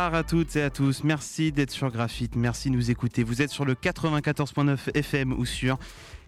À 0.00 0.22
toutes 0.22 0.54
et 0.54 0.62
à 0.62 0.70
tous, 0.70 1.02
merci 1.02 1.50
d'être 1.50 1.72
sur 1.72 1.90
Graphite, 1.90 2.36
merci 2.36 2.70
de 2.70 2.76
nous 2.76 2.88
écouter. 2.88 3.24
Vous 3.24 3.42
êtes 3.42 3.50
sur 3.50 3.64
le 3.64 3.74
94.9 3.74 4.96
FM 4.96 5.32
ou 5.32 5.44
sur 5.44 5.76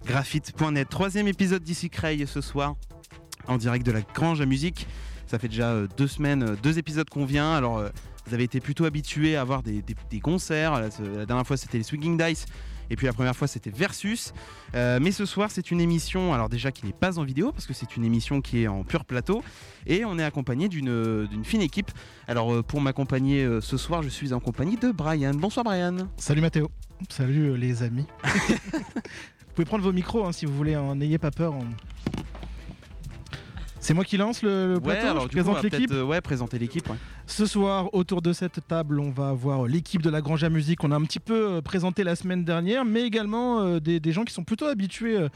graphite.net. 0.05 0.89
Troisième 0.89 1.29
épisode 1.29 1.63
d'ici 1.63 1.89
Creil 1.89 2.27
ce 2.27 2.41
soir, 2.41 2.75
en 3.47 3.59
direct 3.59 3.87
de 3.87 3.93
la 3.93 4.01
Grange 4.01 4.41
à 4.41 4.47
musique. 4.47 4.89
Ça 5.29 5.39
fait 5.39 5.47
déjà 5.47 5.71
euh, 5.71 5.87
deux 5.97 6.09
semaines, 6.09 6.43
euh, 6.43 6.57
deux 6.61 6.79
épisodes 6.81 7.09
qu'on 7.09 7.25
vient. 7.25 7.53
Alors, 7.53 7.79
euh, 7.79 7.91
vous 8.27 8.35
avez 8.35 8.43
été 8.43 8.59
plutôt 8.59 8.87
habitués 8.87 9.37
à 9.37 9.43
avoir 9.43 9.63
des, 9.63 9.85
concerts. 10.21 10.81
La 11.15 11.25
dernière 11.25 11.47
fois, 11.47 11.57
c'était 11.57 11.79
les 11.79 11.85
Swinging 11.85 12.19
Dice. 12.19 12.47
Et 12.91 12.97
puis 12.97 13.07
la 13.07 13.13
première 13.13 13.37
fois, 13.37 13.47
c'était 13.47 13.71
Versus. 13.71 14.33
Euh, 14.75 14.99
mais 15.01 15.13
ce 15.13 15.25
soir, 15.25 15.51
c'est 15.51 15.71
une 15.71 15.81
émission, 15.81 16.35
alors 16.35 16.49
déjà 16.49 16.73
qui 16.73 16.85
n'est 16.85 16.93
pas 16.93 17.19
en 17.19 17.25
vidéo, 17.25 17.53
parce 17.53 17.67
que 17.67 17.73
c'est 17.73 17.97
une 17.97 18.05
émission 18.05 18.41
qui 18.41 18.63
est 18.63 18.69
en 18.69 18.85
pur 18.85 19.05
plateau. 19.05 19.43
Et 19.87 20.05
on 20.05 20.19
est 20.19 20.25
accompagné 20.25 20.69
d'une 20.69 21.27
d'une 21.27 21.45
fine 21.45 21.63
équipe. 21.63 21.91
Alors, 22.27 22.53
euh, 22.53 22.63
pour 22.63 22.81
m'accompagner 22.81 23.45
euh, 23.45 23.61
ce 23.61 23.77
soir, 23.77 24.03
je 24.03 24.09
suis 24.09 24.33
en 24.33 24.41
compagnie 24.41 24.77
de 24.77 24.91
Brian. 24.93 25.35
Bonsoir, 25.35 25.65
Brian. 25.65 25.97
Salut 26.17 26.41
Mathéo, 26.41 26.71
salut 27.09 27.51
euh, 27.51 27.57
les 27.57 27.83
amis. 27.83 28.07
vous 28.25 29.55
pouvez 29.55 29.65
prendre 29.65 29.85
vos 29.85 29.93
micros 29.93 30.25
hein, 30.27 30.33
si 30.33 30.47
vous 30.47 30.55
voulez, 30.55 30.75
hein, 30.75 30.95
n'ayez 30.95 31.19
pas 31.19 31.31
peur. 31.31 31.55
C'est 33.83 33.95
moi 33.95 34.05
qui 34.05 34.19
lance 34.19 34.43
le, 34.43 34.75
le 34.75 34.81
plateau, 34.81 35.07
je 35.07 35.13
coup, 35.13 35.25
on 35.25 35.29
présente 35.29 35.63
l'équipe. 35.63 35.91
euh, 35.93 36.03
ouais, 36.05 36.21
présenter 36.21 36.59
l'équipe. 36.59 36.89
ouais. 36.89 36.97
Ce 37.27 37.47
soir, 37.47 37.93
autour 37.95 38.21
de 38.21 38.33
cette 38.35 38.61
table, 38.69 39.01
on 39.01 39.11
va 39.11 39.31
avoir 39.31 39.65
l'équipe 39.67 40.03
de 40.03 40.11
la 40.11 40.21
Grange 40.21 40.45
à 40.45 40.51
Musique. 40.51 40.85
On 40.85 40.91
a 40.93 40.97
un 40.97 41.03
petit 41.05 41.19
peu 41.19 41.49
euh, 41.49 41.61
présenté 41.63 42.05
la 42.05 42.15
semaine 42.15 42.45
dernière, 42.45 42.85
mais 42.85 43.03
également 43.03 43.61
euh, 43.63 43.81
des, 43.81 43.99
des 43.99 44.13
gens 44.13 44.25
qui 44.25 44.35
sont 44.35 44.45
plutôt 44.45 44.67
habitués 44.67 45.17
euh, 45.17 45.29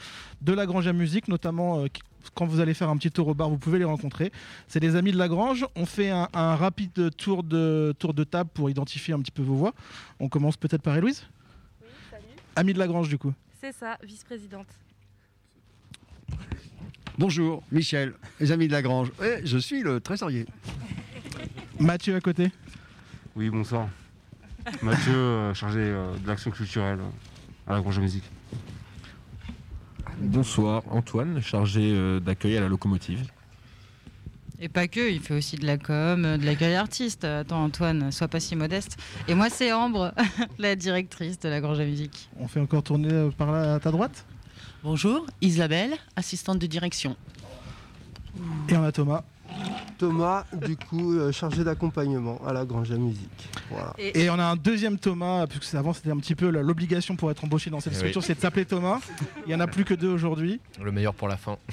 de 0.42 0.52
la 0.52 0.66
Grange 0.66 0.86
à 0.86 0.92
Musique, 0.92 1.28
notamment 1.28 1.80
euh, 1.80 1.86
quand 2.34 2.44
vous 2.44 2.60
allez 2.60 2.74
faire 2.74 2.90
un 2.90 2.96
petit 2.98 3.10
tour 3.10 3.28
au 3.28 3.34
bar, 3.34 3.48
vous 3.48 3.56
pouvez 3.58 3.78
les 3.78 3.84
rencontrer. 3.84 4.30
C'est 4.68 4.80
des 4.80 4.94
amis 4.94 5.12
de 5.12 5.18
la 5.18 5.28
Grange. 5.28 5.64
On 5.74 5.86
fait 5.86 6.10
un, 6.10 6.28
un 6.34 6.54
rapide 6.54 7.10
tour 7.16 7.42
de, 7.44 7.94
tour 7.98 8.12
de 8.12 8.24
table 8.24 8.50
pour 8.52 8.68
identifier 8.68 9.14
un 9.14 9.20
petit 9.20 9.30
peu 9.32 9.42
vos 9.42 9.54
voix. 9.54 9.72
On 10.20 10.28
commence 10.28 10.58
peut-être 10.58 10.82
par 10.82 10.94
Héloïse? 10.96 11.24
Oui, 11.82 11.88
salut. 12.10 12.24
Ami 12.56 12.74
de 12.74 12.78
la 12.78 12.86
Grange, 12.88 13.08
du 13.08 13.16
coup. 13.16 13.32
C'est 13.58 13.72
ça, 13.72 13.96
vice-présidente. 14.02 14.66
Bonjour, 17.16 17.62
Michel, 17.70 18.14
les 18.40 18.50
amis 18.50 18.66
de 18.66 18.72
la 18.72 18.82
Grange. 18.82 19.12
Eh, 19.22 19.46
je 19.46 19.56
suis 19.56 19.82
le 19.82 20.00
trésorier. 20.00 20.46
Mathieu 21.78 22.16
à 22.16 22.20
côté. 22.20 22.50
Oui, 23.36 23.50
bonsoir. 23.50 23.88
Mathieu, 24.82 25.14
euh, 25.14 25.54
chargé 25.54 25.78
euh, 25.78 26.16
de 26.16 26.26
l'action 26.26 26.50
culturelle 26.50 26.98
euh, 26.98 27.70
à 27.70 27.74
la 27.74 27.80
Grange 27.80 27.98
à 27.98 28.00
Musique. 28.00 28.24
Bonsoir, 30.18 30.82
Antoine, 30.90 31.40
chargé 31.40 31.92
euh, 31.94 32.18
d'accueil 32.18 32.56
à 32.56 32.60
la 32.60 32.68
locomotive. 32.68 33.24
Et 34.58 34.68
pas 34.68 34.88
que, 34.88 35.08
il 35.08 35.20
fait 35.20 35.34
aussi 35.34 35.54
de 35.54 35.66
la 35.66 35.78
com, 35.78 36.36
de 36.36 36.44
l'accueil 36.44 36.74
artiste. 36.74 37.22
Attends 37.22 37.62
Antoine, 37.62 38.10
sois 38.10 38.28
pas 38.28 38.40
si 38.40 38.56
modeste. 38.56 38.96
Et 39.28 39.34
moi 39.34 39.50
c'est 39.50 39.72
Ambre, 39.72 40.12
la 40.58 40.74
directrice 40.74 41.38
de 41.38 41.48
la 41.48 41.60
Grange 41.60 41.78
à 41.78 41.84
Musique. 41.84 42.28
On 42.40 42.48
fait 42.48 42.60
encore 42.60 42.82
tourner 42.82 43.30
par 43.38 43.52
là 43.52 43.74
à 43.74 43.78
ta 43.78 43.92
droite? 43.92 44.26
Bonjour, 44.84 45.24
Isabelle, 45.40 45.94
assistante 46.14 46.58
de 46.58 46.66
direction. 46.66 47.16
Et 48.68 48.76
on 48.76 48.84
a 48.84 48.92
Thomas. 48.92 49.24
Thomas, 49.96 50.44
du 50.52 50.76
coup, 50.76 51.14
euh, 51.16 51.32
chargé 51.32 51.64
d'accompagnement 51.64 52.38
à 52.46 52.52
la 52.52 52.66
Grange 52.66 52.90
à 52.90 52.96
Musique. 52.96 53.48
Voilà. 53.70 53.94
Et 53.98 54.28
on 54.28 54.38
a 54.38 54.44
un 54.44 54.56
deuxième 54.56 54.98
Thomas, 54.98 55.46
puisque 55.46 55.74
avant 55.74 55.94
c'était 55.94 56.10
un 56.10 56.18
petit 56.18 56.34
peu 56.34 56.50
l'obligation 56.50 57.16
pour 57.16 57.30
être 57.30 57.42
embauché 57.44 57.70
dans 57.70 57.80
cette 57.80 57.94
Eh 57.94 57.96
structure, 57.96 58.20
oui. 58.20 58.26
c'est 58.26 58.34
de 58.34 58.40
s'appeler 58.40 58.66
Thomas. 58.66 59.00
Il 59.46 59.52
y 59.52 59.54
en 59.54 59.60
a 59.60 59.66
plus 59.66 59.86
que 59.86 59.94
deux 59.94 60.08
aujourd'hui. 60.10 60.60
Le 60.82 60.92
meilleur 60.92 61.14
pour 61.14 61.28
la 61.28 61.38
fin. 61.38 61.56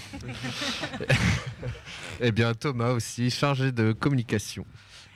Eh 2.24 2.32
bien, 2.32 2.54
Thomas 2.54 2.92
aussi, 2.92 3.32
chargé 3.32 3.72
de 3.72 3.94
communication. 3.94 4.64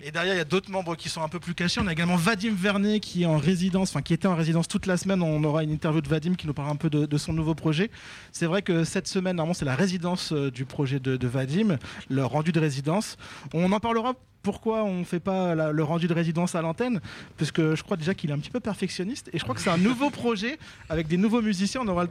Et 0.01 0.11
derrière, 0.11 0.33
il 0.33 0.37
y 0.37 0.41
a 0.41 0.45
d'autres 0.45 0.69
membres 0.69 0.97
qui 0.97 1.07
sont 1.07 1.21
un 1.21 1.29
peu 1.29 1.39
plus 1.39 1.55
cachés. 1.55 1.79
On 1.81 1.87
a 1.87 1.93
également 1.93 2.17
Vadim 2.17 2.53
Vernet 2.53 2.99
qui 2.99 3.23
est 3.23 3.25
en 3.25 3.37
résidence, 3.37 3.91
enfin 3.91 4.01
qui 4.01 4.13
était 4.13 4.27
en 4.27 4.35
résidence 4.35 4.67
toute 4.67 4.87
la 4.87 4.97
semaine. 4.97 5.21
On 5.21 5.41
aura 5.45 5.63
une 5.63 5.71
interview 5.71 6.01
de 6.01 6.09
Vadim 6.09 6.35
qui 6.35 6.47
nous 6.47 6.53
parlera 6.53 6.73
un 6.73 6.77
peu 6.77 6.89
de, 6.89 7.17
son 7.17 7.31
nouveau 7.31 7.55
projet. 7.55 7.89
C'est 8.33 8.45
vrai 8.45 8.61
que 8.61 8.83
cette 8.83 9.07
semaine, 9.07 9.37
normalement, 9.37 9.53
c'est 9.53 9.63
la 9.63 9.75
résidence 9.75 10.33
euh, 10.33 10.51
du 10.51 10.65
projet 10.65 10.99
de, 10.99 11.27
Vadim, 11.27 11.77
le 12.09 12.25
rendu 12.25 12.51
de 12.51 12.59
résidence. 12.59 13.17
On 13.53 13.71
en 13.71 13.79
parlera. 13.79 14.13
Pourquoi 14.43 14.83
on 14.83 14.99
ne 14.99 15.03
fait 15.03 15.19
pas 15.19 15.55
le 15.55 15.83
rendu 15.83 16.07
de 16.07 16.13
résidence 16.13 16.53
à 16.53 16.61
l'antenne? 16.61 17.01
Puisque 17.35 17.73
je 17.73 17.81
crois 17.81 17.97
déjà 17.97 18.13
qu'il 18.13 18.29
est 18.29 18.33
un 18.33 18.37
petit 18.37 18.51
peu 18.51 18.59
perfectionniste 18.59 19.27
et 19.33 19.39
je 19.39 19.43
crois 19.43 19.55
que 19.55 19.61
c'est 19.61 19.71
un 19.71 19.77
nouveau 19.79 20.11
projet 20.11 20.59
avec 20.87 21.07
des 21.07 21.17
nouveaux 21.17 21.41
musiciens. 21.41 21.81
On 21.81 21.87
aura, 21.87 22.05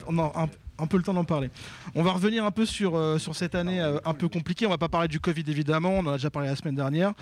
un, 0.78 0.86
peu 0.88 0.96
le 0.96 1.04
temps 1.04 1.14
d'en 1.14 1.22
parler. 1.22 1.50
On 1.94 2.02
va 2.02 2.10
revenir 2.10 2.44
un 2.44 2.50
peu 2.50 2.66
sur, 2.66 2.96
euh, 2.96 3.18
cette 3.18 3.54
année 3.54 3.80
euh, 3.80 3.98
un 4.04 4.14
peu 4.14 4.28
compliquée. 4.28 4.66
On 4.66 4.70
va 4.70 4.78
pas 4.78 4.88
parler 4.88 5.06
du 5.06 5.20
Covid 5.20 5.44
évidemment, 5.46 5.90
on 5.90 6.06
en 6.06 6.08
a 6.08 6.16
déjà 6.16 6.30
parlé 6.30 6.48
la 6.48 6.56
semaine 6.56 6.74
dernière. 6.74 7.12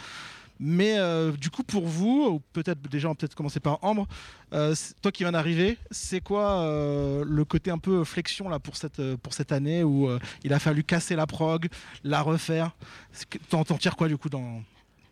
Mais 0.64 0.96
euh, 0.96 1.32
du 1.32 1.50
coup, 1.50 1.64
pour 1.64 1.88
vous, 1.88 2.24
ou 2.34 2.40
peut-être 2.52 2.80
déjà, 2.88 3.08
on 3.08 3.16
peut-être 3.16 3.34
commencer 3.34 3.58
par 3.58 3.82
Ambre, 3.82 4.06
euh, 4.52 4.76
toi 5.02 5.10
qui 5.10 5.24
viens 5.24 5.32
d'arriver, 5.32 5.76
c'est 5.90 6.20
quoi 6.20 6.60
euh, 6.60 7.24
le 7.26 7.44
côté 7.44 7.72
un 7.72 7.78
peu 7.78 8.04
flexion 8.04 8.48
là, 8.48 8.60
pour, 8.60 8.76
cette, 8.76 9.16
pour 9.16 9.34
cette 9.34 9.50
année 9.50 9.82
où 9.82 10.08
il 10.44 10.52
a 10.52 10.60
fallu 10.60 10.84
casser 10.84 11.16
la 11.16 11.26
prog, 11.26 11.66
la 12.04 12.22
refaire? 12.22 12.70
T'en 13.50 13.64
tires 13.64 13.96
quoi 13.96 14.06
du 14.06 14.16
coup 14.16 14.28
dans... 14.28 14.62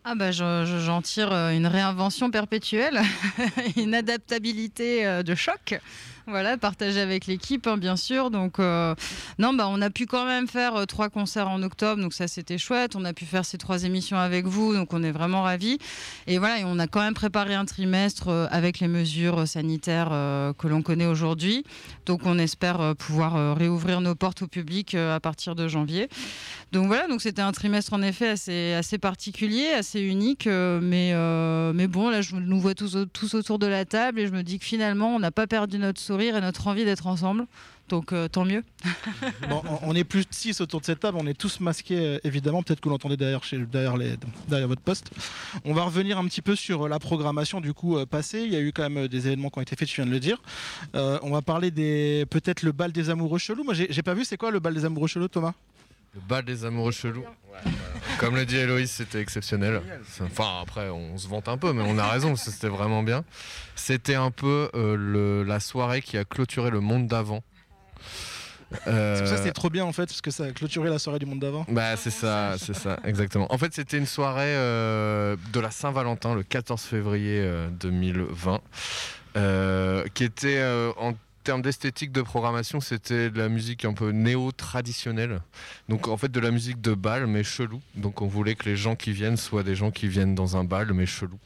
Ah 0.04 0.14
bah 0.14 0.30
je- 0.32 0.64
je- 0.66 0.78
j'en 0.78 1.02
tire 1.02 1.30
une 1.32 1.66
réinvention 1.66 2.30
perpétuelle, 2.30 3.00
une 3.76 3.94
adaptabilité 3.94 5.22
de 5.24 5.34
choc. 5.34 5.78
Voilà, 6.30 6.56
partagée 6.56 7.00
avec 7.00 7.26
l'équipe, 7.26 7.66
hein, 7.66 7.76
bien 7.76 7.96
sûr. 7.96 8.30
Donc, 8.30 8.60
euh, 8.60 8.94
non, 9.40 9.52
bah, 9.52 9.66
on 9.68 9.82
a 9.82 9.90
pu 9.90 10.06
quand 10.06 10.24
même 10.24 10.46
faire 10.46 10.76
euh, 10.76 10.84
trois 10.84 11.08
concerts 11.08 11.48
en 11.48 11.60
octobre, 11.64 12.00
donc 12.00 12.14
ça 12.14 12.28
c'était 12.28 12.56
chouette. 12.56 12.94
On 12.94 13.04
a 13.04 13.12
pu 13.12 13.24
faire 13.24 13.44
ces 13.44 13.58
trois 13.58 13.82
émissions 13.82 14.16
avec 14.16 14.46
vous, 14.46 14.72
donc 14.72 14.92
on 14.92 15.02
est 15.02 15.10
vraiment 15.10 15.42
ravis. 15.42 15.78
Et 16.28 16.38
voilà, 16.38 16.60
et 16.60 16.64
on 16.64 16.78
a 16.78 16.86
quand 16.86 17.00
même 17.00 17.14
préparé 17.14 17.54
un 17.54 17.64
trimestre 17.64 18.28
euh, 18.28 18.46
avec 18.52 18.78
les 18.78 18.86
mesures 18.86 19.48
sanitaires 19.48 20.10
que 20.56 20.68
l'on 20.68 20.82
connaît 20.82 21.06
aujourd'hui. 21.06 21.64
Donc, 22.06 22.20
on 22.24 22.38
espère 22.38 22.94
pouvoir 22.96 23.56
réouvrir 23.56 24.00
nos 24.00 24.14
portes 24.14 24.42
au 24.42 24.46
public 24.46 24.94
à 24.94 25.18
partir 25.18 25.56
de 25.56 25.66
janvier. 25.66 26.08
Donc 26.70 26.86
voilà, 26.86 27.08
donc 27.08 27.20
c'était 27.20 27.42
un 27.42 27.50
trimestre 27.50 27.92
en 27.92 28.02
effet 28.02 28.28
assez, 28.28 28.72
assez 28.74 28.98
particulier, 28.98 29.70
assez 29.70 30.00
unique, 30.00 30.46
mais, 30.46 31.12
mais 31.74 31.86
bon, 31.88 32.10
là 32.10 32.22
je 32.22 32.36
nous 32.36 32.60
vois 32.60 32.74
tous, 32.74 32.96
tous 33.12 33.34
autour 33.34 33.58
de 33.58 33.66
la 33.66 33.84
table 33.84 34.20
et 34.20 34.26
je 34.26 34.32
me 34.32 34.42
dis 34.42 34.58
que 34.58 34.64
finalement 34.64 35.14
on 35.14 35.18
n'a 35.18 35.32
pas 35.32 35.46
perdu 35.46 35.78
notre 35.78 36.00
sourire 36.00 36.19
et 36.28 36.40
notre 36.40 36.66
envie 36.66 36.84
d'être 36.84 37.06
ensemble. 37.06 37.46
Donc 37.88 38.12
euh, 38.12 38.28
tant 38.28 38.44
mieux. 38.44 38.62
On- 39.82 39.94
est 39.96 40.04
plus 40.04 40.20
de 40.20 40.32
6 40.32 40.60
autour 40.60 40.80
de 40.80 40.86
cette 40.86 41.00
table, 41.00 41.18
on 41.20 41.26
est 41.26 41.34
tous 41.34 41.58
masqués 41.58 41.98
euh, 41.98 42.18
évidemment, 42.22 42.62
peut-être 42.62 42.78
que 42.80 42.84
vous 42.84 42.90
l'entendez 42.90 43.16
derrière, 43.16 43.42
chez, 43.42 43.58
derrière, 43.58 43.96
les, 43.96 44.14
derrière 44.48 44.68
votre 44.68 44.80
poste. 44.80 45.10
On 45.64 45.74
va 45.74 45.82
revenir 45.82 46.16
un 46.16 46.24
petit 46.26 46.40
peu 46.40 46.54
sur 46.54 46.86
euh, 46.86 46.88
la 46.88 47.00
programmation 47.00 47.60
du 47.60 47.74
coup 47.74 47.98
passée. 48.06 48.42
Il 48.44 48.52
y 48.52 48.56
a 48.56 48.60
eu 48.60 48.72
quand 48.72 48.88
même 48.88 49.08
des 49.08 49.26
événements 49.26 49.50
qui 49.50 49.58
ont 49.58 49.62
été 49.62 49.74
faits, 49.74 49.88
tu 49.88 49.96
viens 49.96 50.06
de 50.06 50.12
le 50.12 50.20
dire. 50.20 50.40
On 50.94 51.30
va 51.30 51.42
parler 51.42 51.70
des 51.72 52.26
peut-être 52.30 52.62
le 52.62 52.70
bal 52.72 52.92
des 52.92 53.10
amoureux 53.10 53.38
chelous. 53.38 53.64
Moi 53.64 53.74
j'ai 53.74 53.88
j'ai 53.90 54.02
pas 54.02 54.14
vu, 54.14 54.24
c'est 54.24 54.36
quoi 54.36 54.52
le 54.52 54.60
bal 54.60 54.72
des 54.74 54.84
amoureux 54.84 55.08
chelous 55.08 55.28
Thomas? 55.28 55.54
Le 56.14 56.20
bal 56.28 56.44
des 56.44 56.64
amoureux 56.64 56.90
chelous. 56.92 57.24
Comme 58.18 58.34
le 58.36 58.44
dit 58.44 58.56
Héloïse, 58.56 58.90
c'était 58.90 59.20
exceptionnel. 59.20 59.80
Enfin, 60.22 60.60
après, 60.62 60.88
on 60.88 61.16
se 61.16 61.28
vante 61.28 61.48
un 61.48 61.56
peu, 61.56 61.72
mais 61.72 61.82
on 61.86 61.98
a 61.98 62.08
raison, 62.08 62.34
c'était 62.36 62.68
vraiment 62.68 63.02
bien. 63.02 63.24
C'était 63.76 64.14
un 64.16 64.30
peu 64.30 64.70
euh, 64.74 64.96
le- 64.96 65.44
la 65.44 65.60
soirée 65.60 66.02
qui 66.02 66.18
a 66.18 66.24
clôturé 66.24 66.70
le 66.70 66.80
monde 66.80 67.06
d'avant. 67.06 67.42
Euh, 68.86 69.14
C'est 69.16 69.20
pour 69.22 69.28
ça 69.28 69.34
que 69.34 69.40
c'était 69.42 69.52
trop 69.52 69.68
bien 69.70 69.84
en 69.84 69.92
fait, 69.92 70.06
parce 70.06 70.20
que 70.20 70.30
ça 70.30 70.44
a 70.44 70.50
clôturé 70.52 70.88
la 70.90 70.98
soirée 70.98 71.18
du 71.18 71.26
monde 71.26 71.40
d'avant. 71.40 71.66
Bah 71.68 71.96
c'est 71.96 72.10
ça, 72.10 72.54
c'est 72.58 72.74
ça, 72.74 72.98
exactement. 73.04 73.52
En 73.52 73.58
fait, 73.58 73.74
c'était 73.74 73.98
une 73.98 74.06
soirée 74.06 74.42
euh, 74.46 75.36
de 75.52 75.60
la 75.60 75.70
Saint-Valentin, 75.72 76.34
le 76.34 76.42
14 76.44 76.80
février 76.82 77.40
euh, 77.40 77.68
2020, 77.70 78.60
euh, 79.36 80.04
qui 80.14 80.22
était 80.24 80.58
euh, 80.58 80.92
en 80.98 81.14
termes 81.42 81.62
d'esthétique 81.62 82.12
de 82.12 82.22
programmation, 82.22 82.80
c'était 82.80 83.30
de 83.30 83.38
la 83.38 83.48
musique 83.48 83.84
un 83.84 83.92
peu 83.92 84.10
néo-traditionnelle. 84.10 85.40
Donc 85.88 86.08
en 86.08 86.16
fait 86.16 86.30
de 86.30 86.40
la 86.40 86.50
musique 86.50 86.80
de 86.80 86.94
bal, 86.94 87.26
mais 87.26 87.44
chelou. 87.44 87.80
Donc 87.94 88.22
on 88.22 88.26
voulait 88.26 88.54
que 88.54 88.68
les 88.68 88.76
gens 88.76 88.96
qui 88.96 89.12
viennent 89.12 89.36
soient 89.36 89.62
des 89.62 89.74
gens 89.74 89.90
qui 89.90 90.08
viennent 90.08 90.34
dans 90.34 90.56
un 90.56 90.64
bal, 90.64 90.92
mais 90.92 91.06
chelou. 91.06 91.38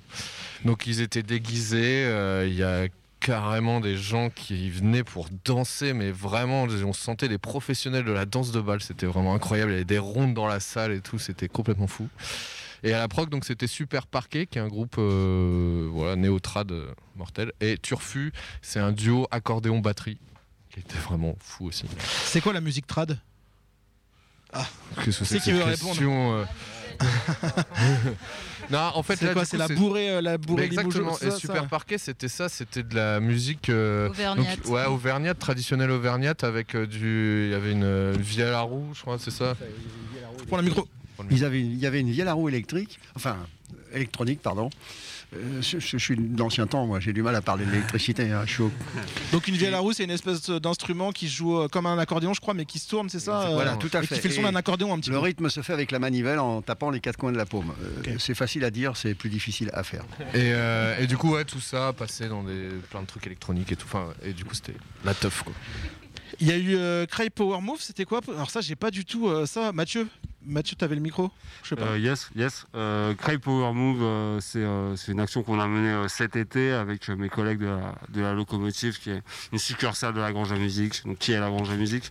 Donc 0.65 0.87
ils 0.87 1.01
étaient 1.01 1.23
déguisés, 1.23 2.05
euh, 2.07 2.47
il 2.47 2.55
y 2.55 2.63
a 2.63 2.89
carrément 3.21 3.81
des 3.81 3.97
gens 3.97 4.29
qui 4.29 4.69
venaient 4.69 5.03
pour 5.03 5.29
danser, 5.47 5.95
mais 5.95 6.11
vraiment, 6.11 6.65
on 6.65 6.93
sentait 6.93 7.29
des 7.29 7.39
professionnels 7.39 8.05
de 8.05 8.13
la 8.13 8.27
danse 8.27 8.53
de 8.53 8.61
bal. 8.61 8.83
C'était 8.83 9.07
vraiment 9.07 9.35
incroyable. 9.35 9.71
Il 9.71 9.75
y 9.75 9.77
avait 9.77 9.85
des 9.87 9.99
rondes 9.99 10.35
dans 10.35 10.47
la 10.47 10.61
salle 10.61 10.93
et 10.93 11.01
tout. 11.01 11.19
C'était 11.19 11.49
complètement 11.49 11.87
fou. 11.87 12.09
Et 12.85 12.93
à 12.93 12.99
la 12.99 13.09
prog, 13.09 13.31
donc 13.31 13.45
c'était 13.45 13.67
Super 13.67 14.07
Parquet, 14.07 14.47
qui 14.47 14.59
est 14.59 14.61
un 14.61 14.69
groupe 14.69 14.97
euh, 14.99 15.89
voilà, 15.91 16.17
néo-trad 16.17 16.71
euh, 16.71 16.93
mortel. 17.17 17.53
Et 17.61 17.79
Turfu, 17.79 18.33
c'est 18.63 18.79
un 18.79 18.93
duo 18.93 19.27
accordéon-batterie, 19.31 20.19
qui 20.71 20.81
était 20.81 20.99
vraiment 20.99 21.35
fou 21.41 21.67
aussi. 21.67 21.87
C'est 21.99 22.41
quoi 22.41 22.53
la 22.53 22.61
musique 22.61 22.87
trad? 22.87 23.19
Qu'est-ce 25.03 25.19
que 25.21 25.25
C'est 25.25 25.41
qui 25.41 25.51
que 25.51 25.57
veut 25.57 25.63
cette 25.63 25.71
répondre 25.71 25.95
question 25.95 26.35
euh 26.39 26.45
Non, 28.71 28.91
en 28.95 29.03
fait, 29.03 29.17
C'est 29.17 29.33
quoi 29.33 29.45
la 29.53 29.69
bourrée, 29.69 30.11
euh, 30.11 30.21
la 30.23 30.39
bourrée 30.39 30.65
exactement, 30.65 31.17
et 31.19 31.31
ça, 31.31 31.37
Super 31.37 31.63
ça. 31.63 31.69
Parquet, 31.69 31.99
c'était 31.99 32.29
ça, 32.29 32.49
c'était 32.49 32.83
de 32.83 32.95
la 32.95 33.21
musique 33.21 33.69
euh, 33.69 34.09
Auvergnate. 34.09 34.63
donc, 34.63 34.73
ouais, 34.75 34.87
auvergnate, 34.87 35.39
traditionnelle 35.39 35.91
auvergnate, 35.91 36.45
avec 36.45 36.75
euh, 36.75 36.87
du. 36.87 37.47
Il 37.47 37.53
y 37.53 37.55
avait 37.55 37.73
une, 37.73 37.85
euh, 37.85 38.15
une 38.15 38.23
vie 38.23 38.43
à 38.43 38.51
la 38.51 38.61
roue, 38.63 38.89
je 38.95 39.03
crois, 39.03 39.19
c'est 39.19 39.31
ça? 39.31 39.55
Pour 40.49 40.57
le 40.57 40.63
micro. 40.63 40.89
Ils 41.31 41.45
avaient, 41.45 41.61
il 41.61 41.77
y 41.79 41.87
avait 41.87 42.01
une 42.01 42.11
vielle 42.11 42.29
à 42.29 42.33
roue 42.33 42.49
électrique, 42.49 42.99
enfin 43.15 43.37
électronique, 43.93 44.41
pardon. 44.43 44.71
Euh, 45.35 45.61
je, 45.63 45.79
je 45.81 45.97
suis 45.99 46.17
d'ancien 46.17 46.67
temps, 46.67 46.87
moi, 46.87 47.01
j'ai 47.01 47.13
du 47.13 47.23
mal 47.23 47.35
à 47.35 47.41
parler 47.43 47.65
de 47.65 47.71
l'électricité. 47.73 48.31
hein, 48.31 48.45
au- 48.61 48.71
Donc 49.33 49.49
une 49.49 49.57
vielle 49.57 49.75
à 49.75 49.81
roue, 49.81 49.93
c'est 49.93 50.05
une 50.05 50.11
espèce 50.11 50.49
d'instrument 50.51 51.11
qui 51.13 51.29
joue 51.29 51.59
euh, 51.59 51.69
comme 51.69 51.87
un 51.87 51.99
accordéon, 51.99 52.35
je 52.35 52.41
crois, 52.41 52.55
mais 52.55 52.67
qui 52.67 52.79
se 52.79 52.89
tourne, 52.89 53.09
c'est 53.09 53.19
ça 53.21 53.43
euh, 53.49 53.55
Voilà, 53.55 53.75
tout 53.77 53.91
à 53.95 54.03
et 54.03 54.07
fait. 54.07 54.15
qui 54.17 54.21
fait 54.21 54.29
le 54.29 54.35
son 54.35 54.43
d'un 54.43 54.55
accordéon 54.55 54.93
un 54.95 54.99
petit 55.01 55.11
Le 55.11 55.17
peu. 55.17 55.23
rythme 55.23 55.49
se 55.49 55.61
fait 55.63 55.73
avec 55.73 55.91
la 55.91 55.99
manivelle 55.99 56.39
en 56.39 56.63
tapant 56.63 56.91
les 56.91 57.01
quatre 57.01 57.17
coins 57.17 57.33
de 57.33 57.37
la 57.37 57.47
paume. 57.47 57.73
Euh, 58.07 58.15
C'est 58.19 58.35
facile 58.35 58.65
à 58.65 58.71
dire, 58.71 58.97
c'est 58.97 59.15
plus 59.15 59.31
difficile 59.31 59.71
à 59.73 59.83
faire. 59.83 60.05
Et, 60.35 60.53
euh, 60.53 60.99
et 61.01 61.07
du 61.09 61.17
coup, 61.17 61.33
ouais, 61.33 61.45
tout 61.45 61.61
ça 61.61 61.93
passait 61.93 62.29
dans 62.29 62.45
des, 62.45 62.69
plein 62.91 63.03
de 63.03 63.07
trucs 63.07 63.27
électroniques 63.27 63.73
et 63.73 63.77
tout. 63.77 63.87
Enfin, 63.87 64.09
et 64.25 64.33
du 64.35 64.45
coup, 64.45 64.55
c'était 64.55 64.75
la 65.05 65.15
teuf, 65.15 65.43
quoi. 65.43 65.53
Il 66.41 66.49
y 66.49 66.53
a 66.53 66.57
eu 66.57 66.77
euh, 66.77 67.07
Cry 67.07 67.31
Power 67.31 67.61
Move, 67.61 67.81
c'était 67.81 68.05
quoi? 68.05 68.21
Alors 68.29 68.51
ça, 68.51 68.61
j'ai 68.61 68.77
pas 68.77 68.91
du 68.91 69.05
tout 69.05 69.29
euh, 69.29 69.47
ça. 69.47 69.73
Mathieu, 69.73 70.09
Mathieu, 70.43 70.77
t'avais 70.77 70.95
le 70.95 71.01
micro? 71.01 71.31
Je 71.63 71.71
sais 71.71 71.77
pas. 71.77 71.89
Euh, 71.89 71.99
yes, 71.99 72.31
yes. 72.37 72.67
Euh, 72.75 73.15
Cry 73.15 73.39
Power 73.39 73.73
Move, 73.73 74.41
c'est 74.41 75.13
une 75.13 75.21
action 75.21 75.43
qu'on 75.43 75.61
a 75.61 75.67
menée 75.67 76.09
cet 76.09 76.37
été 76.37 76.73
avec 76.73 77.09
mes 77.09 77.29
collègues 77.29 77.61
de 77.61 78.21
la, 78.21 78.35
Locomotive, 78.35 78.99
qui 78.99 79.11
est 79.11 79.23
une 79.53 79.59
succursale 79.59 80.15
de 80.15 80.21
la 80.21 80.33
Grange 80.33 80.53
à 80.53 80.57
Musique. 80.57 81.05
Donc, 81.05 81.19
qui 81.19 81.33
est 81.33 81.41
la 81.41 81.49
Grange 81.49 81.71
à 81.71 81.77
Musique 81.77 82.11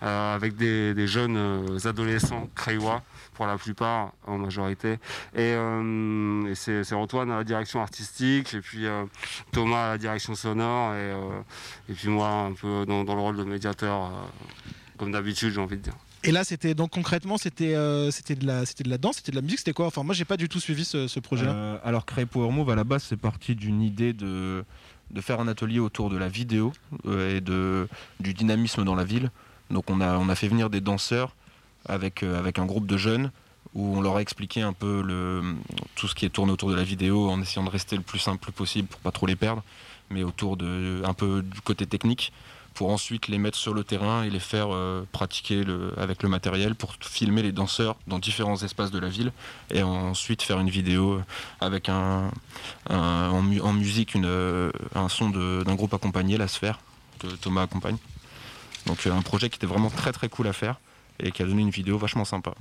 Avec 0.00 0.56
des, 0.56 1.06
jeunes 1.06 1.78
adolescents 1.84 2.48
crayois, 2.54 3.02
pour 3.40 3.46
la 3.46 3.56
plupart, 3.56 4.12
en 4.26 4.36
majorité. 4.36 4.98
Et, 5.34 5.54
euh, 5.56 6.46
et 6.50 6.54
c'est 6.54 6.84
c'est 6.84 6.94
Antoine 6.94 7.30
à 7.30 7.38
la 7.38 7.44
direction 7.44 7.80
artistique, 7.80 8.52
et 8.52 8.60
puis 8.60 8.84
euh, 8.84 9.06
Thomas 9.50 9.86
à 9.86 9.90
la 9.92 9.98
direction 9.98 10.34
sonore, 10.34 10.92
et, 10.92 10.98
euh, 10.98 11.40
et 11.88 11.94
puis 11.94 12.08
moi 12.08 12.28
un 12.28 12.52
peu 12.52 12.84
dans, 12.84 13.02
dans 13.02 13.14
le 13.14 13.20
rôle 13.22 13.38
de 13.38 13.44
médiateur, 13.44 14.04
euh, 14.04 14.10
comme 14.98 15.12
d'habitude, 15.12 15.54
j'ai 15.54 15.60
envie 15.60 15.78
de 15.78 15.82
dire. 15.82 15.96
Et 16.22 16.32
là, 16.32 16.44
c'était 16.44 16.74
donc 16.74 16.90
concrètement, 16.90 17.38
c'était 17.38 17.74
euh, 17.74 18.10
c'était 18.10 18.34
de 18.34 18.46
la 18.46 18.66
c'était 18.66 18.84
de 18.84 18.90
la 18.90 18.98
danse, 18.98 19.16
c'était 19.16 19.32
de 19.32 19.36
la 19.36 19.42
musique, 19.42 19.60
c'était 19.60 19.72
quoi? 19.72 19.86
Enfin, 19.86 20.02
moi, 20.02 20.14
j'ai 20.14 20.26
pas 20.26 20.36
du 20.36 20.50
tout 20.50 20.60
suivi 20.60 20.84
ce, 20.84 21.08
ce 21.08 21.18
projet-là. 21.18 21.52
Euh, 21.52 21.78
alors, 21.82 22.04
Créer 22.04 22.26
Power 22.26 22.52
Move, 22.52 22.68
à 22.68 22.74
la 22.76 22.84
base, 22.84 23.04
c'est 23.04 23.16
parti 23.16 23.54
d'une 23.54 23.80
idée 23.80 24.12
de, 24.12 24.66
de 25.10 25.20
faire 25.22 25.40
un 25.40 25.48
atelier 25.48 25.78
autour 25.78 26.10
de 26.10 26.18
la 26.18 26.28
vidéo 26.28 26.74
euh, 27.06 27.38
et 27.38 27.40
de, 27.40 27.88
du 28.20 28.34
dynamisme 28.34 28.84
dans 28.84 28.94
la 28.94 29.04
ville. 29.04 29.30
Donc, 29.70 29.88
on 29.88 30.02
a, 30.02 30.18
on 30.18 30.28
a 30.28 30.34
fait 30.34 30.48
venir 30.48 30.68
des 30.68 30.82
danseurs 30.82 31.34
avec, 31.86 32.22
euh, 32.22 32.38
avec 32.38 32.58
un 32.58 32.66
groupe 32.66 32.86
de 32.86 32.96
jeunes 32.96 33.30
où 33.74 33.96
on 33.96 34.00
leur 34.00 34.16
a 34.16 34.20
expliqué 34.22 34.62
un 34.62 34.72
peu 34.72 35.00
le, 35.02 35.42
tout 35.94 36.08
ce 36.08 36.14
qui 36.14 36.26
est 36.26 36.30
tourné 36.30 36.52
autour 36.52 36.70
de 36.70 36.74
la 36.74 36.82
vidéo 36.82 37.30
en 37.30 37.40
essayant 37.40 37.64
de 37.64 37.70
rester 37.70 37.96
le 37.96 38.02
plus 38.02 38.18
simple 38.18 38.50
possible 38.52 38.88
pour 38.88 39.00
pas 39.00 39.12
trop 39.12 39.26
les 39.26 39.36
perdre, 39.36 39.62
mais 40.10 40.24
autour 40.24 40.56
de, 40.56 41.02
un 41.04 41.14
peu 41.14 41.42
du 41.42 41.60
côté 41.60 41.86
technique 41.86 42.32
pour 42.74 42.90
ensuite 42.90 43.28
les 43.28 43.38
mettre 43.38 43.58
sur 43.58 43.74
le 43.74 43.84
terrain 43.84 44.22
et 44.22 44.30
les 44.30 44.40
faire 44.40 44.68
euh, 44.70 45.04
pratiquer 45.12 45.64
avec 45.96 46.22
le 46.22 46.28
matériel 46.28 46.74
pour 46.74 46.94
filmer 47.00 47.42
les 47.42 47.52
danseurs 47.52 47.96
dans 48.06 48.18
différents 48.18 48.56
espaces 48.62 48.90
de 48.90 48.98
la 48.98 49.08
ville 49.08 49.32
et 49.72 49.82
ensuite 49.82 50.42
faire 50.42 50.60
une 50.60 50.70
vidéo 50.70 51.20
avec 51.60 51.88
un, 51.88 52.30
en, 52.88 53.42
mu- 53.42 53.60
en 53.60 53.72
musique 53.72 54.16
euh, 54.16 54.70
un 54.94 55.08
son 55.08 55.30
d'un 55.30 55.74
groupe 55.74 55.94
accompagné, 55.94 56.38
La 56.38 56.48
Sphère, 56.48 56.78
que 57.18 57.26
Thomas 57.26 57.62
accompagne. 57.62 57.96
Donc 58.86 59.06
un 59.06 59.22
projet 59.22 59.50
qui 59.50 59.56
était 59.56 59.66
vraiment 59.66 59.90
très 59.90 60.12
très 60.12 60.28
cool 60.28 60.46
à 60.46 60.52
faire 60.52 60.76
et 61.22 61.30
qui 61.32 61.42
a 61.42 61.46
donné 61.46 61.62
une 61.62 61.70
vidéo 61.70 61.98
vachement 61.98 62.24
sympa. 62.24 62.52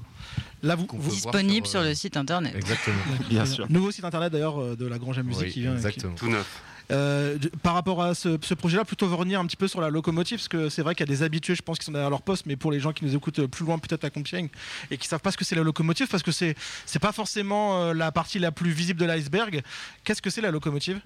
Là, 0.64 0.76
vous, 0.76 0.88
Disponible 1.10 1.66
sur, 1.66 1.72
sur 1.72 1.82
euh, 1.82 1.90
le 1.90 1.96
site 1.96 2.18
internet. 2.18 2.54
Exactement. 2.56 2.98
Bien 3.30 3.46
sûr. 3.46 3.66
Nouveau 3.70 3.92
site 3.92 4.06
internet 4.06 4.32
d'ailleurs 4.32 4.60
euh, 4.62 4.76
de 4.76 4.86
la 4.88 4.98
Grange 5.00 5.18
à 5.20 5.24
Musique 5.24 5.44
Oui, 5.48 5.52
qui 5.52 5.62
vient. 5.62 5.72
qui- 5.72 5.78
exactement. 5.78 6.16
Tout 6.16 6.30
neuf. 6.30 6.62
Euh, 6.92 7.38
par 7.62 7.76
rapport 7.76 8.02
à 8.02 8.16
ce, 8.16 8.40
ce 8.42 8.56
projet-là, 8.56 8.84
plutôt 8.84 9.08
revenir 9.16 9.40
un 9.40 9.46
petit 9.46 9.56
peu 9.56 9.68
sur 9.68 9.80
la 9.80 9.90
locomotive, 9.92 10.40
parce 10.40 10.48
que 10.48 10.70
c'est 10.70 10.82
vrai 10.82 10.96
qu'il 10.96 11.08
y 11.08 11.10
a 11.10 11.16
des 11.16 11.22
habitués, 11.22 11.54
je 11.54 11.62
pense, 11.62 11.78
qui 11.78 11.86
sont 11.86 11.92
derrière 11.92 12.10
leur 12.10 12.24
poste, 12.24 12.48
mais 12.48 12.56
pour 12.56 12.72
les 12.72 12.80
gens 12.80 12.94
qui 12.94 13.06
nous 13.06 13.16
écoutent 13.16 13.46
plus 13.46 13.64
loin, 13.64 13.78
peut-être 13.78 14.06
à 14.06 14.10
Compiègne, 14.10 14.50
et 14.90 14.98
qui 14.98 15.08
savent 15.08 15.20
pas 15.22 15.32
ce 15.32 15.38
que 15.38 15.46
c'est 15.46 15.56
la 15.56 15.62
locomotive, 15.62 16.08
parce 16.08 16.24
que 16.24 16.32
c'est 16.32 16.56
c'est 16.88 16.98
pas 16.98 17.12
forcément 17.12 17.94
la 17.94 18.12
partie 18.12 18.40
la 18.40 18.52
plus 18.52 18.72
visible 18.72 19.00
de 19.00 19.06
l'iceberg. 19.06 19.62
Qu'est-ce 20.04 20.22
que 20.22 20.32
c'est 20.32 20.42
la 20.42 20.50
locomotive? 20.50 21.00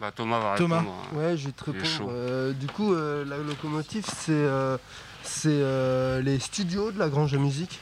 Bah, 0.00 0.12
Thomas 0.14 0.38
va 0.38 0.56
Thomas. 0.56 0.78
répondre. 0.80 0.96
hein. 1.12 1.16
Ouais, 1.16 1.36
je 1.36 1.46
vais 1.46 1.52
te 1.52 1.64
répondre. 1.64 2.10
Euh, 2.12 2.52
du 2.52 2.66
coup, 2.68 2.94
euh, 2.94 3.24
la 3.24 3.38
locomotive, 3.38 4.06
c'est 4.06 4.30
euh, 4.32 4.76
c'est, 5.22 5.48
euh, 5.50 6.20
les 6.22 6.38
studios 6.38 6.92
de 6.92 6.98
la 6.98 7.08
Grange 7.08 7.34
à 7.34 7.38
Musique, 7.38 7.80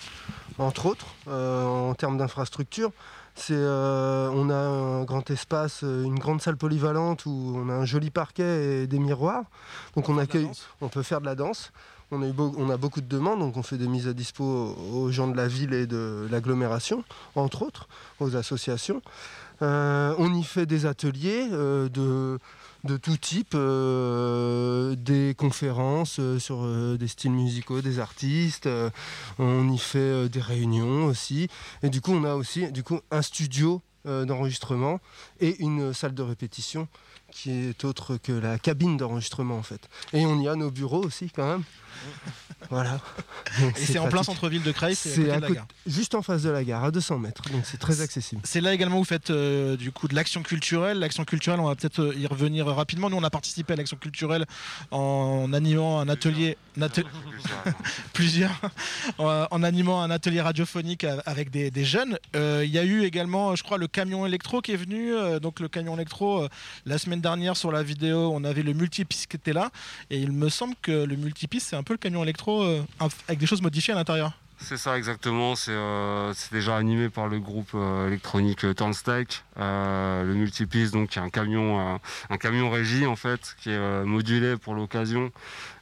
entre 0.58 0.86
autres, 0.86 1.06
euh, 1.28 1.64
en 1.64 1.94
termes 1.94 2.16
d'infrastructure. 2.16 2.90
C'est, 3.34 3.52
euh, 3.54 4.30
on 4.32 4.48
a 4.48 4.54
un 4.56 5.04
grand 5.04 5.30
espace, 5.30 5.82
une 5.82 6.18
grande 6.18 6.40
salle 6.40 6.56
polyvalente 6.56 7.26
où 7.26 7.52
on 7.54 7.68
a 7.68 7.74
un 7.74 7.84
joli 7.84 8.08
parquet 8.10 8.82
et 8.82 8.86
des 8.86 8.98
miroirs. 8.98 9.44
Donc 9.94 10.08
on 10.08 10.16
accueille, 10.16 10.48
on 10.80 10.88
peut 10.88 11.02
faire 11.02 11.20
de 11.20 11.26
la 11.26 11.34
danse. 11.34 11.70
On 12.12 12.22
a, 12.22 12.26
eu 12.26 12.32
beau- 12.32 12.54
on 12.56 12.70
a 12.70 12.76
beaucoup 12.76 13.00
de 13.00 13.08
demandes, 13.08 13.40
donc 13.40 13.56
on 13.56 13.62
fait 13.64 13.76
des 13.78 13.88
mises 13.88 14.06
à 14.08 14.12
dispo 14.12 14.44
aux 14.44 15.10
gens 15.10 15.26
de 15.26 15.36
la 15.36 15.48
ville 15.48 15.74
et 15.74 15.86
de 15.86 16.26
l'agglomération, 16.30 17.02
entre 17.34 17.62
autres, 17.62 17.88
aux 18.20 18.36
associations. 18.36 19.02
Euh, 19.62 20.14
on 20.18 20.34
y 20.34 20.42
fait 20.42 20.66
des 20.66 20.86
ateliers 20.86 21.48
euh, 21.50 21.88
de, 21.88 22.38
de 22.84 22.96
tout 22.96 23.16
type, 23.16 23.54
euh, 23.54 24.94
des 24.96 25.34
conférences 25.36 26.20
sur 26.38 26.66
des 26.98 27.08
styles 27.08 27.32
musicaux, 27.32 27.80
des 27.80 27.98
artistes. 27.98 28.68
on 29.38 29.70
y 29.70 29.78
fait 29.78 30.28
des 30.28 30.40
réunions 30.40 31.06
aussi. 31.06 31.48
Et 31.82 31.90
du 31.90 32.00
coup, 32.00 32.12
on 32.12 32.24
a 32.24 32.34
aussi 32.34 32.70
du 32.72 32.82
coup, 32.82 33.00
un 33.10 33.22
studio 33.22 33.82
d'enregistrement 34.04 35.00
et 35.40 35.56
une 35.58 35.92
salle 35.92 36.14
de 36.14 36.22
répétition 36.22 36.86
qui 37.32 37.50
est 37.50 37.84
autre 37.84 38.16
que 38.16 38.30
la 38.30 38.56
cabine 38.56 38.96
d'enregistrement 38.96 39.56
en 39.56 39.64
fait. 39.64 39.88
Et 40.12 40.24
on 40.24 40.38
y 40.40 40.46
a 40.46 40.54
nos 40.54 40.70
bureaux 40.70 41.02
aussi 41.02 41.28
quand 41.34 41.48
même. 41.48 41.64
Voilà. 42.70 42.98
Donc, 43.60 43.78
Et 43.78 43.84
c'est 43.84 43.98
en 43.98 44.08
plein 44.08 44.22
centre-ville 44.24 44.62
de 44.62 44.72
Creil, 44.72 44.96
c'est 44.96 45.10
à 45.10 45.14
C'est 45.14 45.20
côté 45.20 45.32
à 45.32 45.36
de 45.36 45.40
la 45.42 45.46
côté- 45.48 45.58
gare. 45.58 45.66
juste 45.86 46.14
en 46.16 46.22
face 46.22 46.42
de 46.42 46.50
la 46.50 46.64
gare, 46.64 46.82
à 46.84 46.90
200 46.90 47.18
mètres. 47.18 47.42
Donc 47.52 47.62
c'est 47.64 47.76
très 47.76 48.00
accessible. 48.00 48.40
C'est 48.44 48.60
là 48.60 48.72
également 48.74 48.96
où 48.96 49.00
vous 49.00 49.04
faites 49.04 49.30
euh, 49.30 49.76
du 49.76 49.92
coup 49.92 50.08
de 50.08 50.14
l'action 50.16 50.42
culturelle. 50.42 50.98
L'action 50.98 51.24
culturelle, 51.24 51.60
on 51.60 51.66
va 51.68 51.76
peut-être 51.76 52.00
euh, 52.00 52.14
y 52.16 52.26
revenir 52.26 52.66
rapidement. 52.66 53.08
Nous, 53.08 53.16
on 53.16 53.22
a 53.22 53.30
participé 53.30 53.74
à 53.74 53.76
l'action 53.76 53.96
culturelle 53.98 54.46
en 54.90 55.52
animant 55.52 56.00
un 56.00 56.08
atelier, 56.08 56.56
un 56.78 56.82
atel- 56.82 57.04
plusieurs, 58.12 58.50
en, 59.18 59.62
animant 59.62 60.02
un 60.02 60.10
atelier 60.10 60.40
radiophonique 60.40 61.04
a- 61.04 61.22
avec 61.26 61.50
des, 61.50 61.70
des 61.70 61.84
jeunes. 61.84 62.18
Euh, 62.34 62.62
Il 62.64 62.70
y 62.70 62.78
a 62.78 62.84
eu 62.84 63.04
également, 63.04 63.54
je 63.54 63.62
crois, 63.62 63.78
le 63.78 63.86
camion 63.86 64.26
électro 64.26 64.60
qui 64.60 64.72
est 64.72 64.76
venu. 64.76 65.14
euh, 65.14 65.38
donc 65.38 65.60
le 65.60 65.68
camion 65.68 65.94
électro, 65.94 66.42
euh, 66.44 66.48
la 66.84 66.98
semaine 66.98 67.20
dernière 67.20 67.56
sur 67.56 67.70
la 67.70 67.82
vidéo, 67.82 68.32
on 68.34 68.42
avait 68.44 68.62
le 68.62 68.72
multipiste 68.72 69.28
qui 69.28 69.36
était 69.36 69.52
là. 69.52 69.70
Et 70.10 70.18
il 70.18 70.32
me 70.32 70.48
semble 70.48 70.74
que 70.82 70.90
le 71.04 71.16
multipiste, 71.16 71.68
c'est 71.70 71.76
un 71.76 71.82
peu 71.86 71.94
le 71.94 71.98
camion 71.98 72.22
électro 72.22 72.62
euh, 72.62 72.82
avec 73.28 73.38
des 73.38 73.46
choses 73.46 73.62
modifiées 73.62 73.94
à 73.94 73.96
l'intérieur. 73.96 74.32
C'est 74.58 74.78
ça 74.78 74.96
exactement, 74.96 75.54
c'est 75.54 75.70
euh, 75.70 76.32
déjà 76.50 76.76
animé 76.76 77.10
par 77.10 77.28
le 77.28 77.38
groupe 77.38 77.72
euh, 77.74 78.08
électronique 78.08 78.74
Turnstike, 78.74 79.44
euh, 79.58 80.24
le 80.24 80.34
multipiste 80.34 80.94
donc 80.94 81.10
qui 81.10 81.18
est 81.18 81.22
un 81.22 81.28
camion, 81.28 82.00
un 82.30 82.38
camion 82.38 82.70
régie 82.70 83.04
en 83.06 83.16
fait, 83.16 83.54
qui 83.60 83.70
est 83.70 84.04
modulé 84.04 84.56
pour 84.56 84.74
l'occasion 84.74 85.30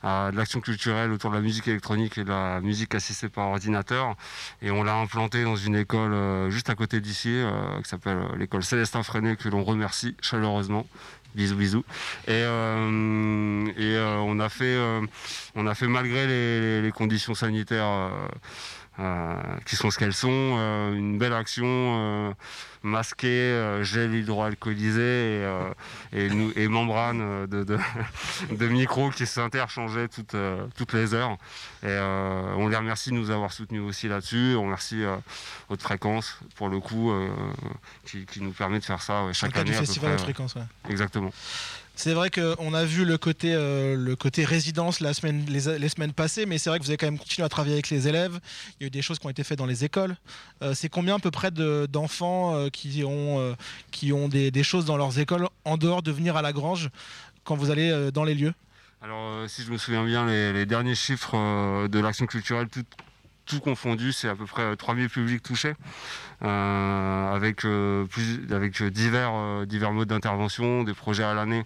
de 0.02 0.36
l'action 0.36 0.60
culturelle 0.60 1.12
autour 1.12 1.30
de 1.30 1.36
la 1.36 1.40
musique 1.40 1.68
électronique 1.68 2.18
et 2.18 2.24
de 2.24 2.28
la 2.30 2.60
musique 2.60 2.94
assistée 2.94 3.28
par 3.28 3.48
ordinateur. 3.48 4.16
Et 4.60 4.70
on 4.70 4.82
l'a 4.82 4.96
implanté 4.96 5.44
dans 5.44 5.56
une 5.56 5.76
école 5.76 6.50
juste 6.50 6.68
à 6.68 6.74
côté 6.74 7.00
d'ici, 7.00 7.42
qui 7.82 7.88
s'appelle 7.88 8.18
l'école 8.36 8.64
Célestin 8.64 9.02
Freinet, 9.02 9.36
que 9.36 9.48
l'on 9.48 9.64
remercie 9.64 10.14
chaleureusement. 10.20 10.86
Bisous 11.34 11.56
bisous. 11.56 11.84
Et, 12.28 12.30
euh, 12.30 13.66
et 13.76 13.96
euh, 13.96 14.16
on 14.18 14.38
a 14.38 14.48
fait, 14.48 14.76
euh, 14.76 15.00
on 15.56 15.66
a 15.66 15.74
fait 15.74 15.88
malgré 15.88 16.26
les, 16.82 16.92
conditions 16.92 17.34
sanitaires. 17.34 18.10
Euh, 19.00 19.34
qui 19.66 19.74
sont 19.74 19.90
ce 19.90 19.98
qu'elles 19.98 20.14
sont, 20.14 20.30
euh, 20.30 20.94
une 20.94 21.18
belle 21.18 21.32
action 21.32 21.66
euh, 21.66 22.32
masquée, 22.84 23.80
gel 23.82 24.14
hydroalcoolisé 24.14 25.42
et, 26.12 26.28
et, 26.56 26.68
membrane 26.68 27.46
de, 27.46 27.64
de, 27.64 27.78
de 28.52 28.68
micros 28.68 29.10
qui 29.10 29.26
s'interchangeaient 29.26 30.08
toutes, 30.08 30.36
toutes 30.76 30.92
les 30.92 31.14
heures. 31.14 31.36
Et 31.82 31.98
on 32.56 32.68
les 32.68 32.76
remercie 32.76 33.10
de 33.10 33.16
nous 33.16 33.30
avoir 33.30 33.52
soutenus 33.52 33.82
aussi 33.82 34.06
là-dessus. 34.06 34.54
On 34.56 34.64
remercie 34.64 35.02
Haute 35.70 35.82
Fréquence 35.82 36.38
pour 36.56 36.68
le 36.68 36.78
coup 36.78 37.12
qui, 38.04 38.26
qui 38.26 38.42
nous 38.42 38.52
permet 38.52 38.78
de 38.78 38.84
faire 38.84 39.02
ça 39.02 39.24
ouais, 39.24 39.32
chaque 39.32 39.56
année. 39.56 39.70
du 39.70 39.76
à 39.76 39.80
peu 39.80 39.86
festival 39.86 40.10
près, 40.10 40.14
Haute. 40.16 40.24
Fréquence. 40.24 40.54
ouais. 40.54 40.90
Exactement. 40.90 41.30
C'est 41.96 42.12
vrai 42.12 42.28
qu'on 42.28 42.74
a 42.74 42.84
vu 42.84 43.04
le 43.04 43.16
côté, 43.18 43.54
euh, 43.54 44.16
résidence 44.38 44.98
la 45.00 45.14
semaine, 45.14 45.44
les, 45.48 45.88
semaines 45.88 46.12
passées, 46.12 46.44
mais 46.44 46.58
c'est 46.58 46.68
vrai 46.68 46.78
que 46.78 46.84
vous 46.84 46.90
avez 46.90 46.96
quand 46.96 47.06
même 47.06 47.18
continué 47.18 47.44
à 47.44 47.48
travailler 47.48 47.74
avec 47.74 47.88
les 47.88 48.08
élèves. 48.08 48.40
Il 48.78 48.82
y 48.82 48.84
a 48.84 48.86
eu 48.88 48.90
des 48.90 49.00
choses 49.00 49.20
qui 49.20 49.26
ont 49.26 49.30
été 49.30 49.44
faites 49.44 49.58
dans 49.58 49.66
les 49.66 49.84
écoles. 49.84 50.16
Euh, 50.62 50.74
c'est 50.74 50.88
combien 50.88 51.16
à 51.16 51.18
peu 51.20 51.30
près 51.30 51.52
de- 51.52 51.86
d'enfants 51.90 52.56
euh, 52.56 52.68
qui 52.68 53.04
ont, 53.04 54.28
des, 54.28 54.62
choses 54.64 54.84
dans 54.84 54.96
leurs 54.96 55.18
écoles 55.20 55.48
en 55.64 55.76
dehors 55.76 56.02
de 56.02 56.10
venir 56.10 56.36
à 56.36 56.42
la 56.42 56.52
grange 56.52 56.90
quand 57.44 57.54
vous 57.54 57.70
allez 57.70 58.10
dans 58.12 58.24
les 58.24 58.34
lieux? 58.34 58.54
Alors, 59.00 59.48
si 59.48 59.62
je 59.62 59.70
me 59.70 59.78
souviens 59.78 60.04
bien, 60.04 60.26
les, 60.26 60.66
derniers 60.66 60.94
chiffres 60.94 61.86
de 61.86 61.98
l'action 62.00 62.26
culturelle, 62.26 62.66
tout 63.46 63.60
confondu, 63.60 64.12
c'est 64.12 64.28
à 64.28 64.34
peu 64.34 64.46
près 64.46 64.62
euh, 64.62 64.76
3000 64.76 65.08
publics 65.08 65.42
touchés, 65.42 65.74
euh, 66.42 67.34
avec, 67.34 67.64
euh, 67.64 68.04
plus, 68.06 68.40
avec 68.52 68.80
euh, 68.80 68.90
divers, 68.90 69.30
euh, 69.34 69.66
divers 69.66 69.92
modes 69.92 70.08
d'intervention, 70.08 70.82
des 70.84 70.94
projets 70.94 71.24
à 71.24 71.34
l'année 71.34 71.64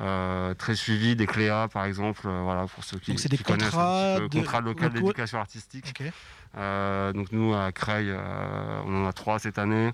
euh, 0.00 0.54
très 0.54 0.74
suivi, 0.76 1.16
des 1.16 1.26
CLEA 1.26 1.68
par 1.72 1.84
exemple, 1.84 2.22
euh, 2.26 2.40
voilà, 2.42 2.66
pour 2.66 2.84
ceux 2.84 2.98
qui, 2.98 3.12
des 3.28 3.36
connaissent 3.44 3.74
un 3.74 3.78
contrats 3.78 4.14
petit 4.14 4.20
peu, 4.20 4.28
de- 4.28 4.38
contrat 4.38 4.60
local 4.60 4.90
d'éducation 5.00 5.38
artistique. 5.40 5.86
Euh, 6.56 7.12
donc 7.12 7.30
nous 7.32 7.52
à 7.54 7.72
Creil, 7.72 8.06
euh, 8.08 8.80
on 8.86 9.04
en 9.04 9.08
a 9.08 9.12
trois 9.12 9.38
cette 9.38 9.58
année. 9.58 9.92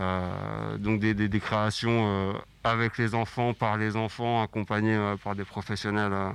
Euh, 0.00 0.76
donc 0.78 0.98
des, 1.00 1.14
des- 1.14 1.28
des 1.28 1.40
créations 1.40 2.06
euh, 2.08 2.32
avec 2.64 2.98
les 2.98 3.14
enfants, 3.14 3.52
par 3.54 3.76
les 3.76 3.94
enfants, 3.96 4.42
accompagnés 4.42 4.96
euh, 4.96 5.16
par 5.16 5.34
des 5.36 5.44
professionnels 5.44 6.12
euh, 6.12 6.30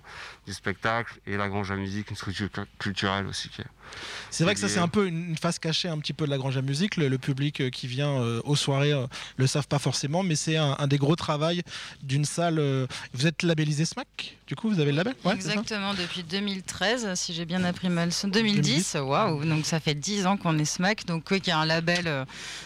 du 0.46 0.54
spectacle 0.54 1.20
et 1.28 1.36
la 1.36 1.50
Grange 1.50 1.72
à 1.72 1.76
musique, 1.76 2.10
une 2.10 2.16
structure 2.16 2.50
cu- 2.52 2.62
culturelle 2.78 3.26
aussi. 3.28 3.50
Qui 3.50 3.62
est, 3.62 3.66
C'est 4.32 4.44
vrai 4.44 4.54
que 4.54 4.60
ça, 4.60 4.70
c'est 4.70 4.80
un 4.80 4.88
peu 4.88 5.08
une 5.08 5.36
face 5.38 5.58
cachée 5.60 5.88
un 5.90 5.98
petit 5.98 6.14
peu 6.14 6.26
de 6.26 6.30
la 6.30 6.38
Grange 6.38 6.56
à 6.58 6.62
musique. 6.62 6.98
Le, 6.98 7.08
le 7.08 7.18
public 7.18 7.62
euh, 7.62 7.70
qui 7.70 7.88
vient 7.88 8.10
euh, 8.22 8.42
aux 8.44 8.56
soirées 8.56 8.94
euh, 8.94 9.08
le 9.38 9.48
savent 9.48 9.68
pas 9.68 9.80
forcément, 9.80 10.22
mais 10.24 10.36
c'est 10.36 10.56
un, 10.58 10.76
un 10.78 10.88
des 10.88 10.98
gros 10.98 11.16
travaux 11.16 11.40
d'une 12.04 12.26
salle. 12.26 12.60
euh, 12.60 12.86
Vous 13.14 13.26
êtes 13.28 13.44
labellisé 13.44 13.86
SMAC 13.86 14.38
Du 14.48 14.56
coup, 14.56 14.70
vous 14.70 14.80
avez 14.80 14.92
le 14.92 14.98
label? 14.98 15.16
Ouais, 15.26 15.34
Exactement, 15.34 15.94
depuis 15.94 16.24
2013, 16.24 17.14
si 17.16 17.34
j'ai 17.34 17.46
bien 17.46 17.64
appris 17.64 17.90
ma 17.90 18.06
leçon. 18.06 18.28
2010, 18.28 18.98
waouh, 19.02 19.46
donc 19.46 19.66
ça 19.66 19.80
fait 19.80 19.96
10 19.96 20.26
ans 20.28 20.38
qu'on 20.38 20.58
est 20.60 20.66
SMAC, 20.66 21.06
donc 21.06 21.40
qui 21.40 21.50
est 21.50 21.54
un 21.54 21.66
label 21.66 22.04
euh, 22.08 22.26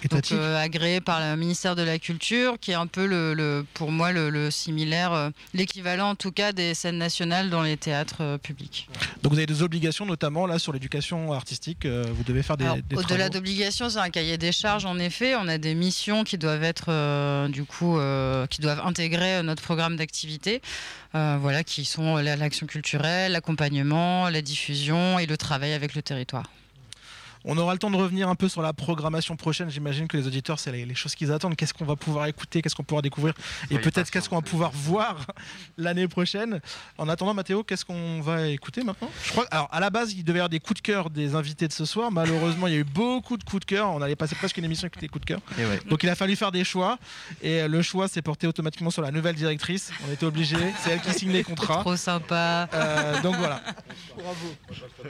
donc, 0.09 0.31
euh, 0.31 0.57
agréé 0.61 1.01
par 1.01 1.19
le 1.19 1.35
ministère 1.37 1.75
de 1.75 1.81
la 1.83 1.99
Culture, 1.99 2.57
qui 2.59 2.71
est 2.71 2.75
un 2.75 2.87
peu 2.87 3.05
le, 3.05 3.33
le- 3.33 3.65
pour 3.73 3.91
moi 3.91 4.11
le, 4.11 4.29
le 4.29 4.49
similaire, 4.51 5.13
euh, 5.13 5.29
l'équivalent 5.53 6.09
en 6.09 6.15
tout 6.15 6.31
cas 6.31 6.51
des 6.51 6.73
scènes 6.73 6.97
nationales 6.97 7.49
dans 7.49 7.61
les 7.61 7.77
théâtres 7.77 8.21
euh, 8.21 8.37
publics. 8.37 8.87
Donc 9.21 9.31
vous 9.33 9.37
avez 9.37 9.45
des 9.45 9.61
obligations, 9.61 10.05
notamment 10.05 10.47
là 10.47 10.59
sur 10.59 10.73
l'éducation 10.73 11.12
artistique. 11.33 11.85
euh, 11.85 12.05
vous 12.13 12.23
devez 12.23 12.43
faire 12.43 12.57
des. 12.57 12.65
Des 12.89 12.95
Au-delà 12.95 13.29
d'obligations, 13.29 13.89
c'est 13.89 13.99
un 13.99 14.09
cahier 14.09 14.37
des 14.37 14.51
charges 14.51 14.85
en 14.85 14.97
effet. 14.99 15.35
On 15.35 15.47
a 15.47 15.57
des 15.57 15.75
missions 15.75 16.23
qui 16.23 16.37
doivent 16.37 16.63
être 16.63 16.85
euh, 16.89 17.47
du 17.47 17.63
coup 17.63 17.97
euh, 17.97 18.47
qui 18.47 18.61
doivent 18.61 18.81
intégrer 18.85 19.41
notre 19.43 19.61
programme 19.63 19.95
d'activité. 19.95 20.61
Euh, 21.15 21.37
voilà, 21.39 21.63
qui 21.63 21.85
sont 21.85 22.17
la- 22.17 22.35
l'action 22.35 22.65
culturelle, 22.67 23.31
l'accompagnement, 23.33 24.29
la 24.29 24.41
diffusion 24.41 25.19
et 25.19 25.25
le 25.27 25.37
travail 25.37 25.73
avec 25.73 25.93
le 25.95 26.01
territoire. 26.01 26.45
On 27.45 27.57
aura 27.57 27.73
le 27.73 27.79
temps 27.79 27.91
de 27.91 27.97
revenir 27.97 28.29
un 28.29 28.35
peu 28.35 28.47
sur 28.47 28.61
la 28.61 28.73
programmation 28.73 29.35
prochaine. 29.35 29.69
J'imagine 29.69 30.07
que 30.07 30.17
les 30.17 30.27
auditeurs, 30.27 30.59
c'est 30.59 30.71
les, 30.71 30.85
les 30.85 30.95
choses 30.95 31.15
qu'ils 31.15 31.31
attendent. 31.31 31.55
Qu'est-ce 31.55 31.73
qu'on 31.73 31.85
va 31.85 31.95
pouvoir 31.95 32.25
écouter? 32.27 32.61
Qu'est-ce 32.61 32.75
qu'on 32.75 32.83
pourra 32.83 33.01
découvrir? 33.01 33.33
Et 33.69 33.77
peut-être 33.79 34.09
qu'est-ce 34.09 34.29
qu'on 34.29 34.37
va 34.37 34.41
pouvoir 34.41 34.71
voir 34.71 35.25
l'année 35.77 36.07
prochaine. 36.07 36.61
En 36.97 37.09
attendant, 37.09 37.33
Mathéo, 37.33 37.63
qu'est-ce 37.63 37.85
qu'on 37.85 38.21
va 38.21 38.47
écouter 38.47 38.83
maintenant? 38.83 39.09
Je 39.25 39.31
crois. 39.31 39.45
Alors, 39.51 39.67
à 39.71 39.79
la 39.79 39.89
base, 39.89 40.13
il 40.13 40.23
devait 40.23 40.37
y 40.37 40.39
avoir 40.39 40.49
des 40.49 40.59
coups 40.59 40.81
de 40.81 40.85
cœur 40.85 41.09
des 41.09 41.35
invités 41.35 41.67
de 41.67 41.73
ce 41.73 41.85
soir. 41.85 42.11
Malheureusement, 42.11 42.67
il 42.67 42.73
y 42.73 42.77
a 42.77 42.79
eu 42.79 42.83
beaucoup 42.85 43.37
de 43.37 43.43
coups 43.43 43.61
de 43.61 43.65
cœur. 43.65 43.89
On 43.91 44.01
allait 44.01 44.15
passer 44.15 44.35
presque 44.35 44.57
une 44.57 44.65
émission 44.65 44.85
avec 44.85 44.99
des 44.99 45.07
coups 45.07 45.21
de 45.21 45.27
cœur. 45.33 45.41
Et 45.57 45.65
ouais. 45.65 45.79
Donc, 45.89 46.03
il 46.03 46.09
a 46.09 46.15
fallu 46.15 46.35
faire 46.35 46.51
des 46.51 46.63
choix. 46.63 46.97
Et 47.41 47.67
le 47.67 47.81
choix 47.81 48.07
s'est 48.07 48.21
porté 48.21 48.47
automatiquement 48.47 48.89
sur 48.89 49.01
la 49.01 49.11
nouvelle 49.11 49.35
directrice. 49.35 49.91
On 50.07 50.11
était 50.13 50.25
obligé. 50.25 50.55
C'est 50.81 50.91
elle 50.91 51.01
qui 51.01 51.13
signe 51.13 51.31
les 51.31 51.43
contrats. 51.43 51.81
Trop 51.81 51.95
sympa. 51.97 52.69
Euh, 52.73 53.21
donc 53.21 53.35
voilà. 53.35 53.61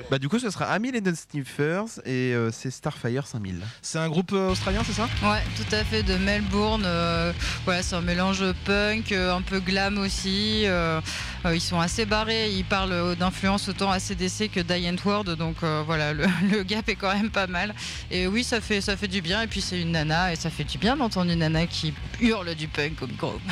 Bah, 0.10 0.18
du 0.20 0.30
coup, 0.30 0.40
ce 0.40 0.50
sera 0.50 0.66
Amy 0.66 0.90
Eden 0.90 1.16
Sniffers 1.16 2.00
et 2.06 2.23
euh, 2.32 2.52
c'est 2.52 2.72
Starfire 2.72 3.28
5000. 3.28 3.60
C'est 3.82 3.98
un 4.00 4.08
groupe 4.08 4.32
euh, 4.32 4.52
australien, 4.52 4.82
c'est 4.86 4.94
ça? 4.94 5.10
Ouais, 5.24 5.42
tout 5.58 5.76
à 5.76 5.84
fait, 5.84 6.04
de 6.04 6.16
Melbourne. 6.16 6.84
euh, 6.86 7.34
voilà, 7.66 7.84
c'est 7.84 7.96
un 7.96 8.02
mélange 8.02 8.44
punk, 8.64 9.12
euh, 9.12 9.36
un 9.36 9.42
peu 9.42 9.60
glam 9.60 9.98
aussi. 9.98 10.64
euh, 10.66 11.02
euh, 11.46 11.56
ils 11.56 11.60
sont 11.62 11.80
assez 11.80 12.06
barrés, 12.06 12.50
ils 12.52 12.64
parlent 12.64 12.92
euh, 12.94 13.16
d'influence 13.16 13.68
autant 13.68 13.92
ACDC 13.92 14.50
que 14.54 14.60
Die 14.62 14.90
Word, 15.04 15.26
donc 15.36 15.58
euh, 15.64 15.84
voilà, 15.86 16.14
le, 16.14 16.26
le 16.52 16.64
gap 16.64 16.88
est 16.88 16.96
quand 16.96 17.14
même 17.14 17.30
pas 17.32 17.48
mal. 17.48 17.76
Et 18.12 18.28
oui, 18.28 18.44
ça 18.44 18.62
fait, 18.62 18.80
ça 18.80 18.96
fait 18.96 19.08
du 19.10 19.22
bien, 19.22 19.42
et 19.42 19.48
puis 19.48 19.60
c'est 19.62 19.82
une 19.82 19.92
nana, 19.92 20.32
et 20.32 20.36
ça 20.38 20.50
fait 20.50 20.64
du 20.64 20.78
bien 20.78 20.96
d'entendre 20.96 21.32
une 21.32 21.40
nana 21.40 21.68
qui 21.68 21.94
hurle 22.22 22.56
du 22.56 22.68
punk 22.68 22.96
comme 22.96 23.12
gros. 23.18 23.40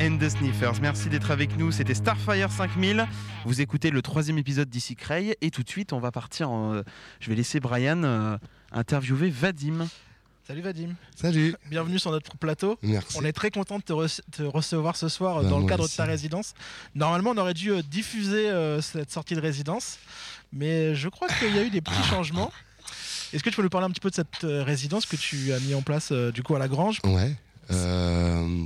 and 0.00 0.18
the 0.18 0.28
Sniffers. 0.28 0.80
Merci 0.80 1.08
d'être 1.08 1.30
avec 1.30 1.56
nous. 1.56 1.72
C'était 1.72 1.94
Starfire 1.94 2.50
5000. 2.50 3.06
Vous 3.44 3.60
écoutez 3.60 3.90
le 3.90 4.02
troisième 4.02 4.38
épisode 4.38 4.68
d'ici 4.68 4.94
Cray. 4.96 5.36
Et 5.40 5.50
tout 5.50 5.62
de 5.62 5.68
suite, 5.68 5.92
on 5.92 5.98
va 6.00 6.10
partir. 6.12 6.50
En... 6.50 6.74
euh, 6.74 6.82
Je 7.20 7.28
vais 7.30 7.36
laisser 7.36 7.60
Brian 7.60 8.02
euh, 8.04 8.36
interviewer 8.72 9.30
Vadim. 9.30 9.88
Salut 10.46 10.62
Vadim. 10.62 10.94
Salut. 11.14 11.54
Bienvenue 11.68 11.98
sur 11.98 12.10
notre 12.10 12.36
plateau. 12.36 12.78
Merci. 12.82 13.16
On 13.20 13.24
est 13.24 13.32
très 13.32 13.50
content 13.50 13.78
de 13.78 13.82
te, 13.82 13.92
rece- 13.92 14.20
te 14.32 14.42
recevoir 14.42 14.96
ce 14.96 15.08
soir 15.08 15.38
euh, 15.38 15.42
Ben, 15.42 15.50
dans 15.50 15.58
le 15.58 15.66
cadre 15.66 15.84
aussi. 15.84 15.92
de 15.94 15.96
ta 15.98 16.04
résidence. 16.04 16.54
Normalement, 16.94 17.30
on 17.30 17.36
aurait 17.38 17.54
dû 17.54 17.70
diffuser 17.82 18.48
euh, 18.50 18.80
cette 18.80 19.10
sortie 19.10 19.34
de 19.34 19.40
résidence, 19.40 19.98
mais 20.52 20.94
je 20.94 21.08
crois 21.08 21.28
qu'il 21.28 21.54
y 21.54 21.58
a 21.58 21.64
eu 21.64 21.70
des 21.70 21.82
Ah. 21.84 21.90
petits 21.90 22.08
changements. 22.08 22.50
Est-ce 23.34 23.42
que 23.42 23.50
tu 23.50 23.56
peux 23.56 23.62
nous 23.62 23.68
parler 23.68 23.86
un 23.86 23.90
petit 23.90 24.00
peu 24.00 24.08
de 24.08 24.14
cette 24.14 24.44
euh, 24.44 24.62
résidence 24.64 25.04
que 25.04 25.16
tu 25.16 25.52
as 25.52 25.60
mis 25.60 25.74
en 25.74 25.82
place 25.82 26.10
euh, 26.12 26.32
du 26.32 26.42
coup 26.42 26.54
à 26.56 26.58
la 26.58 26.68
Grange 26.68 27.00
Ouais. 27.04 27.36
Euh, 27.70 28.64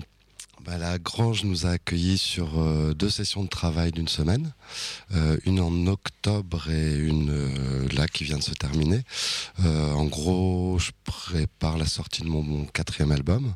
bah, 0.65 0.79
la 0.79 0.99
Grange 0.99 1.45
nous 1.45 1.67
a 1.67 1.71
accueillis 1.71 2.19
sur 2.19 2.61
euh, 2.61 2.95
deux 2.95 3.11
sessions 3.11 3.43
de 3.43 3.49
travail 3.49 3.93
d'une 3.93 4.09
semaine, 4.09 4.53
Euh, 5.15 5.37
une 5.45 5.61
en 5.61 5.87
octobre 5.89 6.71
et 6.71 6.95
une 6.97 7.31
euh, 7.31 7.89
là 7.95 8.09
qui 8.09 8.25
vient 8.25 8.39
de 8.39 8.43
se 8.43 8.55
terminer. 8.55 9.03
Euh, 9.65 9.93
en 9.93 10.07
gros, 10.07 10.79
je 10.79 10.91
prépare 11.05 11.77
la 11.77 11.87
sortie 11.87 12.23
de 12.23 12.29
mon, 12.29 12.65
quatrième 12.67 13.13
album 13.13 13.55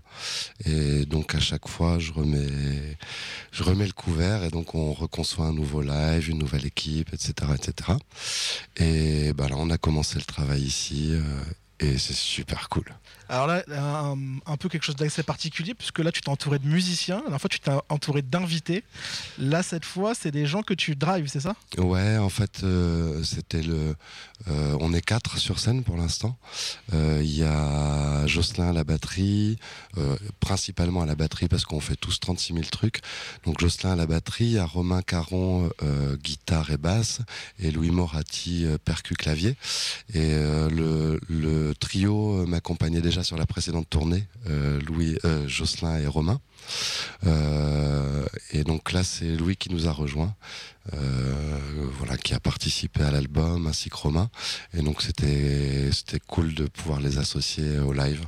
et 0.65 1.07
donc 1.07 1.35
à 1.35 1.41
chaque 1.41 1.69
fois 1.69 1.99
je 1.99 2.13
remets, 2.13 2.99
je 3.53 3.63
remets 3.63 3.87
le 3.87 3.93
couvert 3.93 4.45
et 4.45 4.51
donc 4.51 4.75
on 4.75 4.93
reconçoit 4.93 5.47
un 5.47 5.53
nouveau 5.53 5.83
live, 5.83 6.29
une 6.29 6.39
nouvelle 6.39 6.67
équipe, 6.67 7.13
etc., 7.15 7.53
etc. 7.55 7.93
Et 8.77 9.33
bah, 9.33 9.49
là, 9.49 9.57
on 9.59 9.71
a 9.71 9.79
commencé 9.79 10.19
le 10.19 10.25
travail 10.25 10.63
ici. 10.63 11.13
et 11.81 11.99
c'est 11.99 12.17
super 12.17 12.69
cool. 12.69 12.95
Alors 13.29 13.47
là, 13.47 13.63
un, 14.47 14.57
peu 14.57 14.69
quelque 14.69 14.85
chose 14.85 14.97
d'assez 14.97 15.23
particulier, 15.23 15.75
puisque 15.75 15.99
là, 15.99 16.13
tu 16.13 16.21
t'es 16.21 16.29
entouré 16.29 16.59
de 16.59 16.67
musiciens. 16.67 17.23
La 17.29 17.39
fois, 17.39 17.49
tu 17.49 17.61
t'es 17.61 17.71
entouré 17.89 18.23
d'invités. 18.23 18.85
Là, 19.39 19.63
cette 19.63 19.85
fois, 19.85 20.15
c'est 20.15 20.31
des 20.31 20.47
gens 20.47 20.63
que 20.63 20.75
tu 20.75 20.95
drives, 20.97 21.29
c'est 21.29 21.41
ça? 21.41 21.57
Ouais, 21.79 22.17
en 22.19 22.29
fait, 22.29 22.63
euh, 22.63 23.23
c'était 23.23 23.63
le. 23.63 23.97
euh, 24.49 24.77
on 24.81 24.93
est 24.93 25.03
quatre 25.03 25.39
sur 25.39 25.59
scène 25.59 25.83
pour 25.83 25.97
l'instant. 25.97 26.37
Euh, 26.93 27.21
Il 27.23 27.37
y 27.37 27.43
a 27.43 28.27
Jocelyn 28.27 28.69
à 28.69 28.73
la 28.73 28.85
batterie, 28.85 29.59
principalement 30.41 31.03
à 31.03 31.07
la 31.07 31.15
batterie 31.15 31.49
parce 31.49 31.65
qu'on 31.65 31.81
fait 31.81 31.97
tous 31.97 32.21
36 32.21 32.53
000 32.55 32.65
trucs. 32.71 33.01
Donc 33.45 33.61
Jocelyn 33.61 33.93
à 33.93 33.97
la 33.97 34.07
batterie, 34.07 34.53
il 34.53 34.61
Romain 34.61 35.03
Caron, 35.03 35.71
guitare 36.23 36.71
et 36.71 36.77
basse, 36.77 37.21
et 37.59 37.71
Louis 37.71 37.91
Moratti, 37.91 38.65
euh, 38.65 38.79
percu 38.79 39.15
clavier. 39.15 39.57
Et 40.15 40.33
le, 40.35 41.75
trio 41.79 42.47
m'accompagnait 42.47 43.01
déjà 43.01 43.16
sur 43.23 43.37
la 43.37 43.47
précédente 43.47 43.89
tournée, 43.89 44.27
euh, 44.49 44.81
Louis, 44.81 45.19
euh, 45.25 45.47
Jocelyn 45.49 45.99
et 45.99 46.07
Romain. 46.07 46.41
Euh, 47.27 48.25
et 48.53 48.65
donc 48.65 48.93
là, 48.93 49.05
c'est 49.05 49.37
Louis 49.37 49.57
qui 49.57 49.71
nous 49.71 49.89
a 49.89 49.93
rejoints, 49.93 50.35
voilà, 51.99 52.17
qui 52.17 52.35
a 52.35 52.41
participé 52.41 53.03
à 53.03 53.11
l'album 53.11 53.67
ainsi 53.67 53.91
que 53.91 53.97
Romain. 53.97 54.31
Et 54.75 54.83
donc 54.83 55.03
c'était 55.03 55.91
c'était 55.93 56.21
cool 56.21 56.55
de 56.55 56.67
pouvoir 56.67 57.01
les 57.01 57.19
associer 57.19 57.79
au 57.79 57.93
live. 57.93 58.25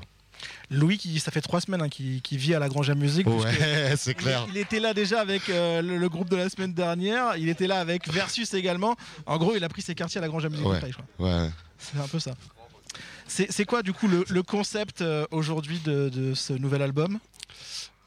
Louis, 0.70 0.98
qui, 0.98 1.18
ça 1.18 1.30
fait 1.30 1.40
trois 1.40 1.60
semaines 1.60 1.80
hein, 1.80 1.88
qu'il 1.88 2.38
vit 2.38 2.54
à 2.54 2.58
la 2.58 2.68
Grange 2.68 2.90
à 2.90 2.94
Musique. 2.94 3.26
Ouais, 3.26 3.94
c'est 3.96 4.14
clair. 4.14 4.46
Il, 4.50 4.58
était 4.58 4.80
là 4.80 4.92
déjà 4.92 5.20
avec 5.20 5.48
euh, 5.48 5.80
le, 5.80 5.96
le 5.96 6.08
groupe 6.08 6.28
de 6.28 6.36
la 6.36 6.48
semaine 6.50 6.74
dernière. 6.74 7.36
Il 7.36 7.48
était 7.48 7.66
là 7.66 7.80
avec 7.80 8.08
Versus 8.12 8.52
également. 8.52 8.94
En 9.24 9.38
gros, 9.38 9.56
il 9.56 9.64
a 9.64 9.68
pris 9.68 9.82
ses 9.82 9.94
quartiers 9.94 10.18
à 10.18 10.22
la 10.22 10.28
Grange 10.28 10.44
à 10.44 10.50
Musique. 10.50 10.66
ouais. 11.18 11.50
C'est 11.78 11.98
un 11.98 12.08
peu 12.08 12.18
ça. 12.18 12.32
C'est 13.28 13.64
quoi 13.64 13.82
du 13.82 13.92
coup 13.92 14.08
le, 14.08 14.42
concept 14.42 15.02
euh, 15.02 15.26
aujourd'hui 15.30 15.78
de, 15.84 16.08
de 16.08 16.34
ce 16.34 16.52
nouvel 16.54 16.82
album? 16.82 17.18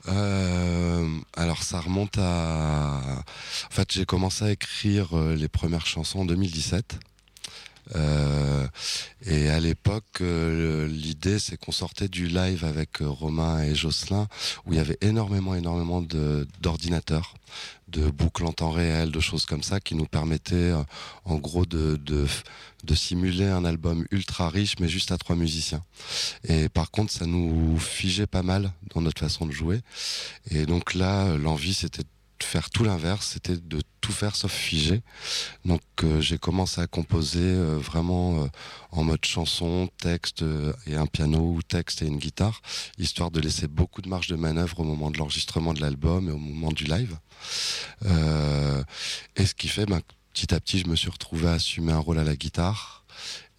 Euh, 0.08 1.08
alors 1.36 1.62
ça 1.64 1.80
remonte 1.80 2.18
à... 2.18 3.02
En 3.70 3.74
fait, 3.74 3.92
j'ai 3.92 4.06
commencé 4.06 4.46
à 4.46 4.52
écrire 4.52 5.16
euh, 5.18 5.36
les 5.36 5.48
premières 5.48 5.86
chansons 5.86 6.22
en 6.22 6.26
2017. 6.26 7.00
Euh, 7.96 8.68
et 9.26 9.50
à 9.50 9.60
l'époque, 9.60 10.22
euh, 10.22 10.88
l'idée 10.88 11.40
c'est 11.40 11.58
qu'on 11.58 11.72
sortait 11.72 12.08
du 12.08 12.28
live 12.28 12.64
avec 12.66 13.02
euh, 13.02 13.10
Romain 13.10 13.64
et 13.64 13.76
Jocelyn, 13.76 14.28
où 14.66 14.74
il 14.74 14.78
y 14.78 14.80
avait 14.80 14.98
énormément, 15.02 15.56
énormément 15.56 16.02
d'ordinateurs, 16.62 17.36
de, 17.88 18.10
boucles 18.10 18.46
en 18.46 18.54
temps 18.54 18.72
réel, 18.72 19.12
de 19.12 19.20
choses 19.20 19.46
comme 19.46 19.64
ça, 19.64 19.80
qui 19.80 19.96
nous 19.96 20.06
permettaient, 20.06 20.74
en 21.26 21.36
gros, 21.36 21.66
de, 21.66 21.98
de, 21.98 22.26
de 22.84 22.96
simuler 22.96 23.48
un 23.48 23.66
album 23.66 24.06
ultra 24.12 24.50
riche, 24.50 24.76
mais 24.80 24.88
juste 24.88 25.12
à 25.12 25.18
trois 25.18 25.36
musiciens. 25.36 25.84
Et 26.48 26.70
par 26.70 26.92
contre, 26.92 27.12
ça 27.12 27.26
nous 27.26 27.78
figeait 27.78 28.28
pas 28.28 28.44
mal 28.44 28.72
dans 28.96 29.02
notre 29.02 29.20
façon 29.20 29.46
de 29.46 29.52
jouer. 29.52 29.82
Et 30.50 30.66
donc 30.66 30.94
là, 30.94 31.36
l'envie, 31.36 31.74
c'était 31.74 32.04
faire 32.44 32.70
tout 32.70 32.84
l'inverse, 32.84 33.32
c'était 33.34 33.58
de 33.58 33.82
tout 34.02 34.12
faire 34.12 34.36
sauf 34.36 34.52
figer. 34.52 35.02
Donc 35.66 35.82
euh, 36.04 36.22
j'ai 36.22 36.38
commencé 36.38 36.82
à 36.82 36.88
composer 36.88 37.40
euh, 37.40 37.78
vraiment 37.78 38.44
euh, 38.44 38.48
en 38.92 39.04
mode 39.04 39.24
chanson, 39.24 39.90
texte 39.98 40.42
euh, 40.42 40.74
et 40.88 40.96
un 40.96 41.06
piano 41.06 41.40
ou 41.40 41.62
texte 41.62 42.02
et 42.02 42.08
une 42.08 42.18
guitare, 42.18 42.62
histoire 42.98 43.32
de 43.32 43.40
laisser 43.40 43.68
beaucoup 43.68 44.02
de 44.02 44.10
marge 44.10 44.28
de 44.28 44.36
manœuvre 44.36 44.80
au 44.80 44.84
moment 44.84 45.12
de 45.12 45.18
l'enregistrement 45.18 45.74
de 45.74 45.82
l'album 45.82 46.30
et 46.30 46.32
au 46.32 46.38
moment 46.38 46.72
du 46.72 46.86
live. 46.86 47.18
Euh, 48.06 48.84
et 49.36 49.46
ce 49.46 49.54
qui 49.54 49.68
fait, 49.68 49.86
ben, 49.86 50.02
petit 50.34 50.54
à 50.54 50.60
petit, 50.60 50.80
je 50.80 50.88
me 50.88 50.96
suis 50.96 51.10
retrouvé 51.10 51.48
à 51.48 51.54
assumer 51.54 51.92
un 51.92 52.00
rôle 52.00 52.20
à 52.20 52.24
la 52.24 52.36
guitare. 52.36 53.01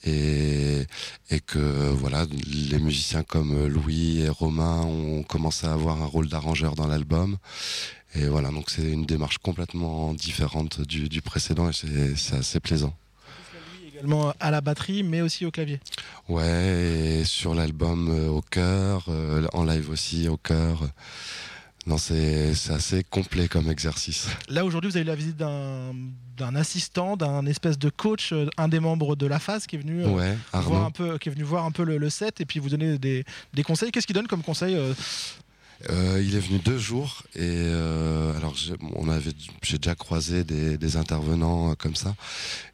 Et, 0.04 0.84
et 1.30 1.40
que 1.40 1.58
euh, 1.58 1.92
voilà, 1.94 2.26
les 2.70 2.78
musiciens 2.78 3.22
comme 3.22 3.54
euh, 3.56 3.68
Louis 3.68 4.20
et 4.22 4.28
Romain 4.28 4.80
ont 4.82 5.22
commencé 5.22 5.66
à 5.66 5.72
avoir 5.72 6.02
un 6.02 6.06
rôle 6.06 6.28
d'arrangeur 6.28 6.74
dans 6.74 6.86
l'album. 6.88 7.36
Et 8.14 8.26
voilà, 8.26 8.50
donc 8.50 8.68
c'est 8.68 8.82
une 8.90 9.06
démarche 9.06 9.38
complètement 9.38 10.12
différente 10.12 10.80
du, 10.82 11.08
du 11.08 11.22
précédent 11.22 11.70
et 11.70 11.72
c'est- 11.72 12.34
assez 12.36 12.60
plaisant. 12.60 12.94
Également 13.86 14.34
à 14.40 14.50
la 14.50 14.60
batterie, 14.60 15.02
mais 15.04 15.20
aussi 15.22 15.46
au 15.46 15.50
clavier. 15.52 15.78
Ouais, 16.28 17.20
et 17.20 17.24
sur 17.24 17.54
l'album 17.54 18.08
euh, 18.10 18.28
au 18.28 18.42
cœur, 18.42 19.04
euh, 19.08 19.46
en 19.52 19.64
live 19.64 19.88
aussi 19.90 20.28
au 20.28 20.36
cœur. 20.36 20.88
Non, 21.84 21.98
c'est 21.98 22.52
assez 22.70 23.02
complet 23.02 23.48
comme 23.48 23.68
exercice. 23.68 24.28
Là 24.48 24.64
aujourd'hui, 24.64 24.88
vous 24.90 24.96
avez 24.96 25.04
eu 25.04 25.08
la 25.08 25.16
visite 25.16 25.36
d'un 25.36 26.54
assistant, 26.54 27.16
d'un 27.16 27.44
espèce 27.46 27.76
de 27.78 27.90
coach, 27.90 28.32
euh, 28.32 28.46
un 28.56 28.68
des 28.68 28.78
membres 28.78 29.16
de 29.16 29.26
la 29.26 29.40
phase 29.40 29.66
qui 29.66 29.76
est 29.76 29.80
venu 29.80 30.04
euh, 30.04 30.34
voir 30.52 30.84
un 30.84 30.90
peu, 30.92 31.18
qui 31.18 31.28
est 31.28 31.32
venu 31.32 31.44
voir 31.44 31.64
un 31.64 31.72
peu 31.72 31.82
le, 31.84 31.98
le 31.98 32.10
set 32.10 32.40
et 32.40 32.44
puis 32.46 32.60
vous 32.60 32.68
donner 32.68 32.98
des, 32.98 33.24
des 33.52 33.62
conseils. 33.64 33.90
Qu'est-ce 33.90 34.06
qu'il 34.06 34.14
donne 34.14 34.28
comme 34.28 34.42
conseil 34.42 34.76
euh, 34.76 34.94
Euh, 35.90 36.22
il 36.24 36.36
est 36.36 36.40
venu 36.40 36.58
deux 36.60 36.78
jours 36.78 37.22
et 37.34 37.40
euh, 37.42 38.36
alors 38.36 38.54
j'ai- 38.54 38.76
déjà 39.78 39.94
croisé 39.94 40.44
des, 40.44 40.96
intervenants 40.96 41.72
euh, 41.72 41.74
comme 41.74 41.96
ça. 41.96 42.14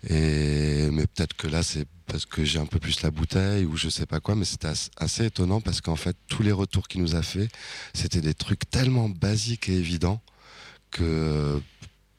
Et 0.08 0.88
mais 0.90 1.06
peut-être 1.06 1.34
que 1.34 1.46
là 1.46 1.62
c'est 1.62 1.86
parce 2.06 2.26
que 2.26 2.44
j'ai 2.44 2.58
un 2.58 2.66
peu 2.66 2.78
plus 2.78 3.02
la 3.02 3.10
bouteille 3.10 3.64
ou 3.64 3.76
je 3.76 3.88
sais 3.88 4.06
pas 4.06 4.20
quoi 4.20 4.34
mais 4.34 4.44
c'était 4.44 4.68
as- 4.68 4.90
assez 4.98 5.24
étonnant 5.26 5.60
parce 5.60 5.80
qu'en 5.80 5.96
fait 5.96 6.16
tous 6.28 6.42
les 6.42 6.52
retours 6.52 6.86
qu'il 6.88 7.00
nous 7.00 7.14
a 7.14 7.22
fait 7.22 7.48
c'était 7.94 8.20
des 8.20 8.34
trucs 8.34 8.68
tellement 8.70 9.08
basiques 9.08 9.68
et 9.68 9.74
évidents 9.76 10.20
que 10.90 11.60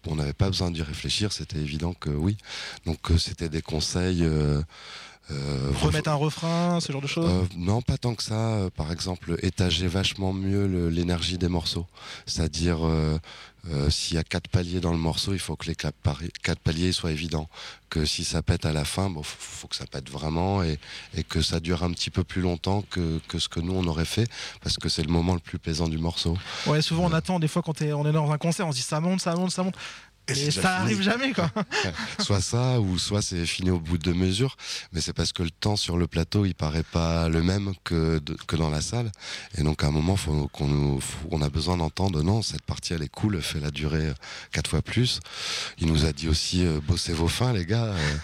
on 0.07 0.15
n'avait 0.15 0.33
pas 0.33 0.47
besoin 0.47 0.71
d'y 0.71 0.81
réfléchir. 0.81 1.33
C'était 1.33 1.59
évident 1.59 1.93
que 1.93 2.09
oui. 2.09 2.37
Donc 2.85 2.99
c'était 3.17 3.49
des 3.49 3.61
conseils 3.61 4.25
Remettre 5.29 6.09
un 6.09 6.15
refrain, 6.15 6.79
ce 6.79 6.91
genre 6.91 7.01
de 7.01 7.07
choses 7.07 7.29
euh, 7.29 7.45
non, 7.55 7.81
pas 7.81 7.97
tant 7.97 8.15
que 8.15 8.23
ça. 8.23 8.33
Euh, 8.33 8.69
Par 8.69 8.91
exemple, 8.91 9.37
étager 9.43 9.87
vachement 9.87 10.33
mieux 10.33 10.89
l'énergie 10.89 11.37
des 11.37 11.47
morceaux. 11.47 11.85
C'est-à-dire, 12.25 12.85
euh, 12.85 13.19
euh, 13.69 13.89
s'il 13.89 14.15
y 14.15 14.19
a 14.19 14.23
quatre 14.23 14.47
paliers 14.47 14.79
dans 14.79 14.91
le 14.91 14.97
morceau, 14.97 15.33
il 15.33 15.39
faut 15.39 15.55
que 15.55 15.67
les 15.67 15.75
quatre, 15.75 15.95
paliers 16.63 16.91
soient 16.91 17.11
évidents. 17.11 17.47
Que 17.89 18.05
si 18.05 18.23
ça 18.23 18.41
pète 18.41 18.65
à 18.65 18.73
la 18.73 18.85
fin, 18.85 19.09
bon, 19.09 19.21
faut, 19.21 19.37
faut 19.39 19.67
que 19.67 19.75
ça 19.75 19.85
pète 19.85 20.09
vraiment 20.09 20.63
et, 20.63 20.79
et 21.15 21.23
que 21.23 21.41
ça 21.41 21.59
dure 21.59 21.83
un 21.83 21.91
petit 21.91 22.09
peu 22.09 22.23
plus 22.23 22.41
longtemps 22.41 22.83
que, 22.89 23.19
que 23.27 23.37
ce 23.39 23.49
que 23.49 23.59
nous 23.59 23.73
on 23.73 23.85
aurait 23.87 24.05
fait, 24.05 24.27
parce 24.61 24.77
que 24.77 24.89
c'est 24.89 25.03
le 25.03 25.11
moment 25.11 25.33
le 25.33 25.39
plus 25.39 25.59
plaisant 25.59 25.87
du 25.87 25.97
morceau. 25.97 26.37
Ouais, 26.67 26.81
souvent 26.81 27.05
on 27.05 27.13
attend, 27.13 27.39
des 27.39 27.47
fois 27.47 27.61
quand 27.61 27.81
on 27.81 28.05
est 28.05 28.11
dans 28.11 28.31
un 28.31 28.37
concert, 28.37 28.67
on 28.67 28.71
se 28.71 28.77
dit 28.77 28.83
ça 28.83 28.99
monte, 28.99 29.21
ça 29.21 29.35
monte, 29.35 29.51
ça 29.51 29.63
monte. 29.63 29.75
Et 30.31 30.51
ça 30.51 30.61
fini. 30.61 30.65
arrive 30.65 31.01
jamais 31.01 31.33
quoi. 31.33 31.51
soit 32.19 32.41
ça, 32.41 32.79
ou 32.79 32.97
soit 32.97 33.21
c'est 33.21 33.45
fini 33.45 33.69
au 33.69 33.79
bout 33.79 33.97
de 33.97 34.11
mesure. 34.13 34.55
Mais 34.91 35.01
c'est 35.01 35.13
parce 35.13 35.31
que 35.33 35.43
le 35.43 35.49
temps 35.51 35.75
sur 35.75 35.97
le 35.97 36.07
plateau, 36.07 36.45
il 36.45 36.55
paraît 36.55 36.83
pas 36.83 37.29
le 37.29 37.41
même 37.43 37.73
que, 37.83 38.19
de- 38.19 38.37
que 38.47 38.55
dans 38.55 38.69
la 38.69 38.81
salle. 38.81 39.11
Et 39.57 39.63
donc 39.63 39.83
à 39.83 39.87
un 39.87 39.91
moment, 39.91 40.15
faut 40.15 40.47
qu'on 40.53 40.99
on 41.31 41.41
a 41.41 41.49
besoin 41.49 41.77
d'entendre 41.77 42.21
non, 42.23 42.41
cette 42.41 42.63
partie 42.63 42.93
elle 42.93 43.03
est 43.03 43.07
cool, 43.11 43.41
fait 43.41 43.59
la 43.59 43.71
durée 43.71 44.11
quatre 44.51 44.69
fois 44.69 44.81
plus. 44.81 45.19
Il 45.79 45.87
nous 45.87 46.05
a 46.05 46.11
dit 46.13 46.27
aussi 46.27 46.65
euh, 46.65 46.79
bossez 46.85 47.13
vos 47.13 47.27
fins, 47.27 47.53
les 47.53 47.65
gars. 47.65 47.85
Euh, 47.85 48.15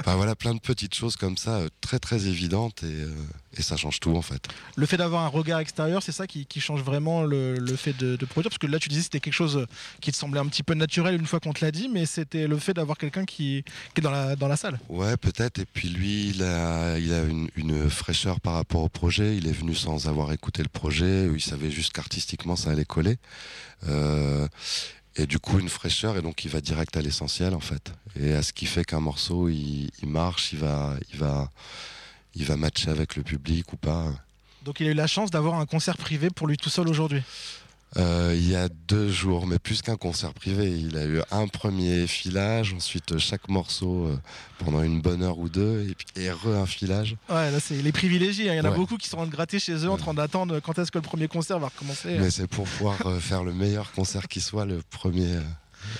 Enfin 0.00 0.14
voilà, 0.16 0.34
plein 0.34 0.54
de 0.54 0.60
petites 0.60 0.94
choses 0.94 1.16
comme 1.16 1.36
ça, 1.36 1.56
euh, 1.56 1.68
très 1.80 1.98
très 1.98 2.26
évidentes 2.26 2.82
et, 2.82 2.86
euh, 2.86 3.10
et 3.58 3.62
ça 3.62 3.78
change 3.78 3.98
tout 4.00 4.14
en 4.14 4.22
fait. 4.22 4.46
Le 4.76 4.84
fait 4.84 4.98
d'avoir 4.98 5.24
un 5.24 5.28
regard 5.28 5.60
extérieur, 5.60 6.02
c'est 6.02 6.12
ça 6.12 6.26
qui, 6.26 6.44
qui 6.44 6.60
change 6.60 6.82
vraiment 6.82 7.22
le, 7.22 7.54
le 7.54 7.76
fait 7.76 7.96
de, 7.96 8.16
de 8.16 8.26
produire? 8.26 8.50
Parce 8.50 8.58
que 8.58 8.66
là, 8.66 8.78
tu 8.78 8.90
disais 8.90 9.00
que 9.00 9.04
c'était 9.04 9.20
quelque 9.20 9.32
chose 9.32 9.66
qui 10.02 10.12
te 10.12 10.16
semblait 10.18 10.40
un 10.40 10.46
petit 10.46 10.62
peu 10.62 10.74
naturel 10.74 11.14
une 11.14 11.24
fois 11.24 11.40
qu'on 11.40 11.46
qu'on 11.46 11.52
te 11.52 11.64
l'a 11.64 11.70
dit, 11.70 11.88
mais 11.88 12.06
c'était 12.06 12.48
le 12.48 12.58
fait 12.58 12.74
d'avoir 12.74 12.98
quelqu'un 12.98 13.24
qui, 13.24 13.62
qui 13.94 14.00
est 14.00 14.02
dans 14.02 14.10
la, 14.10 14.34
dans 14.34 14.48
la 14.48 14.56
salle. 14.56 14.80
Ouais, 14.88 15.16
peut-être. 15.16 15.60
Et 15.60 15.64
puis 15.64 15.88
lui, 15.88 16.30
il 16.30 16.42
a, 16.42 16.98
il 16.98 17.12
a 17.12 17.22
une, 17.22 17.48
une 17.54 17.88
fraîcheur 17.88 18.40
par 18.40 18.54
rapport 18.54 18.82
au 18.82 18.88
projet. 18.88 19.36
Il 19.36 19.46
est 19.46 19.52
venu 19.52 19.76
sans 19.76 20.08
avoir 20.08 20.32
écouté 20.32 20.64
le 20.64 20.68
projet. 20.68 21.28
Il 21.32 21.40
savait 21.40 21.70
juste 21.70 21.92
qu'artistiquement, 21.92 22.56
ça 22.56 22.72
allait 22.72 22.84
coller. 22.84 23.18
Euh, 23.86 24.48
et 25.14 25.28
du 25.28 25.38
coup, 25.38 25.60
une 25.60 25.68
fraîcheur. 25.68 26.16
Et 26.16 26.20
donc, 26.20 26.44
il 26.44 26.50
va 26.50 26.60
direct 26.60 26.96
à 26.96 27.00
l'essentiel, 27.00 27.54
en 27.54 27.60
fait. 27.60 27.92
Et 28.18 28.32
à 28.32 28.42
ce 28.42 28.52
qui 28.52 28.66
fait 28.66 28.84
qu'un 28.84 28.98
morceau, 28.98 29.48
il, 29.48 29.92
il 30.02 30.08
marche, 30.08 30.52
il 30.52 30.58
va, 30.58 30.94
il, 31.12 31.18
va, 31.20 31.48
il 32.36 32.44
va 32.44 32.56
matcher 32.56 32.90
avec 32.90 33.16
le 33.16 33.22
public 33.22 33.72
ou 33.72 33.76
pas. 33.76 34.12
Donc 34.64 34.80
il 34.80 34.86
a 34.86 34.90
eu 34.90 34.94
la 34.94 35.06
chance 35.06 35.30
d'avoir 35.30 35.58
un 35.58 35.66
concert 35.66 35.96
privé 35.96 36.28
pour 36.30 36.46
lui 36.46 36.56
tout 36.56 36.70
seul 36.70 36.88
aujourd'hui. 36.88 37.22
Euh, 37.98 38.34
il 38.36 38.50
y 38.50 38.56
a 38.56 38.68
deux 38.68 39.10
jours, 39.10 39.46
mais 39.46 39.58
plus 39.58 39.80
qu'un 39.80 39.96
concert 39.96 40.34
privé. 40.34 40.70
Il 40.78 40.96
a 40.98 41.06
eu 41.06 41.20
un 41.30 41.46
premier 41.46 42.06
filage, 42.06 42.74
ensuite 42.74 43.16
chaque 43.18 43.48
morceau 43.48 44.06
euh, 44.06 44.18
pendant 44.58 44.82
une 44.82 45.00
bonne 45.00 45.22
heure 45.22 45.38
ou 45.38 45.48
deux, 45.48 45.86
et 45.88 45.94
puis 45.94 46.06
et 46.16 46.30
re 46.30 46.48
un 46.48 46.66
filage. 46.66 47.16
Ouais, 47.30 47.50
là 47.50 47.58
c'est 47.60 47.80
les 47.80 47.92
privilégiés. 47.92 48.50
hein. 48.50 48.54
Il 48.54 48.56
y 48.58 48.60
en 48.60 48.64
a 48.64 48.70
beaucoup 48.74 48.98
qui 48.98 49.08
sont 49.08 49.16
en 49.16 49.20
train 49.20 49.26
de 49.28 49.32
gratter 49.32 49.58
chez 49.60 49.72
eux 49.76 49.88
en 49.90 49.96
train 49.96 50.12
d'attendre 50.14 50.58
quand 50.60 50.78
est-ce 50.78 50.90
que 50.90 50.98
le 50.98 51.02
premier 51.02 51.28
concert 51.28 51.58
va 51.58 51.68
recommencer. 51.68 52.18
Mais 52.18 52.30
c'est 52.30 52.48
pour 52.48 52.64
pouvoir 52.66 52.98
euh, 53.06 53.18
faire 53.20 53.44
le 53.44 53.54
meilleur 53.54 53.92
concert 53.92 54.26
qui 54.28 54.40
soit 54.40 54.66
le 54.66 54.82
premier, 54.90 55.36
euh, 55.36 55.42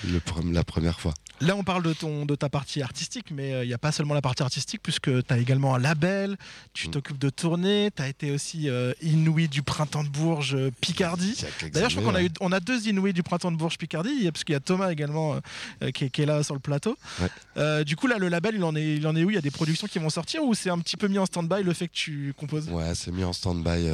le 0.05 0.21
la 0.51 0.63
première 0.63 0.99
fois. 0.99 1.13
Là, 1.39 1.55
on 1.55 1.63
parle 1.63 1.83
de, 1.83 1.93
ton, 1.93 2.25
de 2.25 2.35
ta 2.35 2.49
partie 2.49 2.81
artistique, 2.81 3.27
mais 3.31 3.53
euh, 3.53 3.63
il 3.63 3.67
n'y 3.67 3.73
a 3.73 3.77
pas 3.77 3.91
seulement 3.91 4.15
la 4.15 4.21
partie 4.21 4.41
artistique, 4.41 4.81
puisque 4.81 5.09
tu 5.23 5.33
as 5.33 5.37
également 5.37 5.75
un 5.75 5.79
label, 5.79 6.31
Mm. 6.31 6.35
tu 6.73 6.89
t'occupes 6.89 7.17
de 7.17 7.29
tourner, 7.29 7.89
tu 7.95 8.01
as 8.01 8.07
été 8.07 8.31
aussi 8.31 8.69
euh, 8.69 8.93
Inouï 9.01 9.47
du 9.47 9.61
Printemps 9.63 10.03
de 10.03 10.09
Bourges 10.09 10.55
euh, 10.55 10.71
Picardie. 10.81 11.35
D'ailleurs, 11.71 11.89
je 11.89 11.99
crois 11.99 12.11
qu'on 12.11 12.17
a, 12.17 12.23
eu, 12.23 12.29
on 12.39 12.51
a 12.51 12.59
deux 12.59 12.87
Inouïs 12.87 13.13
du 13.13 13.23
Printemps 13.23 13.51
de 13.51 13.57
Bourges 13.57 13.77
Picardie, 13.77 14.29
parce 14.31 14.43
qu'il 14.43 14.53
y 14.53 14.55
a 14.55 14.59
Thomas 14.59 14.91
également 14.91 15.39
euh, 15.81 15.91
qui, 15.91 16.05
est, 16.05 16.09
qui 16.09 16.21
est 16.21 16.25
là 16.25 16.43
sur 16.43 16.53
le 16.53 16.59
plateau. 16.59 16.97
Ouais. 17.21 17.83
Du 17.85 17.95
coup, 17.95 18.07
là, 18.07 18.17
le 18.17 18.27
label, 18.29 18.55
il 18.55 18.63
en, 18.63 18.75
est, 18.75 18.95
il 18.95 19.07
en 19.07 19.15
est 19.15 19.23
où? 19.23 19.29
Il 19.29 19.35
y 19.35 19.37
a 19.37 19.41
des 19.41 19.51
productions 19.51 19.87
qui 19.87 19.99
vont 19.99 20.09
sortir 20.09 20.43
ou 20.43 20.53
c'est 20.53 20.69
un 20.69 20.79
petit 20.79 20.97
peu 20.97 21.07
mis 21.07 21.17
en 21.19 21.25
stand-by 21.25 21.63
le 21.63 21.73
fait 21.73 21.87
que 21.87 21.93
tu 21.93 22.33
composes? 22.37 22.69
Ouais, 22.69 22.93
c'est 22.95 23.11
mis 23.11 23.23
en 23.23 23.33
stand-by. 23.33 23.87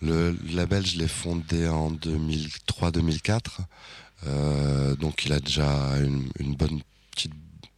le 0.00 0.36
label, 0.52 0.86
je 0.86 0.98
l'ai 0.98 1.08
fondé 1.08 1.68
en 1.68 1.90
2003-2004. 1.92 3.40
Euh, 4.26 4.94
donc 4.96 5.24
il 5.24 5.32
a 5.32 5.40
déjà 5.40 5.68
une, 5.98 6.54
bonne 6.54 6.80
petite 7.10 7.32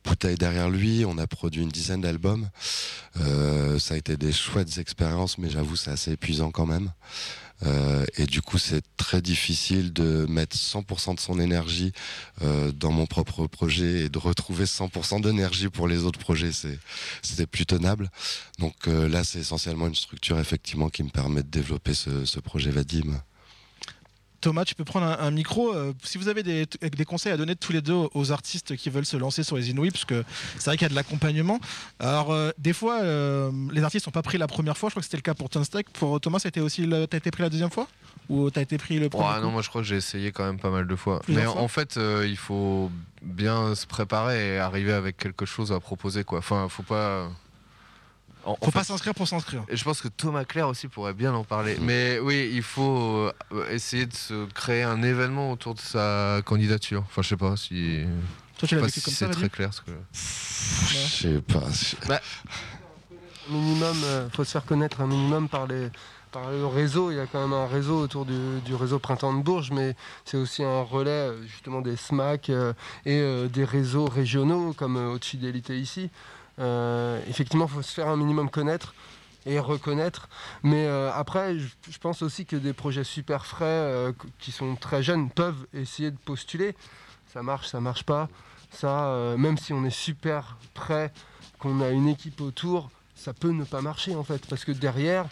bouteille 0.05 0.37
derrière 0.37 0.71
lui. 0.71 1.05
On 1.07 1.19
a 1.19 1.27
produit 1.27 1.63
une 1.63 1.69
dizaine 1.69 2.01
d'albums. 2.01 2.49
Euh, 3.21 3.79
ça 3.79 3.95
a 3.95 3.97
été 3.97 4.17
des 4.17 4.33
chouettes 4.33 4.79
expériences, 4.79 5.39
mais 5.39 5.51
j'avoue, 5.51 5.77
c'est 5.77 5.91
assez 5.91 6.13
épuisant 6.13 6.51
quand 6.51 6.67
même. 6.67 6.93
Euh, 7.63 8.05
et 8.17 8.27
du 8.27 8.43
coup, 8.43 8.59
c'est 8.59 8.83
très 8.97 9.23
difficile 9.23 9.93
de 9.93 10.27
mettre 10.29 10.57
100% 10.57 11.15
de 11.15 11.21
son 11.21 11.39
énergie 11.39 11.93
dans 12.75 12.91
mon 12.91 13.07
propre 13.07 13.47
projet 13.47 14.01
et 14.01 14.09
de 14.09 14.19
retrouver 14.19 14.65
100% 14.65 15.23
d'énergie 15.23 15.69
pour 15.69 15.89
les 15.89 16.05
autres 16.05 16.19
projets. 16.19 16.51
C'est, 16.53 17.47
plus 17.47 17.67
tenable. 17.67 18.11
Donc 18.59 18.87
là, 18.87 19.25
c'est 19.25 19.39
essentiellement 19.39 19.87
une 19.87 19.95
structure 19.95 20.39
effectivement 20.41 20.89
qui 20.89 21.03
me 21.05 21.11
permet 21.11 21.43
de 21.43 21.49
développer 21.49 21.95
ce 21.95 22.41
projet 22.41 22.71
Vadim. 22.71 23.23
Thomas, 24.45 24.65
tu 24.67 24.75
peux 24.75 24.85
prendre 24.85 25.07
un, 25.07 25.19
un 25.27 25.31
micro. 25.31 25.75
euh, 25.75 25.95
si 26.05 26.19
vous 26.19 26.29
avez 26.29 26.43
des, 26.43 26.67
des 26.67 27.05
conseils 27.07 27.33
à 27.33 27.37
donner 27.39 27.57
tous 27.57 27.73
les 27.73 27.81
deux 27.81 27.97
aux 28.13 28.31
artistes 28.31 28.77
qui 28.77 28.91
veulent 28.91 29.07
se 29.07 29.17
lancer 29.17 29.43
sur 29.43 29.57
les 29.57 29.71
Inouïs, 29.71 29.91
parce 29.91 30.05
que 30.05 30.23
c'est 30.59 30.67
vrai 30.67 30.77
qu'il 30.77 30.85
y 30.85 30.87
a 30.87 30.91
de 30.91 30.95
l'accompagnement. 30.95 31.59
Alors, 31.99 32.31
euh, 32.31 32.51
des 32.59 32.75
fois, 32.75 33.01
euh, 33.03 33.51
les 33.73 33.83
artistes 33.83 34.07
n'ont 34.07 34.13
pas 34.13 34.23
pris 34.23 34.37
la 34.37 34.47
première 34.47 34.77
fois. 34.77 34.91
Je 34.91 34.93
crois 34.93 35.01
que 35.01 35.07
c'était 35.07 35.17
le 35.17 35.23
cas 35.23 35.33
pour 35.35 35.49
Tunstack. 35.49 35.89
Pour 35.91 36.21
Thomas, 36.21 36.41
été 36.45 36.61
aussi 36.61 36.85
le- 36.85 37.07
t'as 37.07 37.17
été 37.17 37.31
pris 37.31 37.43
la 37.43 37.49
deuxième 37.49 37.71
fois? 37.71 37.89
Ou 38.29 38.51
t'as 38.51 38.61
été 38.63 38.77
pris 38.79 38.99
le 38.99 39.09
premier 39.09 39.25
coup 39.37 39.41
non, 39.41 39.51
moi 39.51 39.63
je 39.63 39.69
crois 39.69 39.81
que 39.83 39.87
j'ai 39.89 39.97
essayé 39.97 40.31
quand 40.33 40.45
même 40.45 40.59
pas 40.59 40.71
mal 40.71 40.87
de 40.87 40.97
fois. 40.97 41.21
Plusieurs 41.21 41.45
Mais 41.47 41.53
fois 41.53 41.63
en 41.63 41.69
fait, 41.69 41.99
il 42.27 42.37
faut 42.37 42.91
bien 43.23 43.75
se 43.75 43.87
préparer 43.87 44.55
et 44.55 44.59
arriver 44.59 44.93
avec 44.93 45.17
quelque 45.17 45.47
chose 45.47 45.73
à 45.73 45.81
proposer, 45.81 46.25
quoi. 46.25 46.39
Enfin, 46.39 46.67
faut 46.69 46.83
pas. 46.83 47.29
En- 48.45 48.53
en 48.53 48.57
Faut 48.65 48.71
pas 48.71 48.81
fait, 48.81 48.87
s'inscrire 48.89 49.15
pour 49.15 49.27
s'inscrire. 49.29 49.63
Et 49.69 49.77
je 49.77 49.85
pense 49.85 50.01
que 50.03 50.09
Thomas 50.09 50.45
Claire 50.45 50.69
aussi 50.69 50.89
pourrait 50.89 51.15
bien 51.15 51.33
en 51.35 51.45
parler. 51.45 51.77
Mais 51.81 52.19
oui, 52.19 52.51
il 52.53 52.63
faut 52.63 53.31
euh, 53.53 53.69
essayer 53.71 54.07
de 54.07 54.15
se 54.15 54.47
créer 54.53 54.83
un 54.83 55.03
événement 55.03 55.51
autour 55.51 55.75
de 55.75 55.81
sa 55.81 56.41
candidature. 56.45 57.03
Enfin, 57.07 57.23
je 57.23 57.29
sais 57.29 57.37
pas 57.37 57.57
si. 57.57 58.05
Toi, 58.59 58.69
tu 58.69 58.75
l'as 58.77 58.83
vécu 58.83 59.01
si 59.01 59.05
comme 59.05 59.15
ça, 59.15 59.27
c'est 59.27 59.33
très 59.33 59.49
clair. 59.49 59.73
Ce 59.73 59.81
que... 59.81 59.91
Je 60.13 61.09
sais 61.09 61.41
pas. 61.41 61.63
Bah, 62.09 62.21
minimum, 63.51 63.97
euh, 64.05 64.29
faut 64.31 64.45
se 64.45 64.53
faire 64.53 64.65
connaître 64.65 65.01
un 65.01 65.07
minimum 65.07 65.49
par 65.49 65.67
les 65.67 65.89
par 66.35 66.51
le 66.51 66.67
réseau. 66.67 67.13
Il 67.13 67.17
y 67.17 67.21
a 67.21 67.27
quand 67.27 67.41
même 67.41 67.53
un 67.53 67.67
réseau 67.67 68.01
autour 68.01 68.27
du, 68.27 68.75
réseau 68.75 68.99
Printemps 68.99 69.33
de 69.33 69.43
Bourges, 69.43 69.71
mais 69.71 69.95
c'est 70.25 70.37
aussi 70.37 70.65
un 70.65 70.83
relais 70.83 71.11
euh, 71.11 71.43
justement 71.47 71.81
des 71.81 71.97
SMAC 71.97 72.51
euh, 72.51 72.73
et 73.07 73.21
euh, 73.21 73.47
des 73.47 73.65
réseaux 73.65 74.07
régionaux 74.07 74.73
comme 74.73 74.97
Haute 74.97 75.25
Fidélité 75.25 75.79
ici. 75.79 76.11
Effectivement, 77.29 77.67
il 77.67 77.75
faut 77.75 77.83
se 77.83 77.95
faire 77.95 78.09
un 78.09 78.17
minimum 78.17 78.51
connaître 78.51 78.95
et 79.47 79.59
reconnaître. 79.59 80.29
Mais 80.63 80.87
après, 80.87 81.59
je, 81.59 81.99
pense 81.99 82.23
aussi 82.23 82.47
que 82.47 82.55
des 82.55 82.73
projets 82.73 83.03
super 83.03 83.45
frais 83.45 84.15
qui 84.39 84.53
sont 84.53 84.77
très 84.77 85.03
jeunes 85.03 85.31
peuvent 85.31 85.67
essayer 85.73 86.13
de 86.13 86.17
postuler. 86.17 86.77
Ça 87.33 87.43
marche, 87.43 87.67
ça 87.67 87.81
marche 87.81 88.05
pas. 88.05 88.29
Ça, 88.71 89.35
même 89.37 89.59
si 89.59 89.73
on 89.73 89.85
est 89.85 89.91
super 89.91 90.57
prêt, 90.75 91.13
qu'on 91.59 91.81
a 91.81 91.89
une 91.89 92.07
équipe 92.07 92.41
autour, 92.41 92.89
ça 93.17 93.33
peut 93.33 93.51
ne 93.51 93.65
pas 93.65 93.81
marcher 93.81 94.15
en 94.15 94.23
fait, 94.23 94.47
parce 94.47 94.65
que 94.65 94.71
derrière, 94.71 95.27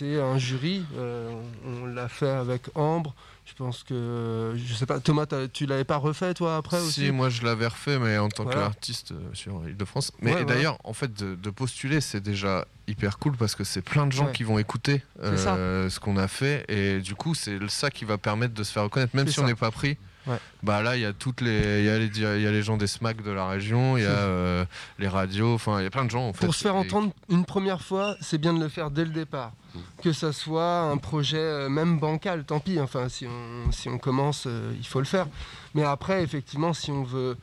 c'est 0.00 0.20
un 0.20 0.38
jury. 0.38 0.82
euh, 0.96 1.30
on 1.66 1.82
on 1.82 1.86
l'a 1.86 2.08
fait 2.08 2.28
avec 2.28 2.62
Ambre. 2.74 3.14
Je 3.46 3.54
pense 3.54 3.82
que, 3.82 4.54
je 4.56 4.74
sais 4.74 4.86
pas, 4.86 5.00
Thomas, 5.00 5.26
tu 5.52 5.66
l'avais 5.66 5.84
pas 5.84 5.96
refait 5.96 6.34
toi 6.34 6.56
après 6.56 6.78
aussi? 6.80 7.06
Si, 7.06 7.10
moi 7.10 7.28
je 7.30 7.42
l'avais 7.44 7.66
refait, 7.66 7.98
mais 7.98 8.16
en 8.16 8.28
tant 8.28 8.44
Voilà. 8.44 8.60
qu'artiste 8.62 9.10
euh, 9.12 9.16
sur 9.34 9.60
Île-de-France. 9.68 10.12
Mais 10.20 10.34
Ouais, 10.34 10.44
d'ailleurs, 10.44 10.78
en 10.84 10.92
fait, 10.92 11.12
de, 11.12 11.34
de 11.34 11.50
postuler, 11.50 12.00
c'est 12.00 12.20
déjà 12.20 12.64
hyper 12.86 13.18
cool 13.18 13.36
parce 13.36 13.56
que 13.56 13.64
c'est 13.64 13.82
plein 13.82 14.06
de 14.06 14.12
gens 14.12 14.26
Ouais. 14.26 14.32
qui 14.32 14.44
vont 14.44 14.58
écouter 14.58 15.02
euh, 15.22 15.90
ce 15.90 15.98
qu'on 16.00 16.16
a 16.16 16.28
fait. 16.28 16.64
Et 16.68 17.00
du 17.00 17.14
coup, 17.16 17.34
c'est 17.34 17.58
ça 17.68 17.90
qui 17.90 18.04
va 18.04 18.18
permettre 18.18 18.54
de 18.54 18.62
se 18.62 18.72
faire 18.72 18.84
reconnaître, 18.84 19.16
même 19.16 19.26
si 19.26 19.40
on 19.40 19.46
n'est 19.46 19.54
pas 19.54 19.70
pris. 19.72 19.96
Ouais. 20.26 20.38
Bah 20.62 20.82
là, 20.82 20.96
il 20.96 21.02
y 21.02 21.06
a 21.06 21.12
toutes 21.12 21.40
les, 21.40 21.80
il 21.80 21.86
y 21.86 21.88
a 21.88 21.98
les, 21.98 22.06
il 22.06 22.42
y 22.42 22.46
a 22.46 22.50
les 22.50 22.62
gens 22.62 22.76
des 22.76 22.86
SMAC 22.86 23.22
de 23.22 23.30
la 23.30 23.48
région, 23.48 23.96
il 23.96 24.02
y 24.02 24.06
a 24.06 24.10
euh, 24.10 24.64
les 24.98 25.08
radios, 25.08 25.54
enfin, 25.54 25.80
il 25.80 25.84
y 25.84 25.86
a 25.86 25.90
plein 25.90 26.04
de 26.04 26.10
gens 26.10 26.28
en 26.28 26.32
fait. 26.32 26.44
Pour 26.44 26.54
se 26.54 26.62
faire 26.62 26.76
entendre 26.76 27.12
une 27.28 27.44
première 27.44 27.80
fois, 27.80 28.16
c'est 28.20 28.38
bien 28.38 28.52
de 28.52 28.60
le 28.60 28.68
faire 28.68 28.90
dès 28.90 29.04
le 29.04 29.10
départ. 29.10 29.52
Que 30.02 30.12
ça 30.12 30.32
soit 30.32 30.80
un 30.80 30.96
projet 30.96 31.38
euh, 31.38 31.68
même 31.68 31.98
bancal, 31.98 32.44
tant 32.44 32.58
pis. 32.58 32.80
Enfin, 32.80 33.08
si 33.08 33.26
on, 33.26 33.70
si 33.70 33.88
on 33.88 33.98
commence, 33.98 34.44
euh, 34.46 34.72
il 34.76 34.86
faut 34.86 34.98
le 34.98 35.04
faire. 35.04 35.28
Mais 35.74 35.84
après, 35.84 36.22
effectivement, 36.22 36.72
si 36.72 36.90
on 36.90 37.04
veut 37.04 37.36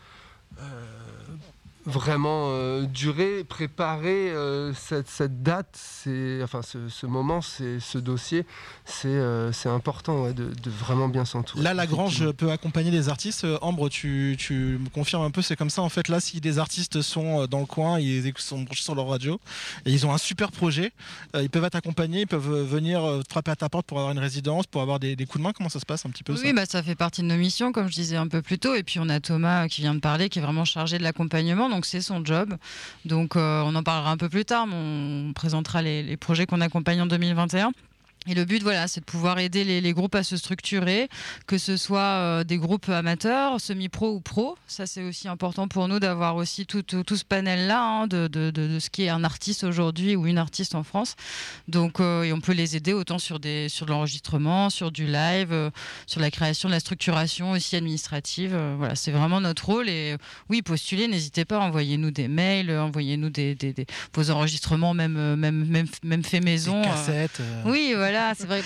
vraiment 1.87 2.49
euh, 2.51 2.83
durer, 2.83 3.43
préparer 3.43 4.29
euh, 4.29 4.73
cette, 4.73 5.07
cette 5.07 5.41
date, 5.41 5.69
c'est, 5.73 6.41
enfin, 6.43 6.61
ce, 6.61 6.89
ce 6.89 7.05
moment, 7.05 7.41
c'est, 7.41 7.79
ce 7.79 7.97
dossier, 7.97 8.45
c'est, 8.85 9.07
euh, 9.07 9.51
c'est 9.53 9.69
important 9.69 10.23
ouais, 10.23 10.33
de, 10.33 10.51
de 10.61 10.69
vraiment 10.69 11.07
bien 11.07 11.25
s'entourer. 11.25 11.63
Là, 11.63 11.73
Lagrange 11.73 12.29
peut 12.33 12.51
accompagner 12.51 12.91
des 12.91 13.09
artistes. 13.09 13.45
Euh, 13.45 13.57
Ambre, 13.61 13.89
tu, 13.89 14.35
tu 14.37 14.53
me 14.53 14.89
confirmes 14.89 15.23
un 15.23 15.31
peu, 15.31 15.41
c'est 15.41 15.55
comme 15.55 15.69
ça. 15.69 15.81
En 15.81 15.89
fait, 15.89 16.09
là, 16.09 16.19
si 16.19 16.41
des 16.41 16.59
artistes 16.59 17.01
sont 17.01 17.45
dans 17.47 17.61
le 17.61 17.65
coin, 17.65 17.99
ils 17.99 18.31
sont 18.37 18.61
branchés 18.61 18.83
sur 18.83 18.93
leur 18.93 19.07
radio, 19.07 19.39
et 19.85 19.91
ils 19.91 20.05
ont 20.05 20.13
un 20.13 20.17
super 20.17 20.51
projet, 20.51 20.91
euh, 21.35 21.41
ils 21.41 21.49
peuvent 21.49 21.63
être 21.63 21.75
accompagnés, 21.75 22.21
ils 22.21 22.27
peuvent 22.27 22.63
venir 22.63 23.03
euh, 23.03 23.21
frapper 23.29 23.51
à 23.51 23.55
ta 23.55 23.69
porte 23.69 23.85
pour 23.85 23.99
avoir 23.99 24.11
une 24.11 24.19
résidence, 24.19 24.67
pour 24.67 24.81
avoir 24.81 24.99
des, 24.99 25.15
des 25.15 25.25
coups 25.25 25.39
de 25.39 25.43
main. 25.43 25.53
Comment 25.53 25.69
ça 25.69 25.79
se 25.79 25.85
passe 25.85 26.05
un 26.05 26.09
petit 26.09 26.23
peu 26.23 26.35
ça? 26.35 26.41
Oui, 26.43 26.51
bah, 26.51 26.65
ça 26.65 26.83
fait 26.83 26.95
partie 26.95 27.21
de 27.21 27.27
nos 27.27 27.37
missions, 27.37 27.71
comme 27.71 27.87
je 27.87 27.93
disais 27.93 28.17
un 28.17 28.27
peu 28.27 28.41
plus 28.41 28.59
tôt. 28.59 28.75
Et 28.75 28.83
puis 28.83 28.99
on 28.99 29.07
a 29.07 29.19
Thomas 29.21 29.67
qui 29.69 29.81
vient 29.81 29.95
de 29.95 29.99
parler, 30.01 30.27
qui 30.27 30.39
est 30.39 30.41
vraiment 30.41 30.65
chargé 30.65 30.97
de 30.97 31.03
l'accompagnement, 31.03 31.69
donc 31.69 31.76
c'est 31.85 32.01
son 32.01 32.23
job. 32.23 32.55
Donc 33.05 33.35
euh, 33.35 33.61
on 33.65 33.75
en 33.75 33.83
parlera 33.83 34.11
un 34.11 34.17
peu 34.17 34.29
plus 34.29 34.45
tard, 34.45 34.67
mais 34.67 34.75
on 34.75 35.33
présentera 35.33 35.81
les 35.81 36.17
projets 36.17 36.45
qu'on 36.45 36.61
accompagne 36.61 37.01
en 37.01 37.05
2021. 37.07 37.71
Et 38.29 38.33
le 38.33 38.45
but, 38.45 38.61
voilà, 38.61 38.87
c'est 38.87 38.99
de 38.99 39.05
pouvoir 39.05 39.39
aider 39.39 39.63
les, 39.63 39.79
les 39.81 39.93
groupes 39.93 40.15
à 40.15 40.23
se 40.23 40.35
structurer, 40.37 41.07
que 41.47 41.57
ce 41.57 41.77
soit 41.77 41.99
euh, 41.99 42.43
des 42.43 42.57
groupes 42.57 42.89
amateurs, 42.89 43.59
semi-pro 43.61 44.09
ou 44.11 44.19
pro. 44.19 44.57
Ça, 44.67 44.85
c'est 44.85 45.03
aussi 45.03 45.27
important 45.27 45.67
pour 45.67 45.87
nous 45.87 45.99
d'avoir 45.99 46.35
aussi 46.35 46.65
tout, 46.65 46.81
tout, 46.83 47.03
tout 47.03 47.15
ce 47.15 47.23
panel-là 47.25 47.81
hein, 47.81 48.07
de, 48.07 48.27
de, 48.27 48.51
de- 48.51 48.67
de 48.67 48.79
ce 48.79 48.89
qui 48.89 49.03
est 49.03 49.09
un 49.09 49.23
artiste 49.23 49.63
aujourd'hui 49.63 50.15
ou 50.15 50.27
une 50.27 50.37
artiste 50.37 50.75
en 50.75 50.83
France. 50.83 51.15
Donc, 51.67 51.99
euh, 51.99 52.23
et 52.23 52.33
on 52.33 52.41
peut 52.41 52.51
les 52.53 52.75
aider 52.75 52.93
autant 52.93 53.17
sur, 53.19 53.39
des, 53.39 53.69
sur 53.69 53.85
de 53.85 53.91
l'enregistrement, 53.91 54.69
sur 54.69 54.91
du 54.91 55.05
live, 55.05 55.53
euh, 55.53 55.69
sur 56.05 56.19
la 56.19 56.29
création, 56.31 56.67
de 56.67 56.73
la 56.73 56.79
structuration 56.81 57.51
aussi 57.51 57.75
administrative. 57.75 58.57
Voilà, 58.77 58.95
c'est 58.95 59.11
vraiment 59.11 59.39
notre 59.39 59.65
rôle. 59.65 59.87
Et 59.89 60.17
oui, 60.49 60.61
postulez, 60.61 61.07
n'hésitez 61.07 61.45
pas, 61.45 61.59
envoyez-nous 61.59 62.11
des 62.11 62.27
mails, 62.27 62.71
envoyez-nous 62.71 63.29
des, 63.29 63.55
des- 63.55 63.73
des- 63.73 63.85
vos 64.13 64.29
enregistrements, 64.31 64.93
même, 64.93 65.35
même, 65.35 65.65
même, 65.65 65.87
même 66.03 66.23
fait 66.23 66.41
maison. 66.41 66.81
Des 66.81 66.87
cassettes. 66.87 67.41
Oui, 67.65 67.93
voilà, 67.95 68.16
c'est 68.37 68.45
vrai. 68.45 68.61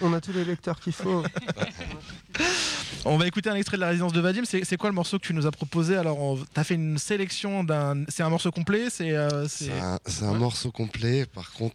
On 0.00 0.12
a 0.12 0.20
tous 0.20 0.32
les 0.32 0.44
lecteurs 0.44 0.80
qu'il 0.80 0.92
faut. 0.92 1.22
On 3.04 3.16
va 3.18 3.26
écouter 3.26 3.50
un 3.50 3.54
extrait 3.56 3.76
de 3.76 3.80
la 3.80 3.88
résidence 3.88 4.12
de 4.12 4.20
Vadim. 4.20 4.44
C'est 4.44 4.64
c'est 4.64 4.76
quoi 4.76 4.88
le 4.88 4.94
morceau 4.94 5.18
que 5.18 5.26
tu 5.26 5.34
nous 5.34 5.46
as 5.46 5.50
proposé? 5.50 5.96
Alors, 5.96 6.38
tu 6.54 6.60
as 6.60 6.64
fait 6.64 6.74
une 6.74 6.98
sélection 6.98 7.64
d'un. 7.64 8.04
C'est 8.08 8.22
un 8.22 8.28
morceau 8.30 8.50
complet 8.52 8.90
C'est. 8.90 9.12
euh, 9.12 9.48
c'est- 9.48 9.66
C'est 9.66 9.80
un, 9.80 9.98
c'est 10.06 10.24
un 10.24 10.34
morceau 10.34 10.70
complet. 10.70 11.26
Par 11.26 11.50
contre, 11.52 11.74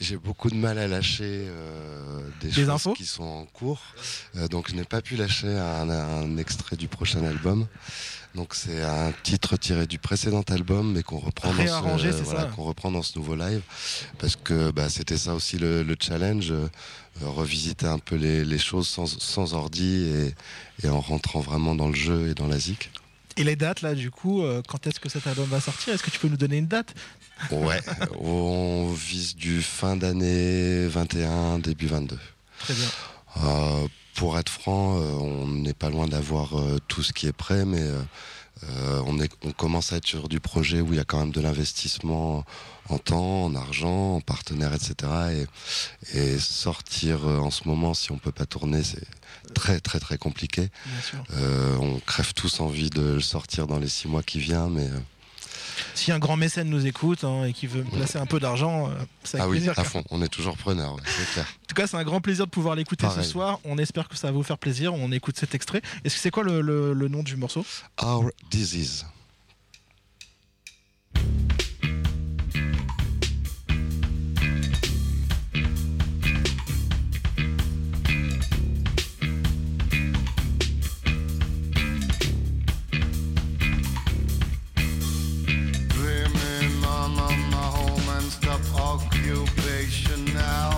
J'ai 0.00 0.16
beaucoup 0.16 0.50
de 0.50 0.56
mal 0.56 0.76
à 0.78 0.88
lâcher 0.88 1.46
euh, 1.48 2.28
des, 2.40 2.48
Des 2.48 2.52
choses 2.54 2.68
infos? 2.70 2.94
qui 2.94 3.06
sont 3.06 3.22
en 3.22 3.44
cours. 3.46 3.80
Euh, 4.36 4.48
donc 4.48 4.68
je 4.68 4.74
n'ai 4.74 4.82
pas 4.84 5.00
pu 5.00 5.14
lâcher 5.16 5.46
un, 5.56 5.88
un 5.88 6.36
extrait 6.36 6.74
du 6.76 6.88
prochain 6.88 7.24
album. 7.24 7.66
Donc 8.34 8.54
c'est 8.54 8.82
un 8.82 9.12
titre 9.22 9.56
tiré 9.56 9.86
du 9.86 9.98
précédent 9.98 10.42
album, 10.50 10.92
mais 10.92 11.02
qu'on 11.04 11.18
reprend, 11.18 11.52
dans 11.54 11.98
ce, 11.98 12.22
voilà, 12.24 12.44
qu'on 12.46 12.64
reprend 12.64 12.90
dans 12.90 13.02
ce 13.02 13.16
nouveau 13.16 13.36
live. 13.36 13.60
Parce 14.18 14.34
que 14.34 14.72
bah, 14.72 14.88
c'était 14.88 15.16
ça 15.16 15.34
aussi 15.34 15.56
le, 15.56 15.84
le 15.84 15.96
challenge, 16.00 16.50
euh, 16.50 16.68
revisiter 17.22 17.86
un 17.86 18.00
peu 18.00 18.16
les, 18.16 18.44
les 18.44 18.58
choses 18.58 18.88
sans, 18.88 19.06
sans 19.06 19.54
ordi 19.54 20.04
et, 20.82 20.86
et 20.86 20.88
en 20.88 21.00
rentrant 21.00 21.40
vraiment 21.40 21.76
dans 21.76 21.88
le 21.88 21.94
jeu 21.94 22.28
et 22.28 22.34
dans 22.34 22.48
la 22.48 22.58
zik. 22.58 22.90
Et 23.36 23.44
les 23.44 23.56
dates, 23.56 23.82
là, 23.82 23.94
du 23.94 24.10
coup, 24.10 24.42
euh, 24.42 24.62
quand 24.66 24.86
est-ce 24.86 25.00
que 25.00 25.08
cet 25.08 25.26
album 25.26 25.46
va 25.46 25.60
sortir? 25.60 25.94
Est-ce 25.94 26.02
que 26.02 26.10
tu 26.10 26.18
peux 26.18 26.28
nous 26.28 26.36
donner 26.36 26.58
une 26.58 26.68
date? 26.68 26.94
Ouais, 27.50 27.80
on 28.20 28.92
vise 28.92 29.34
du 29.36 29.60
fin 29.62 29.96
d'année 29.96 30.86
21, 30.86 31.58
début 31.58 31.86
22. 31.86 32.18
Très 32.60 32.74
bien. 32.74 32.88
Pour 34.14 34.38
être 34.38 34.48
franc, 34.48 34.98
euh, 34.98 35.12
on 35.12 35.46
n'est 35.48 35.74
pas 35.74 35.90
loin 35.90 36.06
d'avoir 36.06 36.58
euh, 36.58 36.78
tout 36.88 37.02
ce 37.02 37.12
qui 37.12 37.26
est 37.26 37.32
prêt, 37.32 37.64
mais 37.64 37.82
euh, 37.82 39.02
on, 39.06 39.18
est, 39.20 39.30
on 39.44 39.52
commence 39.52 39.92
à 39.92 39.96
être 39.96 40.06
sur 40.06 40.28
du 40.28 40.40
projet 40.40 40.80
où 40.80 40.92
il 40.92 40.96
y 40.96 41.00
a 41.00 41.04
quand 41.04 41.18
même 41.18 41.32
de 41.32 41.40
l'investissement 41.40 42.44
en 42.88 42.98
temps, 42.98 43.44
en 43.44 43.54
argent, 43.54 44.16
en 44.16 44.20
partenaires, 44.20 44.72
etc. 44.74 45.46
Et, 46.12 46.18
et 46.18 46.38
sortir 46.38 47.26
euh, 47.26 47.38
en 47.38 47.50
ce 47.50 47.66
moment, 47.66 47.94
si 47.94 48.12
on 48.12 48.18
peut 48.18 48.32
pas 48.32 48.46
tourner, 48.46 48.82
c'est 48.82 49.06
très 49.54 49.80
très 49.80 50.00
très 50.00 50.18
compliqué. 50.18 50.70
Bien 50.86 51.02
sûr. 51.02 51.24
Euh, 51.34 51.76
on 51.80 51.98
crève 52.00 52.32
tous 52.34 52.60
envie 52.60 52.90
de 52.90 53.02
le 53.02 53.20
sortir 53.20 53.66
dans 53.66 53.78
les 53.78 53.88
six 53.88 54.08
mois 54.08 54.22
qui 54.22 54.38
viennent, 54.38 54.70
mais 54.70 54.88
euh, 54.88 54.98
Si 55.94 56.12
un 56.12 56.18
grand 56.18 56.36
mécène 56.36 56.68
nous 56.68 56.86
écoute 56.86 57.24
hein, 57.24 57.44
et 57.44 57.52
qui 57.52 57.66
veut 57.66 57.82
placer 57.84 58.18
un 58.18 58.26
peu 58.26 58.40
d'argent, 58.40 58.88
euh, 58.88 58.94
c'est 59.22 59.36
avec 59.38 59.44
ah 59.44 59.48
oui, 59.48 59.56
plaisir. 59.58 59.78
à 59.78 59.84
fond, 59.84 60.02
on 60.10 60.22
est 60.22 60.28
toujours 60.28 60.56
preneur, 60.56 60.94
ouais, 60.94 61.02
c'est 61.06 61.32
clair. 61.32 61.46
En 61.46 61.66
tout 61.66 61.74
cas, 61.74 61.86
c'est 61.86 61.96
un 61.96 62.04
grand 62.04 62.20
plaisir 62.20 62.46
de 62.46 62.50
pouvoir 62.50 62.74
l'écouter 62.74 63.06
ce 63.14 63.22
soir. 63.22 63.58
On 63.64 63.78
espère 63.78 64.08
que 64.08 64.16
ça 64.16 64.28
va 64.28 64.32
vous 64.32 64.42
faire 64.42 64.58
plaisir. 64.58 64.94
On 64.94 65.10
écoute 65.12 65.36
cet 65.38 65.54
extrait. 65.54 65.82
Est-ce 66.04 66.14
que 66.16 66.20
c'est 66.20 66.30
quoi 66.30 66.42
le, 66.44 66.60
le- 66.60 66.92
le 66.92 67.08
nom 67.08 67.22
du 67.22 67.36
morceau? 67.36 67.64
Our 68.02 68.30
disease. 68.50 69.04
generation 89.84 90.24
now. 90.34 90.73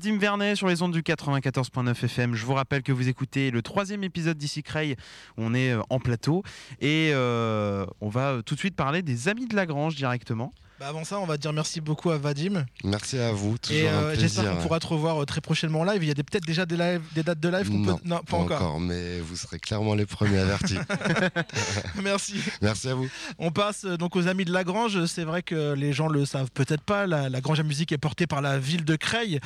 Vadim 0.00 0.16
Vernet 0.16 0.56
sur 0.56 0.66
les 0.66 0.80
ondes 0.80 0.92
du 0.92 1.02
94.9 1.02 1.90
FM. 1.90 2.34
Je 2.34 2.46
vous 2.46 2.54
rappelle 2.54 2.82
que 2.82 2.90
vous 2.90 3.10
écoutez 3.10 3.50
le 3.50 3.60
troisième 3.60 4.02
épisode 4.02 4.38
d'Ici 4.38 4.62
Creil. 4.62 4.96
On 5.36 5.52
est 5.52 5.72
euh, 5.72 5.82
en 5.90 5.98
plateau 5.98 6.42
et 6.80 7.10
euh, 7.12 7.84
on 8.00 8.08
va 8.08 8.30
euh, 8.30 8.42
tout 8.42 8.54
de 8.54 8.60
suite 8.60 8.74
parler 8.74 9.02
des 9.02 9.28
Amis 9.28 9.46
de 9.46 9.54
Lagrange 9.54 9.96
directement. 9.96 10.52
Bah, 10.80 10.88
Avant 10.88 11.04
ça, 11.04 11.20
on 11.20 11.26
va 11.26 11.36
dire 11.36 11.52
merci 11.52 11.82
beaucoup 11.82 12.10
à 12.10 12.16
Vadim. 12.16 12.64
Merci 12.84 13.18
à 13.18 13.32
vous, 13.32 13.58
toujours 13.58 13.78
Et 13.78 13.86
euh, 13.86 14.14
j'espère 14.18 14.50
qu'on 14.50 14.62
pourra 14.62 14.80
te 14.80 14.86
revoir 14.86 15.20
euh, 15.20 15.26
très 15.26 15.42
prochainement 15.42 15.80
en 15.80 15.84
live. 15.84 16.02
Il 16.02 16.08
y 16.08 16.10
a 16.10 16.14
peut-être 16.14 16.46
déjà 16.46 16.64
des, 16.64 16.78
dates 16.78 17.38
de 17.38 17.48
live 17.50 17.68
qu'on 17.68 17.84
peut. 17.84 18.02
Non, 18.06 18.20
pas 18.20 18.38
encore. 18.38 18.80
mais 18.80 19.20
vous 19.20 19.36
serez 19.36 19.58
clairement 19.58 19.94
les 19.94 20.06
premiers 20.06 20.38
avertis. 20.38 20.78
Merci. 22.02 22.36
Merci 22.62 22.88
à 22.88 22.94
vous. 22.94 23.10
On 23.38 23.50
passe 23.50 23.84
euh, 23.84 23.98
donc 23.98 24.16
aux 24.16 24.26
amis 24.26 24.46
de 24.46 24.52
Lagrange. 24.52 25.04
C'est 25.04 25.24
vrai 25.24 25.42
que 25.42 25.74
les 25.74 25.92
gens 25.92 26.08
le 26.08 26.24
savent 26.24 26.50
peut-être 26.50 26.82
pas. 26.82 27.06
La, 27.06 27.28
la 27.28 27.42
Grange 27.42 27.60
à 27.60 27.62
musique 27.62 27.92
est 27.92 27.98
portée 27.98 28.26
par 28.26 28.40
la 28.40 28.58
ville 28.58 28.86
de 28.86 28.96
Creil. 28.96 29.38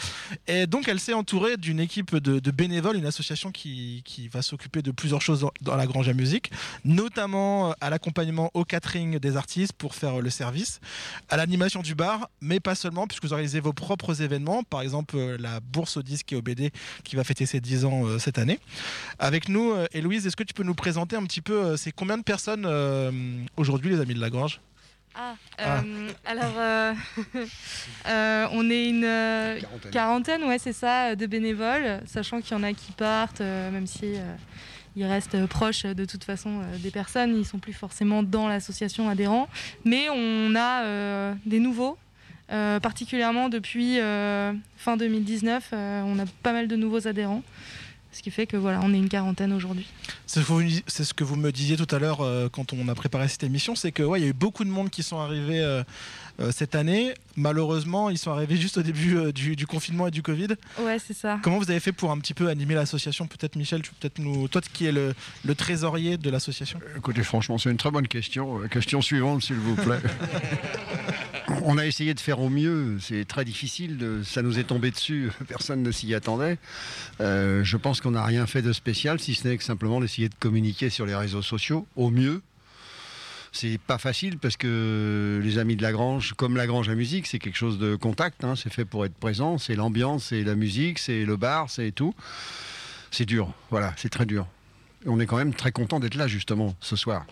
Et 0.47 0.69
donc, 0.69 0.87
elle 0.87 1.01
s'est 1.01 1.15
entourée 1.15 1.57
d'une 1.57 1.81
équipe 1.81 2.15
de, 2.15 2.39
de 2.39 2.51
bénévoles, 2.53 2.97
une 2.97 3.07
association 3.07 3.51
qui, 3.51 4.03
qui 4.05 4.29
va 4.29 4.41
s'occuper 4.41 4.83
de 4.83 4.93
plusieurs 4.93 5.21
choses 5.21 5.41
dans, 5.41 5.51
dans 5.63 5.75
la 5.75 5.89
Grange 5.89 6.09
à 6.09 6.13
musique, 6.13 6.53
notamment 6.85 7.75
à 7.81 7.91
l'accompagnement 7.91 8.53
au 8.55 8.65
catering 8.65 9.19
des 9.19 9.37
artistes 9.37 9.73
pour 9.73 9.97
faire 9.97 10.21
le 10.21 10.31
service. 10.31 10.79
À 11.29 11.37
l'animation 11.37 11.81
du 11.83 11.95
bar, 11.95 12.29
mais 12.41 12.61
pas 12.61 12.75
seulement, 12.75 13.07
puisque 13.07 13.25
vous 13.25 13.33
organisez 13.33 13.61
vos 13.61 13.73
propres 13.73 14.23
événements, 14.23 14.63
par 14.63 14.83
exemple 14.83 15.17
euh, 15.17 15.37
la 15.39 15.61
bourse 15.61 15.97
au 15.97 16.03
disque 16.03 16.33
et 16.33 16.37
au 16.37 16.43
BD 16.43 16.71
qui 17.03 17.17
va 17.17 17.25
fêter 17.25 17.47
ses 17.47 17.61
10 17.61 17.85
ans 17.85 18.07
euh, 18.07 18.19
cette 18.19 18.39
année. 18.39 18.59
Avec 19.19 19.49
nous, 19.49 19.73
euh, 19.73 19.87
Héloïse, 19.93 20.27
est-ce 20.27 20.37
que 20.37 20.43
tu 20.45 20.55
peux 20.55 20.63
nous 20.63 20.75
présenter 20.75 21.17
un 21.17 21.25
petit 21.25 21.41
peu, 21.41 21.55
euh, 21.65 21.77
c'est 21.77 21.93
combien 21.93 22.19
de 22.19 22.23
personnes 22.23 22.65
euh, 22.67 23.11
aujourd'hui, 23.57 23.91
les 23.91 24.01
Amis 24.01 24.15
de 24.15 24.21
la 24.21 24.31
Grange 24.31 24.61
Ah, 25.15 25.35
Ah. 25.59 25.83
alors 26.27 26.55
euh, 26.59 26.93
euh, 28.09 28.47
on 28.53 28.69
est 28.71 28.89
une 28.89 29.05
euh, 29.05 29.61
quarantaine, 29.93 30.45
ouais, 30.45 30.59
c'est 30.59 30.73
ça, 30.73 31.15
de 31.17 31.27
bénévoles, 31.27 32.01
sachant 32.07 32.41
qu'il 32.41 32.57
y 32.57 32.61
en 32.61 32.63
a 32.63 32.73
qui 32.73 32.93
partent, 32.93 33.41
euh, 33.41 33.71
même 33.71 33.87
si 33.87 34.17
euh, 34.17 34.35
ils 34.97 35.05
restent 35.05 35.35
euh, 35.35 35.47
proches 35.47 35.85
euh, 35.85 35.95
de 35.95 36.05
toute 36.05 36.25
façon 36.25 36.61
euh, 36.61 36.79
des 36.79 36.91
personnes, 36.91 37.37
ils 37.37 37.45
sont 37.45 37.59
plus 37.59 37.73
forcément 37.73 38.23
dans 38.23 38.49
l'association 38.49 39.09
adhérents, 39.09 39.49
mais 39.85 40.09
on 40.11 40.55
a 40.57 41.35
des 41.47 41.59
nouveaux. 41.59 41.97
particulièrement 42.49 43.49
depuis 43.49 43.99
fin 44.77 44.97
2019, 44.99 45.71
euh, 45.73 46.03
on 46.05 46.19
a 46.19 46.25
pas 46.43 46.53
mal 46.53 46.69
de 46.69 46.77
nouveaux 46.77 47.09
adhérents, 47.09 47.43
ce 48.15 48.23
qui 48.23 48.31
fait 48.31 48.47
que 48.47 48.57
voilà, 48.57 48.81
on 48.83 48.93
est 48.95 48.99
une 48.99 49.09
quarantaine 49.09 49.53
aujourd'hui. 49.53 49.87
C'est 50.27 50.41
ce, 50.43 51.15
que 51.15 51.25
vous- 51.25 51.37
me 51.37 51.51
disiez 51.53 51.77
tout 51.77 51.93
à 51.95 51.99
l'heure 51.99 52.21
euh, 52.23 52.49
quand 52.49 52.73
on 52.73 52.89
a 52.89 52.95
préparé 52.95 53.29
cette 53.29 53.43
émission, 53.43 53.75
c'est 53.75 53.93
que 53.93 54.03
ouais, 54.03 54.21
il 54.21 54.23
y 54.23 54.27
a 54.27 54.31
eu 54.31 54.33
beaucoup 54.35 54.65
de 54.65 54.71
monde 54.71 54.89
qui 54.91 55.03
sont 55.03 55.19
arrivés 55.19 55.61
euh, 55.61 55.83
euh, 56.41 56.51
cette 56.53 56.75
année. 56.75 57.15
Malheureusement, 57.37 58.09
ils 58.11 58.19
sont 58.19 58.31
arrivés 58.31 58.57
juste 58.65 58.79
au 58.79 58.83
début 58.83 59.17
euh, 59.17 59.33
du, 59.33 59.57
du 59.57 59.67
confinement 59.67 60.07
et 60.07 60.11
du 60.11 60.23
Covid. 60.23 60.49
Ouais, 60.81 60.99
c'est 61.05 61.15
ça. 61.15 61.39
Comment 61.43 61.59
vous 61.59 61.71
avez 61.71 61.81
fait 61.81 61.93
pour 61.93 62.11
un 62.13 62.19
petit 62.19 62.35
peu 62.35 62.49
animer 62.49 62.75
l'association? 62.75 63.27
Peut-être 63.27 63.57
Michel, 63.57 63.83
tu 63.83 63.91
peux 63.91 63.97
peut-être 64.01 64.19
nous, 64.21 64.49
toi 64.49 64.61
qui 64.73 64.87
es 64.87 64.93
le, 64.93 65.15
le 65.45 65.55
trésorier 65.55 66.17
de 66.17 66.31
l'association? 66.31 66.79
Écoutez, 66.97 67.23
franchement, 67.23 67.59
c'est 67.59 67.71
une 67.71 67.77
très 67.77 67.91
bonne 67.91 68.09
question. 68.09 68.61
Question 68.71 69.03
suivante, 69.03 69.43
s'il 69.43 69.57
vous 69.57 69.75
plaît. 69.77 70.01
On 71.67 71.79
a 71.79 71.87
essayé 71.87 72.13
de 72.13 72.21
faire 72.21 72.41
au 72.41 72.51
mieux. 72.51 72.99
C'est 73.01 73.25
très 73.25 73.45
difficile. 73.45 74.21
Ça 74.23 74.43
nous 74.43 74.59
est 74.59 74.65
tombé 74.65 74.91
dessus. 74.91 75.31
Personne 75.49 75.83
ne 75.83 75.91
s'y 75.91 76.15
attendait. 76.15 76.59
Euh, 77.23 77.65
je 77.65 77.77
pense 77.79 78.03
qu'on 78.03 78.11
n'a 78.11 78.25
rien 78.25 78.47
fait 78.47 78.61
de 78.61 78.73
spécial, 78.73 79.19
si 79.19 79.35
ce 79.35 79.49
n'est 79.49 79.57
que 79.57 79.65
simplement 79.65 79.99
d'essayer 80.01 80.29
de 80.29 80.35
communiquer 80.39 80.91
sur 80.91 81.07
les 81.07 81.15
réseaux 81.15 81.41
sociaux 81.41 81.87
au 81.97 82.11
mieux. 82.11 82.43
C'est 83.51 83.79
pas 83.79 83.97
facile 83.99 84.39
parce 84.39 84.59
que 84.59 85.41
les 85.43 85.59
amis 85.59 85.77
de 85.77 85.83
la 85.83 85.93
Grange, 85.93 86.35
comme 86.37 86.57
la 86.57 86.67
Grange 86.67 86.89
à 86.91 86.95
musique, 86.95 87.27
c'est 87.27 87.39
quelque 87.39 87.57
chose 87.57 87.79
de 87.79 87.97
contact. 87.97 88.45
hein. 88.45 88.57
C'est 88.57 88.73
fait 88.73 88.85
pour 88.85 89.07
être 89.07 89.15
présent. 89.15 89.57
C'est 89.57 89.75
l'ambiance, 89.77 90.25
c'est 90.25 90.43
la 90.43 90.57
musique, 90.57 90.99
c'est 90.99 91.25
le 91.25 91.37
bar, 91.37 91.71
c'est 91.71 91.93
tout. 91.93 92.15
C'est 93.11 93.25
dur. 93.27 93.51
Voilà, 93.71 93.95
c'est 93.97 94.11
très 94.11 94.27
dur. 94.27 94.47
On 95.07 95.19
est 95.19 95.27
quand 95.27 95.37
même 95.39 95.55
très 95.55 95.73
content 95.73 95.99
d'être 96.01 96.17
là 96.17 96.27
justement 96.27 96.75
ce 96.81 96.97
soir. 96.97 97.25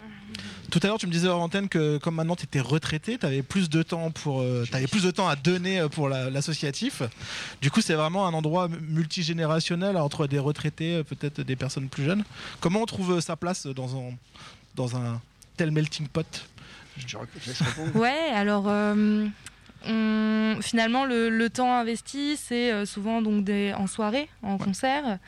Tout 0.71 0.81
à 0.83 0.87
l'heure, 0.87 0.99
tu 0.99 1.07
me 1.07 1.13
disais 1.13 1.29
hors 1.29 1.41
antenne 1.43 1.69
que 1.69 1.99
comme 1.99 2.15
maintenant 2.15 2.35
tu 2.37 2.45
étais 2.45 2.61
retraité, 2.61 3.19
tu 3.19 3.27
avais 3.27 3.43
plus 3.43 3.69
de 3.69 3.83
temps 3.83 4.11
pour, 4.11 4.41
euh, 4.41 4.65
t'avais 4.71 4.87
plus 4.87 5.03
de 5.03 5.11
temps 5.11 5.29
à 5.29 5.37
donner 5.37 5.81
euh, 5.81 5.89
pour 5.89 6.09
la- 6.09 6.31
l'associatif. 6.31 7.03
Du 7.61 7.71
coup, 7.71 7.81
c'est 7.83 7.95
vraiment 7.95 8.27
un 8.27 8.33
endroit 8.33 8.69
multigénérationnel 8.69 9.97
entre 9.97 10.27
des 10.27 10.39
retraités, 10.39 10.97
euh, 10.97 11.03
peut-être 11.03 11.43
des 11.43 11.57
personnes 11.57 11.89
plus 11.89 12.05
jeunes. 12.05 12.25
Comment 12.61 12.83
on 12.83 12.87
trouve 12.87 13.21
sa 13.21 13.37
place 13.37 13.67
dans 13.67 13.97
un 13.97 14.13
dans 14.75 14.97
un 14.97 15.21
tel 15.57 15.71
melting 15.71 16.09
pot? 16.09 16.27
Ouais, 17.95 18.31
alors 18.35 18.65
euh, 18.69 19.27
on- 19.87 20.57
finalement 20.61 21.05
le, 21.05 21.29
le 21.29 21.51
temps 21.51 21.75
investi, 21.75 22.37
c'est 22.37 22.71
euh, 22.73 22.85
souvent 22.87 23.23
donc 23.23 23.45
des, 23.45 23.73
en 23.77 23.87
soirée, 23.87 24.29
en 24.43 24.59
concert. 24.59 25.19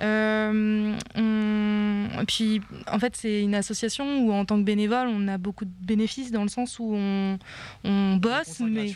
Euh, 0.00 0.94
on- 1.16 2.20
et 2.20 2.24
puis 2.26 2.60
en 2.90 2.98
fait 2.98 3.14
c'est 3.16 3.42
une 3.42 3.54
association 3.54 4.20
où 4.24 4.32
en 4.32 4.44
tant 4.44 4.56
que 4.58 4.62
bénévole 4.64 5.08
on 5.08 5.28
a 5.28 5.38
beaucoup 5.38 5.64
de 5.64 5.70
bénéfices 5.82 6.30
dans 6.30 6.42
le 6.42 6.48
sens 6.48 6.78
où 6.78 6.92
on, 6.94 7.38
on 7.84 8.16
bosse, 8.16 8.60
mais 8.70 8.86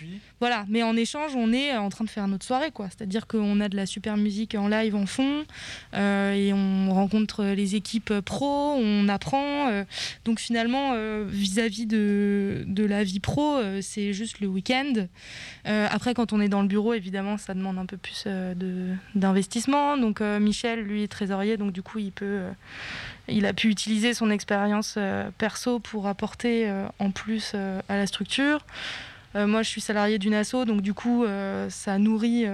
voilà, 0.41 0.65
mais 0.69 0.83
en 0.83 0.97
échange 0.97 1.33
on 1.37 1.53
est 1.53 1.77
en 1.77 1.89
train 1.91 2.05
de 2.05 2.11
faire 2.11 2.27
notre 2.29 2.45
soirée 2.47 2.71
quoi. 2.71 2.89
C'est-à-dire 2.89 3.27
qu'on 3.27 3.61
a 3.61 3.69
de 3.69 3.77
la 3.77 3.87
super 3.87 4.17
musique 4.17 4.55
en 4.55 4.69
live 4.69 4.95
en 4.95 5.07
fond 5.07 5.45
euh, 5.95 6.33
et 6.33 6.53
on 6.53 6.93
rencontre 6.93 7.45
les 7.45 7.75
équipes 7.75 8.21
pro, 8.21 8.75
on 8.79 9.09
apprend. 9.09 9.69
euh, 9.69 9.85
donc 10.25 10.39
finalement 10.41 10.93
vis-à-vis 11.27 11.87
de, 11.87 12.65
de 12.67 12.85
la 12.85 13.05
vie 13.05 13.21
pro, 13.21 13.59
c'est 13.81 14.13
juste 14.13 14.41
le 14.41 14.47
week-end. 14.47 14.94
Euh, 15.67 15.87
après, 15.91 16.15
quand 16.15 16.33
on 16.33 16.41
est 16.41 16.49
dans 16.49 16.63
le 16.63 16.69
bureau, 16.69 16.95
évidemment, 16.95 17.37
ça 17.37 17.55
demande 17.55 17.79
un 17.79 17.87
peu 17.87 17.97
plus 17.97 18.25
euh, 18.27 18.95
d'investissement. 19.15 19.97
Donc 19.97 20.21
euh, 20.21 20.39
Michel, 20.41 20.81
lui, 20.81 21.03
est 21.03 21.09
trésorier, 21.09 21.57
donc 21.57 21.73
du 21.73 21.83
coup, 21.83 21.99
il 23.29 23.47
a 23.47 23.53
pu 23.53 23.69
utiliser 23.69 24.15
son 24.15 24.31
expérience 24.31 24.99
perso 25.39 25.79
pour 25.79 26.07
apporter 26.07 26.71
en 26.99 27.11
plus 27.11 27.55
à 27.55 27.97
la 27.97 28.07
structure. 28.07 28.65
Moi, 29.35 29.63
je 29.63 29.69
suis 29.69 29.81
salarié 29.81 30.19
d'une 30.21 30.35
asso, 30.35 30.65
donc 30.65 30.81
du 30.81 30.95
coup, 30.95 31.25
ça 31.69 31.99
nourrit 31.99 32.47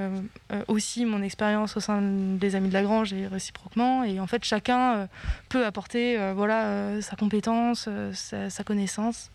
aussi 0.69 1.05
mon 1.05 1.23
expérience 1.23 1.77
au 1.77 1.81
sein 1.81 2.01
des 2.03 2.55
Amis 2.57 2.69
de 2.69 2.75
la 2.75 2.83
Grange 2.83 3.13
et 3.13 3.27
réciproquement. 3.27 4.05
Et 4.05 4.21
en 4.21 4.27
fait, 4.27 4.45
chacun 4.45 5.09
peut 5.49 5.67
apporter 5.67 6.19
voilà, 6.35 7.01
sa 7.03 7.17
compétence, 7.17 7.89
sa, 8.15 8.49
sa 8.49 8.65
connaissance. 8.65 9.31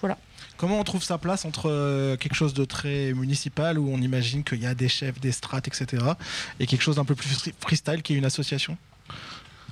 Voilà. 0.00 0.18
Comment 0.56 0.80
on 0.80 0.84
trouve 0.84 1.02
sa 1.02 1.18
place 1.18 1.44
entre 1.44 1.70
euh, 1.70 2.16
quelque 2.16 2.34
chose 2.34 2.54
de 2.54 2.64
très 2.64 3.12
municipal 3.12 3.78
où 3.78 3.90
on 3.92 3.98
imagine 4.00 4.42
qu'il 4.44 4.60
y 4.62 4.66
a 4.66 4.74
des 4.74 4.88
chefs, 4.88 5.20
des 5.20 5.32
strates, 5.32 5.68
etc. 5.68 6.02
et 6.60 6.66
quelque 6.66 6.82
chose 6.82 6.96
d'un 6.96 7.04
peu 7.04 7.14
plus 7.14 7.28
free- 7.28 7.54
freestyle 7.60 8.02
qui 8.02 8.14
est 8.14 8.16
une 8.16 8.24
association? 8.24 8.76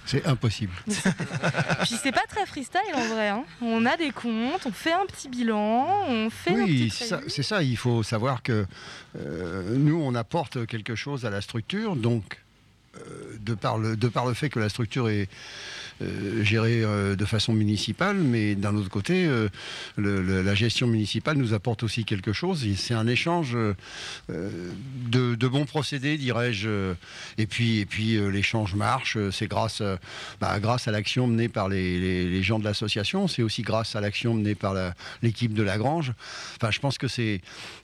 C'est 0.06 0.26
impossible. 0.26 0.72
Puis 0.86 1.96
c'est 2.02 2.12
pas 2.12 2.26
très 2.28 2.44
freestyle 2.44 2.80
en 2.94 3.06
vrai. 3.06 3.28
hein. 3.30 3.44
On 3.62 3.86
a 3.86 3.96
des 3.96 4.10
comptes, 4.10 4.66
on 4.66 4.72
fait 4.72 4.92
un 4.92 5.06
petit 5.06 5.30
bilan, 5.30 5.88
on 6.06 6.28
fait 6.28 6.50
Oui, 6.52 6.90
c'est 6.94 7.06
ça, 7.06 7.16
réunions. 7.16 7.30
c'est 7.34 7.42
ça, 7.42 7.62
il 7.62 7.76
faut 7.78 8.02
savoir 8.02 8.42
que 8.42 8.66
euh, 9.18 9.76
nous, 9.78 9.98
on 9.98 10.14
apporte 10.14 10.66
quelque 10.66 10.94
chose 10.94 11.24
à 11.24 11.30
la 11.30 11.40
structure, 11.40 11.96
donc 11.96 12.38
euh, 12.98 13.00
de, 13.40 13.54
par 13.54 13.78
le, 13.78 13.96
de 13.96 14.08
par 14.08 14.26
le 14.26 14.34
fait 14.34 14.50
que 14.50 14.58
la 14.60 14.68
structure 14.68 15.08
est 15.08 15.28
gérée 16.42 16.83
euh, 16.83 17.16
de 17.16 17.24
façon 17.24 17.52
municipale, 17.52 18.16
mais 18.16 18.54
d'un 18.54 18.74
autre 18.74 18.90
côté, 18.90 19.26
euh, 19.26 19.48
la 19.96 20.54
gestion 20.54 20.87
municipale 20.87 21.37
nous 21.37 21.54
apporte 21.54 21.83
aussi 21.83 22.04
quelque 22.04 22.33
chose, 22.33 22.66
c'est 22.76 22.94
un 22.94 23.07
échange 23.07 23.54
euh, 23.54 23.74
euh, 24.30 24.50
de, 25.09 25.48
bons 25.48 25.66
procédés, 25.66 26.18
dirais-je, 26.18 26.68
euh, 26.68 26.94
et 27.38 27.46
puis, 27.46 27.78
et 27.78 27.87
puis 27.87 28.16
euh, 28.16 28.28
l'échange 28.28 28.74
marche, 28.74 29.16
euh, 29.16 29.30
c'est 29.30 29.46
grâce, 29.46 29.80
euh, 29.80 29.96
bah, 30.40 30.59
grâce 30.61 30.88
à 30.88 30.90
l'action 30.90 31.26
menée 31.26 31.48
par 31.48 31.68
les, 31.68 32.42
gens 32.42 32.59
de 32.59 32.64
l'association, 32.64 33.28
c'est 33.28 33.42
aussi 33.42 33.62
grâce 33.62 33.96
à 33.96 34.00
l'action 34.00 34.35
menée 34.35 34.54
par 34.54 34.74
l'équipe 35.22 35.54
de 35.54 35.62
la 35.62 35.78
Grange. 35.78 36.12
Enfin, 36.57 36.70
je 36.70 36.80
pense 36.80 36.98
que 36.98 37.09
c'est 37.09 37.40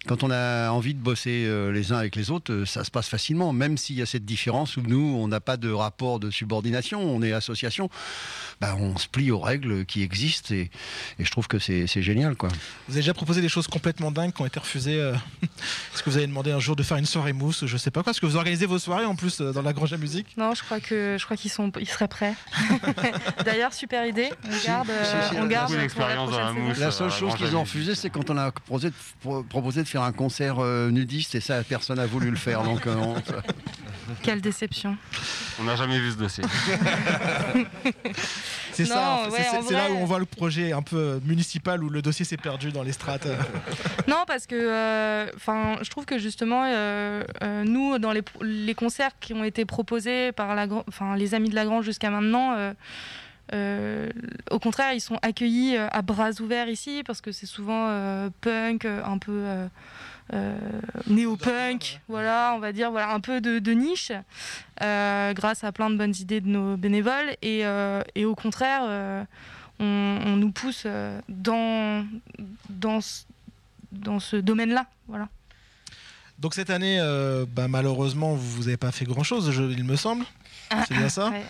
quand 0.06 0.22
on 0.22 0.30
a 0.30 0.70
envie 0.70 0.94
de 0.94 1.00
bosser 1.00 1.44
euh, 1.46 1.72
les 1.72 1.92
uns 1.92 1.98
avec 1.98 2.16
les 2.16 2.30
autres, 2.30 2.52
euh, 2.52 2.64
ça 2.64 2.84
se 2.84 2.90
passe 2.90 3.08
facilement, 3.08 3.52
même 3.52 3.76
s'il 3.76 3.96
y 3.96 4.02
a 4.02 4.06
cette 4.06 4.24
différence 4.24 4.76
où 4.76 4.82
nous, 4.82 5.14
on 5.18 5.28
n'a 5.28 5.40
pas 5.40 5.56
de 5.58 5.70
rapport 5.70 6.18
de 6.18 6.30
subordination, 6.30 7.02
on 7.02 7.22
est 7.22 7.32
association, 7.32 7.90
bah, 8.60 8.76
on 8.78 8.98
se 8.98 9.08
plie 9.08 9.30
aux 9.30 9.38
règles 9.40 9.86
qui 9.86 10.02
existent 10.02 10.52
et, 10.54 10.70
et 11.18 11.24
je 11.24 11.30
trouve 11.30 11.48
que 11.48 11.58
c'est 11.58 11.86
c'est 11.86 12.02
génial. 12.02 12.36
Quoi. 12.36 12.50
Vous 12.88 12.92
avez 12.92 13.00
déjà 13.00 13.14
proposé 13.14 13.40
des 13.40 13.48
choses 13.48 13.66
complètement 13.66 14.10
dingues 14.10 14.34
qui 14.34 14.42
ont 14.42 14.46
été 14.46 14.60
refusées. 14.60 15.00
euh, 15.00 15.14
Est-ce 15.94 16.02
que 16.02 16.10
vous 16.10 16.18
avez 16.18 16.26
demandé 16.26 16.50
un 16.52 16.58
jour 16.60 16.76
de 16.76 16.82
faire 16.82 16.98
une 16.98 17.06
soirée 17.06 17.32
mousse 17.32 17.64
Je 17.64 17.76
sais 17.78 17.90
pas 17.90 18.02
quoi? 18.02 18.10
Est-ce 18.10 18.20
que 18.20 18.26
vous 18.26 18.36
organisez 18.36 18.66
vos 18.66 18.78
soirées 18.78 19.06
en 19.06 19.14
plus 19.16 19.40
euh, 19.40 19.52
dans 19.54 19.62
la 19.62 19.72
Grange 19.72 19.94
à 19.94 19.96
musique? 19.96 20.26
Non, 20.36 20.54
je 20.54 20.62
crois 20.62 20.78
que 20.78 21.16
je 21.18 21.24
crois 21.24 21.38
qu'ils 21.38 21.50
sont, 21.50 21.72
ils 21.80 21.88
seraient 21.88 22.06
prêts. 22.08 22.34
D'ailleurs, 23.46 23.72
super 23.72 24.04
idée. 24.06 24.28
On 24.44 24.66
garde, 24.66 24.90
euh, 24.90 25.28
on 25.36 25.40
la- 25.42 25.46
garde 25.48 25.72
la- 25.72 25.86
pour 25.88 26.00
la. 26.02 26.52
La 26.78 26.90
seule 26.90 27.10
chose 27.10 27.34
qu'ils 27.36 27.56
ont 27.56 27.62
refusé, 27.62 27.94
c'est 27.94 28.10
quand 28.10 28.28
on 28.28 28.36
a 28.36 28.50
proposé 28.52 28.90
de, 28.90 28.94
pro- 29.22 29.42
proposé 29.42 29.82
de 29.82 29.88
faire 29.88 30.02
un 30.02 30.12
concert 30.12 30.56
euh, 30.58 30.90
nudiste 30.90 31.34
et 31.34 31.40
ça, 31.40 31.62
personne 31.64 31.96
n'a 31.96 32.04
voulu 32.06 32.30
le 32.30 32.36
faire. 32.36 32.62
Donc, 32.62 32.86
euh, 32.86 32.94
on- 32.94 33.14
Quelle 34.22 34.42
déception. 34.42 34.98
On 35.60 35.64
n'a 35.64 35.76
jamais 35.76 35.98
vu 35.98 36.10
ce 36.10 36.16
dossier. 36.16 36.44
C'est 38.72 38.84
ça. 38.84 39.18
c'est- 39.30 39.32
ouais, 39.32 39.72
là 39.74 39.90
où 39.90 39.94
on 39.96 40.04
voit 40.04 40.18
le 40.18 40.24
projet 40.24 40.72
un 40.72 40.82
peu 40.82 40.96
euh, 40.96 41.20
municipal 41.24 41.82
où 41.84 41.90
le 41.90 42.02
dossier 42.02 42.24
s'est 42.24 42.36
perdu 42.36 42.70
dans 42.72 42.82
les 42.82 42.92
strates. 42.92 43.26
euh. 43.26 43.36
Non, 44.08 44.24
parce 44.26 44.46
que 44.46 44.54
euh, 44.54 45.26
je 45.82 45.90
trouve 45.90 46.04
que 46.06 46.18
justement, 46.18 46.64
euh, 46.66 47.22
euh, 47.42 47.64
nous, 47.64 47.98
dans 47.98 48.12
les, 48.12 48.22
les 48.42 48.74
concerts 48.74 49.12
qui 49.20 49.34
ont 49.34 49.44
été 49.44 49.64
proposés 49.64 50.32
par 50.32 50.54
la, 50.54 50.66
les 51.16 51.34
Amis 51.34 51.50
de 51.50 51.54
la 51.54 51.64
Grange 51.64 51.84
jusqu'à 51.84 52.10
maintenant, 52.10 52.54
euh, 52.56 52.72
euh, 53.52 54.08
au 54.50 54.58
contraire, 54.60 54.92
ils 54.92 55.00
sont 55.00 55.18
accueillis 55.22 55.76
euh, 55.76 55.88
à 55.90 56.02
bras 56.02 56.30
ouverts 56.40 56.68
ici, 56.68 57.02
parce 57.04 57.20
que 57.20 57.32
c'est 57.32 57.46
souvent 57.46 57.88
euh, 57.88 58.30
punk, 58.40 58.84
euh, 58.84 59.02
un 59.04 59.18
peu 59.18 59.32
euh, 59.32 59.66
euh, 59.66 59.66
néo-punk, 61.06 62.00
voilà, 62.08 62.52
on 62.56 62.58
va 62.58 62.72
dire, 62.72 62.90
voilà, 62.90 63.12
un 63.12 63.20
peu 63.20 63.40
de, 63.40 63.58
de 63.58 63.72
niche, 63.72 64.12
euh, 64.82 65.32
grâce 65.34 65.64
à 65.64 65.72
plein 65.72 65.90
de 65.90 65.96
bonnes 65.96 66.14
idées 66.18 66.40
de 66.40 66.48
nos 66.48 66.76
bénévoles. 66.76 67.36
Et, 67.42 67.64
euh, 67.64 68.02
et 68.14 68.24
au 68.24 68.34
contraire, 68.34 68.82
euh, 68.84 69.24
on, 69.78 70.18
on 70.26 70.36
nous 70.36 70.50
pousse 70.52 70.82
euh, 70.86 71.20
dans, 71.28 72.06
dans, 72.68 73.00
ce- 73.00 73.24
dans 73.92 74.20
ce 74.20 74.36
domaine-là. 74.36 74.86
Voilà. 75.08 75.28
Donc 76.38 76.54
cette 76.54 76.70
année, 76.70 76.98
euh, 77.00 77.44
bah, 77.48 77.68
malheureusement, 77.68 78.34
vous 78.34 78.60
n'avez 78.64 78.76
pas 78.78 78.92
fait 78.92 79.04
grand-chose, 79.04 79.52
il 79.76 79.84
me 79.84 79.96
semble. 79.96 80.24
C'est 80.88 80.94
bien 80.96 81.08
ça? 81.08 81.30
Ouais. 81.30 81.44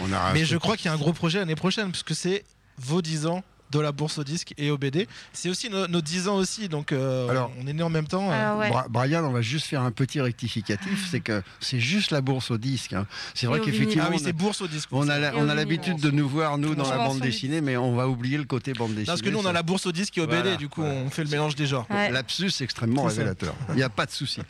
on 0.00 0.12
a 0.12 0.32
Mais 0.32 0.44
je 0.44 0.56
crois 0.56 0.76
qu'il 0.76 0.86
y 0.86 0.88
a 0.88 0.92
un 0.94 0.98
gros 0.98 1.12
projet 1.12 1.38
l'année 1.38 1.54
prochaine, 1.54 1.90
puisque 1.90 2.14
c'est 2.14 2.44
vos 2.78 3.02
10 3.02 3.26
ans 3.26 3.42
de 3.70 3.78
la 3.80 3.92
bourse 3.92 4.18
au 4.18 4.24
disque 4.24 4.52
et 4.58 4.70
au 4.70 4.78
BD. 4.78 5.06
C'est 5.32 5.48
aussi 5.48 5.70
no- 5.70 5.86
nos 5.86 6.00
10 6.00 6.28
ans 6.28 6.36
aussi, 6.36 6.68
donc 6.68 6.92
euh, 6.92 7.28
Alors- 7.28 7.52
on 7.62 7.66
est 7.66 7.72
né 7.72 7.82
en 7.82 7.90
même 7.90 8.06
temps. 8.06 8.30
euh. 8.32 8.68
Bra- 8.68 8.86
Brian, 8.88 9.24
on 9.24 9.30
va 9.32 9.42
juste 9.42 9.66
faire 9.66 9.82
un 9.82 9.90
petit 9.92 10.20
rectificatif, 10.20 11.08
c'est 11.10 11.20
que 11.20 11.42
c'est 11.60 11.80
juste 11.80 12.10
la 12.10 12.20
bourse 12.20 12.50
au 12.50 12.58
disque. 12.58 12.92
hein. 12.92 13.06
C'est 13.34 13.46
vrai 13.46 13.60
qu'effectivement, 13.60 14.04
Ah 14.06 14.10
oui, 14.10 14.16
on 14.18 14.22
a- 14.22 14.24
c'est 14.26 14.32
bourse 14.32 14.60
au 14.60 14.66
disque, 14.66 14.88
On 14.92 15.08
a, 15.08 15.18
l'habitude 15.54 16.00
de 16.00 16.10
nous 16.10 16.28
voir 16.28 16.58
nous 16.58 16.74
dans 16.74 16.88
la 16.88 16.96
bande 16.96 17.20
dessinée, 17.20 17.60
mais 17.60 17.76
on 17.76 17.94
va 17.94 18.08
oublier 18.08 18.38
le 18.38 18.44
côté 18.44 18.72
bande 18.72 18.90
dessinée. 18.90 19.06
Parce 19.06 19.22
que 19.22 19.28
nous, 19.30 19.38
on 19.38 19.46
a 19.46 19.52
la 19.52 19.62
bourse 19.62 19.86
au 19.86 19.92
disque 19.92 20.16
et 20.18 20.20
au 20.20 20.26
BD, 20.26 20.56
du 20.56 20.68
coup, 20.68 20.82
on 20.82 21.10
fait 21.10 21.24
le 21.24 21.30
mélange 21.30 21.54
des 21.54 21.66
genres. 21.66 21.86
Lapsus 21.90 22.50
extrêmement 22.60 23.08
C'est 23.08 23.14
ça. 23.16 23.20
révélateur. 23.20 23.54
Il 23.70 23.76
n'y 23.76 23.82
a 23.82 23.88
pas 23.88 24.06
de 24.06 24.10
souci. 24.10 24.40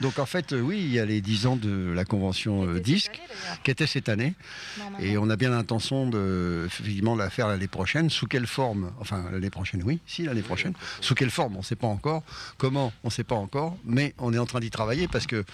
Donc 0.00 0.18
en 0.18 0.26
fait, 0.26 0.52
euh, 0.52 0.60
oui, 0.60 0.78
il 0.80 0.92
y 0.92 0.98
a 0.98 1.04
les 1.04 1.20
10 1.20 1.46
ans 1.46 1.56
de 1.56 1.92
la 1.94 2.04
convention 2.04 2.64
euh, 2.66 2.80
disque, 2.80 3.20
qui 3.64 3.70
était 3.70 3.86
cette 3.86 4.08
année. 4.08 4.34
Et 5.00 5.18
on 5.18 5.28
a 5.30 5.36
bien 5.36 5.50
l'intention 5.50 6.08
de 6.08 6.64
effectivement 6.66 7.14
la 7.16 7.28
faire 7.30 7.48
l'année 7.48 7.68
prochaine. 7.68 8.08
Sous 8.10 8.26
quelle 8.26 8.46
forme 8.46 8.61
Enfin, 9.00 9.24
l'année 9.32 9.50
prochaine, 9.50 9.82
oui, 9.84 10.00
si, 10.06 10.24
l'année 10.24 10.42
prochaine. 10.42 10.72
Sous 11.00 11.14
quelle 11.14 11.30
forme 11.30 11.54
On 11.56 11.58
ne 11.60 11.64
sait 11.64 11.76
pas 11.76 11.86
encore. 11.86 12.22
Comment 12.58 12.92
On 13.04 13.08
ne 13.08 13.12
sait 13.12 13.24
pas 13.24 13.34
encore. 13.34 13.76
Mais 13.84 14.14
on 14.18 14.32
est 14.32 14.38
en 14.38 14.46
train 14.46 14.60
d'y 14.60 14.70
travailler 14.70 15.08
parce 15.08 15.26
que 15.26 15.44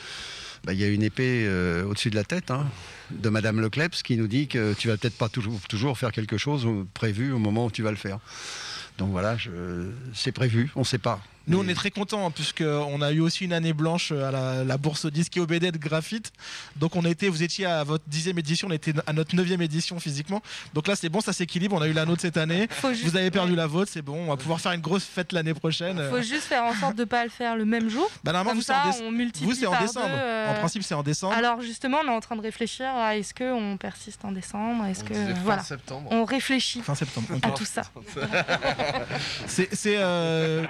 bah, 0.65 0.73
il 0.73 0.79
y 0.81 0.85
a 0.85 0.89
une 0.89 1.03
épée 1.03 1.45
euh, 1.47 1.85
au-dessus 1.85 2.11
de 2.11 2.17
la 2.17 2.25
tête 2.25 2.51
hein, 2.51 2.67
de 3.11 3.29
Madame 3.29 3.61
Lecleps 3.61 4.03
qui 4.03 4.17
nous 4.17 4.27
dit 4.27 4.49
que 4.49 4.75
tu 4.75 4.89
vas 4.89 4.97
peut-être 4.97 5.17
pas 5.17 5.29
toujours, 5.29 5.61
toujours 5.69 5.97
faire 5.97 6.13
quelque 6.13 6.37
chose 6.39 6.67
au- 6.67 6.87
prévu 6.95 7.33
au 7.33 7.39
moment 7.39 7.67
où 7.67 7.71
tu 7.71 7.83
vas 7.83 7.91
le 7.91 7.97
faire. 7.97 8.19
Donc 8.99 9.11
voilà, 9.11 9.37
c'est 10.15 10.33
prévu, 10.33 10.71
on 10.75 10.81
ne 10.81 10.85
sait 10.85 10.99
pas. 10.99 11.21
Nous, 11.49 11.59
on 11.59 11.67
est 11.69 11.75
très 11.75 11.91
contents, 11.91 12.31
puisqu'on 12.31 13.01
a 13.03 13.11
eu 13.13 13.21
aussi 13.21 13.45
une 13.45 13.53
année 13.53 13.73
blanche 13.73 14.13
à 14.13 14.31
la, 14.31 14.65
la 14.65 14.77
bourse 14.77 15.05
au 15.07 15.11
disque 15.11 15.37
et 15.37 15.41
au 15.41 15.47
BD 15.47 15.73
de 15.73 15.79
graphite. 15.79 16.33
Donc, 16.77 16.95
on 16.97 17.03
était, 17.05 17.29
vous 17.29 17.43
étiez 17.43 17.67
à 17.67 17.85
votre 17.85 18.05
dixième 18.07 18.39
édition, 18.39 18.69
on 18.69 18.73
était 18.73 18.93
à 19.07 19.13
notre 19.13 19.35
neuvième 19.35 19.63
édition 19.63 19.99
physiquement. 19.99 20.43
Donc 20.75 20.87
là, 20.89 20.95
c'est 20.97 21.09
bon, 21.09 21.21
ça 21.21 21.33
s'équilibre. 21.33 21.75
On 21.77 21.81
a 21.83 21.89
eu 21.89 21.93
la 21.93 22.05
nôtre 22.05 22.23
cette 22.23 22.37
année. 22.37 22.69
juste- 22.91 23.05
vous 23.05 23.17
avez 23.17 23.31
perdu 23.31 23.55
la 23.57 23.67
vôtre, 23.67 23.91
c'est 23.93 24.03
bon. 24.03 24.25
On 24.25 24.27
va 24.29 24.37
pouvoir 24.37 24.61
faire 24.61 24.73
une 24.73 24.81
grosse 24.81 25.05
fête 25.05 25.33
l'année 25.33 25.55
prochaine. 25.55 26.01
Faut 26.11 26.21
juste 26.23 26.43
faire 26.45 26.65
en 26.65 26.75
sorte 26.75 26.97
de 26.97 27.05
pas 27.05 27.25
le 27.25 27.31
faire 27.31 27.57
le 27.57 27.65
même 27.65 27.89
jour. 27.89 28.11
Bah, 28.25 28.33
normalement, 28.33 28.51
Comme 28.51 28.59
vous, 28.59 28.63
c'est 28.65 28.73
en 28.75 28.85
déce- 28.91 29.03
on 29.43 29.45
vous, 29.47 29.55
c'est 29.55 29.67
en 29.67 29.71
par 29.73 29.81
décembre. 29.83 30.07
deux, 30.07 30.13
euh, 30.15 30.51
En 30.51 30.55
principe, 30.59 30.83
c'est 30.83 30.95
en 30.95 31.03
décembre. 31.03 31.35
Alors 31.35 31.61
justement, 31.63 31.99
on 32.05 32.09
est 32.09 32.15
en 32.15 32.21
train 32.21 32.37
de 32.37 32.43
réfléchir 32.43 32.87
à 32.87 33.17
est-ce 33.17 33.33
qu'on 33.35 33.77
persiste 33.79 34.25
en 34.25 34.33
décembre, 34.33 34.85
est-ce 34.87 35.03
que 35.05 35.15
fin 35.15 35.33
voilà, 35.45 35.63
septembre. 35.63 36.09
on 36.11 36.25
réfléchit 36.25 36.81
Fin 36.83 36.95
septembre. 36.95 37.29
à 37.43 37.51
tout 37.53 37.65
ça. 37.65 37.83
C'est. 39.47 39.69
c'est, 39.75 39.97
euh, 39.99 40.65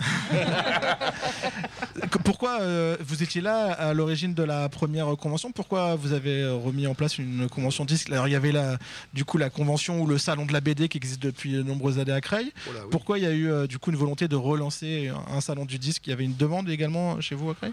Pourquoi 2.24 2.60
euh, 2.60 2.96
vous 3.00 3.22
étiez 3.22 3.40
là 3.40 3.72
à 3.72 3.94
l'origine 3.94 4.34
de 4.34 4.42
la 4.42 4.68
première 4.68 5.16
convention? 5.16 5.52
Pourquoi 5.52 5.96
vous 5.96 6.12
avez 6.12 6.42
euh, 6.42 6.54
remis 6.54 6.86
en 6.86 6.94
place 6.94 7.18
une 7.18 7.48
convention 7.48 7.84
disque 7.84 8.10
Alors 8.10 8.28
il 8.28 8.32
y 8.32 8.36
avait 8.36 8.52
la, 8.52 8.78
du 9.14 9.24
coup 9.24 9.38
la 9.38 9.50
convention 9.50 10.00
ou 10.00 10.06
le 10.06 10.18
salon 10.18 10.46
de 10.46 10.52
la 10.52 10.60
BD 10.60 10.88
qui 10.88 10.98
existe 10.98 11.22
depuis 11.22 11.52
de 11.52 11.62
nombreuses 11.62 11.98
années 11.98 12.12
à 12.12 12.20
Creil. 12.20 12.52
Pourquoi 12.90 13.18
il 13.18 13.24
y 13.24 13.26
a 13.26 13.32
eu 13.32 13.50
euh, 13.50 13.66
du 13.66 13.78
coup 13.78 13.90
une 13.90 13.96
volonté 13.96 14.28
de 14.28 14.36
relancer 14.36 15.10
un 15.28 15.40
salon 15.40 15.64
du 15.64 15.78
disque? 15.78 16.06
Il 16.06 16.10
y 16.10 16.12
avait 16.12 16.24
une 16.24 16.36
demande 16.36 16.68
également 16.68 17.20
chez 17.20 17.34
vous 17.34 17.50
à 17.50 17.54
Creil? 17.54 17.72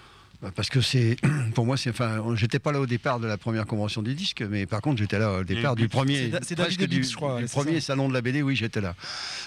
Parce 0.52 0.70
que 0.70 0.82
c'est, 0.82 1.16
pour 1.56 1.66
moi, 1.66 1.78
c'est, 1.78 1.90
enfin, 1.90 2.24
j'étais 2.36 2.60
pas 2.60 2.72
là 2.72 2.80
au 2.80 2.86
départ 2.86 3.20
de 3.20 3.28
la 3.28 3.38
première 3.38 3.66
convention 3.66 4.02
du 4.02 4.14
disque, 4.14 4.42
mais 4.50 4.66
par 4.66 4.82
contre, 4.82 4.98
j'étais 5.00 5.20
là 5.20 5.40
au 5.40 5.44
départ 5.44 5.76
du 5.76 5.88
premier, 5.88 6.32
C'est 6.42 6.56
presque 6.56 6.86
du, 6.86 7.04
je 7.04 7.16
crois, 7.16 7.42
du 7.42 7.46
premier 7.48 7.80
ça. 7.80 7.88
salon 7.88 8.10
de 8.10 8.14
la 8.14 8.22
BD, 8.22 8.42
oui, 8.42 8.56
j'étais 8.56 8.82
là. 8.82 8.96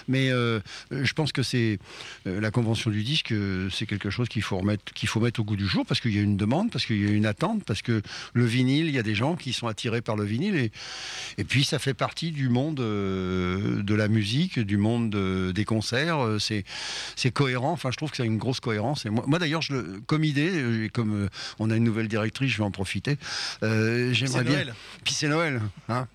Mais 0.07 0.29
euh, 0.31 0.59
je 0.91 1.13
pense 1.13 1.31
que 1.31 1.43
c'est 1.43 1.79
euh, 2.25 2.39
la 2.41 2.51
convention 2.51 2.89
du 2.91 3.03
disque, 3.03 3.31
euh, 3.31 3.69
c'est 3.69 3.85
quelque 3.85 4.09
chose 4.09 4.27
qu'il 4.29 4.41
faut 4.41 4.57
remettre, 4.57 4.91
qu'il 4.93 5.07
faut 5.09 5.19
mettre 5.19 5.39
au 5.39 5.43
goût 5.43 5.55
du 5.55 5.67
jour, 5.67 5.85
parce 5.85 5.99
qu'il 6.01 6.15
y 6.15 6.19
a 6.19 6.21
une 6.21 6.37
demande, 6.37 6.71
parce 6.71 6.85
qu'il 6.85 7.01
y 7.03 7.07
a 7.07 7.11
une 7.11 7.25
attente, 7.25 7.63
parce 7.65 7.81
que 7.81 8.01
le 8.33 8.45
vinyle, 8.45 8.87
il 8.87 8.95
y 8.95 8.99
a 8.99 9.03
des 9.03 9.15
gens 9.15 9.35
qui 9.35 9.53
sont 9.53 9.67
attirés 9.67 10.01
par 10.01 10.15
le 10.15 10.23
vinyle, 10.23 10.55
et, 10.55 10.71
et 11.37 11.43
puis 11.43 11.63
ça 11.63 11.79
fait 11.79 11.93
partie 11.93 12.31
du 12.31 12.49
monde 12.49 12.79
euh, 12.79 13.83
de 13.83 13.93
la 13.93 14.07
musique, 14.07 14.59
du 14.59 14.77
monde 14.77 15.13
euh, 15.15 15.53
des 15.53 15.65
concerts. 15.65 16.19
euh, 16.25 16.39
C'est, 16.39 16.63
c'est 17.15 17.31
cohérent. 17.31 17.71
Enfin, 17.71 17.91
je 17.91 17.97
trouve 17.97 18.11
que 18.11 18.17
c'est 18.17 18.25
une 18.25 18.37
grosse 18.37 18.59
cohérence. 18.59 19.05
Et 19.05 19.09
moi, 19.09 19.23
moi, 19.27 19.39
d'ailleurs, 19.39 19.61
je 19.61 19.99
comme 20.07 20.23
idée, 20.23 20.49
euh, 20.53 20.86
et 20.87 20.89
comme 20.89 21.25
euh, 21.25 21.29
on 21.59 21.69
a 21.69 21.75
une 21.75 21.83
nouvelle 21.83 22.07
directrice, 22.07 22.51
je 22.51 22.57
vais 22.57 22.63
en 22.63 22.71
profiter. 22.71 23.17
euh, 23.63 24.11
j'aimerais 24.13 24.39
c'est 24.39 24.43
bien. 24.45 24.53
Noël. 24.53 24.73
Puis 25.03 25.13
c'est 25.13 25.27
Noël. 25.27 25.61
hein. 25.89 26.07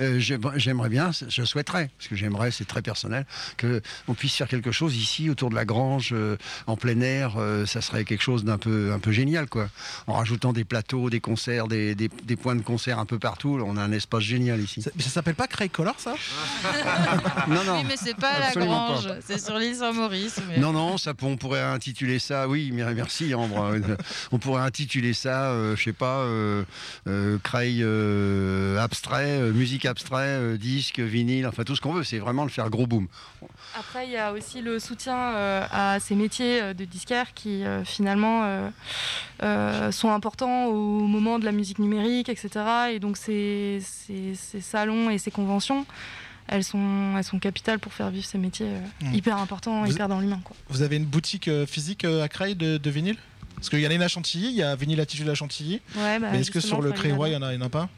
Euh, 0.00 0.18
j'aimerais 0.18 0.88
bien, 0.88 1.10
je 1.28 1.44
souhaiterais, 1.44 1.90
parce 1.98 2.08
que 2.08 2.16
j'aimerais, 2.16 2.50
c'est 2.50 2.66
très 2.66 2.82
personnel, 2.82 3.26
que 3.56 3.80
on 4.08 4.14
puisse 4.14 4.34
faire 4.36 4.48
quelque 4.48 4.72
chose 4.72 4.96
ici 4.96 5.30
autour 5.30 5.50
de 5.50 5.54
la 5.54 5.64
grange, 5.64 6.10
euh, 6.12 6.36
en 6.66 6.76
plein 6.76 7.00
air. 7.00 7.34
euh, 7.38 7.66
ça 7.66 7.80
serait 7.80 8.04
quelque 8.04 8.22
chose 8.22 8.44
d'un 8.44 8.58
peu, 8.58 8.92
un 8.92 8.98
peu 8.98 9.12
génial, 9.12 9.48
quoi. 9.48 9.68
En 10.06 10.14
rajoutant 10.14 10.52
des 10.52 10.64
plateaux, 10.64 11.10
des 11.10 11.20
concerts, 11.20 11.68
des, 11.68 11.94
des- 11.94 12.10
des 12.24 12.36
points 12.36 12.56
de 12.56 12.62
concert 12.62 12.98
un 12.98 13.06
peu 13.06 13.18
partout. 13.18 13.58
on 13.64 13.76
a 13.76 13.82
un 13.82 13.92
espace 13.92 14.22
génial 14.22 14.60
ici. 14.60 14.84
Mais 14.96 15.02
ça 15.02 15.10
s'appelle 15.10 15.34
pas 15.34 15.46
Cray 15.46 15.68
Color 15.70 15.94
ça? 15.98 16.14
Non, 17.48 17.64
non. 17.64 17.78
Oui, 17.78 17.84
mais 17.88 17.96
c'est 17.96 18.14
pas 18.16 18.28
à 18.30 18.38
la 18.40 18.46
Absolument 18.46 18.86
Grange, 18.92 19.08
pas. 19.08 19.14
c'est 19.26 19.38
sur 19.44 19.56
l'île 19.58 19.74
Saint-Maurice. 19.74 20.40
mais- 20.48 20.58
Non, 20.58 20.72
non, 20.72 20.98
ça, 20.98 21.12
on 21.22 21.36
pourrait 21.36 21.62
intituler 21.62 22.18
ça, 22.18 22.48
oui, 22.48 22.70
mais- 22.72 22.92
merci 22.94 23.34
Ambre. 23.34 23.76
on 24.32 24.38
pourrait 24.38 24.62
intituler 24.62 25.12
ça, 25.14 25.50
euh, 25.50 25.76
je 25.76 25.82
sais 25.84 25.92
pas, 25.92 26.18
euh, 26.20 26.64
euh, 27.08 27.38
Cray 27.42 27.80
euh, 27.82 28.78
abstrait, 28.78 29.38
euh, 29.40 29.50
musique 29.60 29.84
abstrait, 29.84 30.26
euh, 30.26 30.56
disque, 30.56 30.98
vinyle, 31.00 31.46
enfin 31.46 31.64
tout 31.64 31.76
ce 31.76 31.80
qu'on 31.82 31.92
veut, 31.92 32.02
c'est 32.04 32.18
vraiment 32.18 32.44
le 32.44 32.50
faire 32.50 32.68
gros 32.70 32.86
boom. 32.86 33.06
Après, 33.78 34.06
il 34.06 34.12
y 34.12 34.16
a 34.16 34.32
aussi 34.32 34.62
le 34.62 34.78
soutien 34.78 35.16
euh, 35.16 35.64
à 35.70 36.00
ces 36.00 36.14
métiers 36.14 36.62
euh, 36.62 36.74
de 36.74 36.84
disquaire 36.84 37.34
qui 37.34 37.62
euh, 37.64 37.84
finalement 37.84 38.44
euh, 38.44 38.68
euh, 39.42 39.92
sont 39.92 40.10
importants 40.10 40.66
au 40.66 41.00
moment 41.00 41.38
de 41.38 41.44
la 41.44 41.52
musique 41.52 41.78
numérique, 41.78 42.28
etc. 42.28 42.48
Et 42.92 42.98
donc 42.98 43.16
ces, 43.16 43.80
ces- 43.82 44.34
ces 44.34 44.60
salons 44.60 45.10
et 45.10 45.18
ces 45.18 45.30
conventions, 45.30 45.84
elles 46.48 46.64
sont, 46.64 47.14
elles 47.16 47.24
sont 47.24 47.38
capitales 47.38 47.78
pour 47.78 47.92
faire 47.92 48.10
vivre 48.10 48.26
ces 48.26 48.38
métiers 48.38 48.66
euh, 48.68 48.80
Mm. 49.10 49.14
hyper 49.14 49.36
importants, 49.38 49.84
Vous- 49.84 49.92
hyper 49.92 50.08
dans 50.08 50.20
l'humain. 50.20 50.40
Vous 50.68 50.82
avez 50.82 50.96
une 50.96 51.04
boutique 51.04 51.48
euh, 51.48 51.66
physique 51.66 52.04
euh, 52.04 52.22
à 52.24 52.28
Creil 52.28 52.54
de, 52.56 52.78
de 52.78 52.90
vinyle? 52.90 53.16
Parce 53.56 53.68
qu'il 53.68 53.80
y 53.80 53.86
en 53.86 53.90
a 53.90 53.94
une 53.94 54.02
à 54.02 54.08
Chantilly, 54.08 54.46
il 54.48 54.54
y 54.56 54.62
a 54.62 54.74
Vinyle 54.74 55.00
Attitude 55.02 55.28
à 55.28 55.34
Chantilly. 55.34 55.82
Ouais, 55.94 56.18
bah, 56.18 56.28
mais 56.32 56.40
est-ce 56.40 56.50
que 56.50 56.60
sur 56.60 56.80
le 56.80 56.92
Créois, 56.92 57.28
il 57.28 57.34
aller. 57.34 57.42
y 57.42 57.44
en 57.44 57.48
a, 57.48 57.52
il 57.52 57.60
y 57.60 57.62
en 57.62 57.66
a 57.66 57.68
pas? 57.68 57.90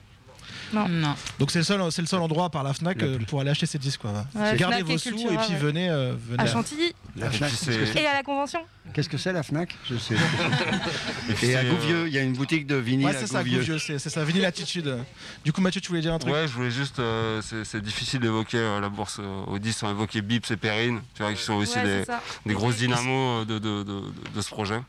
Non. 0.72 0.88
Non. 0.88 1.14
Donc 1.38 1.50
c'est 1.50 1.58
le 1.58 1.64
seul, 1.64 1.80
c'est 1.92 2.02
le 2.02 2.08
seul 2.08 2.20
endroit 2.20 2.50
par 2.50 2.62
la 2.62 2.72
Fnac 2.72 3.02
euh, 3.02 3.18
pour 3.28 3.40
aller 3.40 3.50
acheter 3.50 3.66
ses 3.66 3.78
disques. 3.78 4.00
Quoi. 4.00 4.12
Ouais, 4.34 4.56
Gardez 4.56 4.76
Fnac 4.76 4.86
vos 4.88 4.92
et 4.94 4.98
sous 4.98 5.10
Cultura, 5.10 5.34
et 5.34 5.36
puis 5.46 5.54
ouais. 5.54 5.58
venez, 5.60 5.90
euh, 5.90 6.14
venez 6.28 6.42
À 6.42 6.46
Chantilly 6.46 6.92
La 7.16 7.30
Fnac, 7.30 7.50
et 7.96 8.06
à 8.06 8.14
la 8.14 8.22
convention. 8.22 8.60
Qu'est-ce 8.94 9.08
que 9.08 9.16
c'est 9.18 9.32
la 9.32 9.42
Fnac? 9.42 9.74
Je 9.88 9.96
sais. 9.96 10.14
Et 11.28 11.32
à 11.32 11.36
c'est, 11.36 11.56
euh, 11.66 11.70
Gouvieux, 11.70 12.08
il 12.08 12.12
y 12.14 12.18
a 12.18 12.22
une 12.22 12.32
boutique 12.34 12.66
de 12.66 12.74
vinyle 12.76 13.06
Ouais, 13.06 13.16
à 13.16 13.18
c'est 13.18 13.26
ça, 13.26 13.38
Gouvieux. 13.42 13.58
Gouvieux, 13.60 13.78
c'est 13.78 13.98
c'est 13.98 14.10
ça, 14.10 14.24
Vinyle 14.24 14.44
Attitude. 14.44 14.98
Du 15.44 15.52
coup, 15.52 15.60
Mathieu, 15.60 15.80
tu 15.80 15.88
voulais 15.88 16.00
dire 16.00 16.12
un 16.14 16.18
truc? 16.18 16.32
Ouais, 16.32 16.46
je 16.48 16.52
voulais 16.52 16.70
juste. 16.70 16.98
euh, 16.98 17.40
c'est 17.42 17.64
c'est 17.64 17.80
difficile 17.80 18.20
d'évoquer 18.20 18.58
euh, 18.58 18.80
la 18.80 18.88
bourse 18.88 19.18
euh, 19.20 19.44
au 19.46 19.58
10 19.58 19.72
sans 19.72 19.90
évoquer 19.90 20.20
Bips 20.20 20.50
et 20.50 20.56
Perrine, 20.56 21.00
tu 21.14 21.22
vois, 21.22 21.32
qui 21.32 21.42
sont 21.42 21.54
aussi 21.54 21.78
Ouais, 21.78 22.04
des, 22.44 22.54
grosses 22.54 22.76
dynamos 22.76 23.44
de, 23.44 23.58
de, 23.58 23.82
de, 23.82 24.02
de 24.34 24.40
ce 24.40 24.48
projet. 24.50 24.80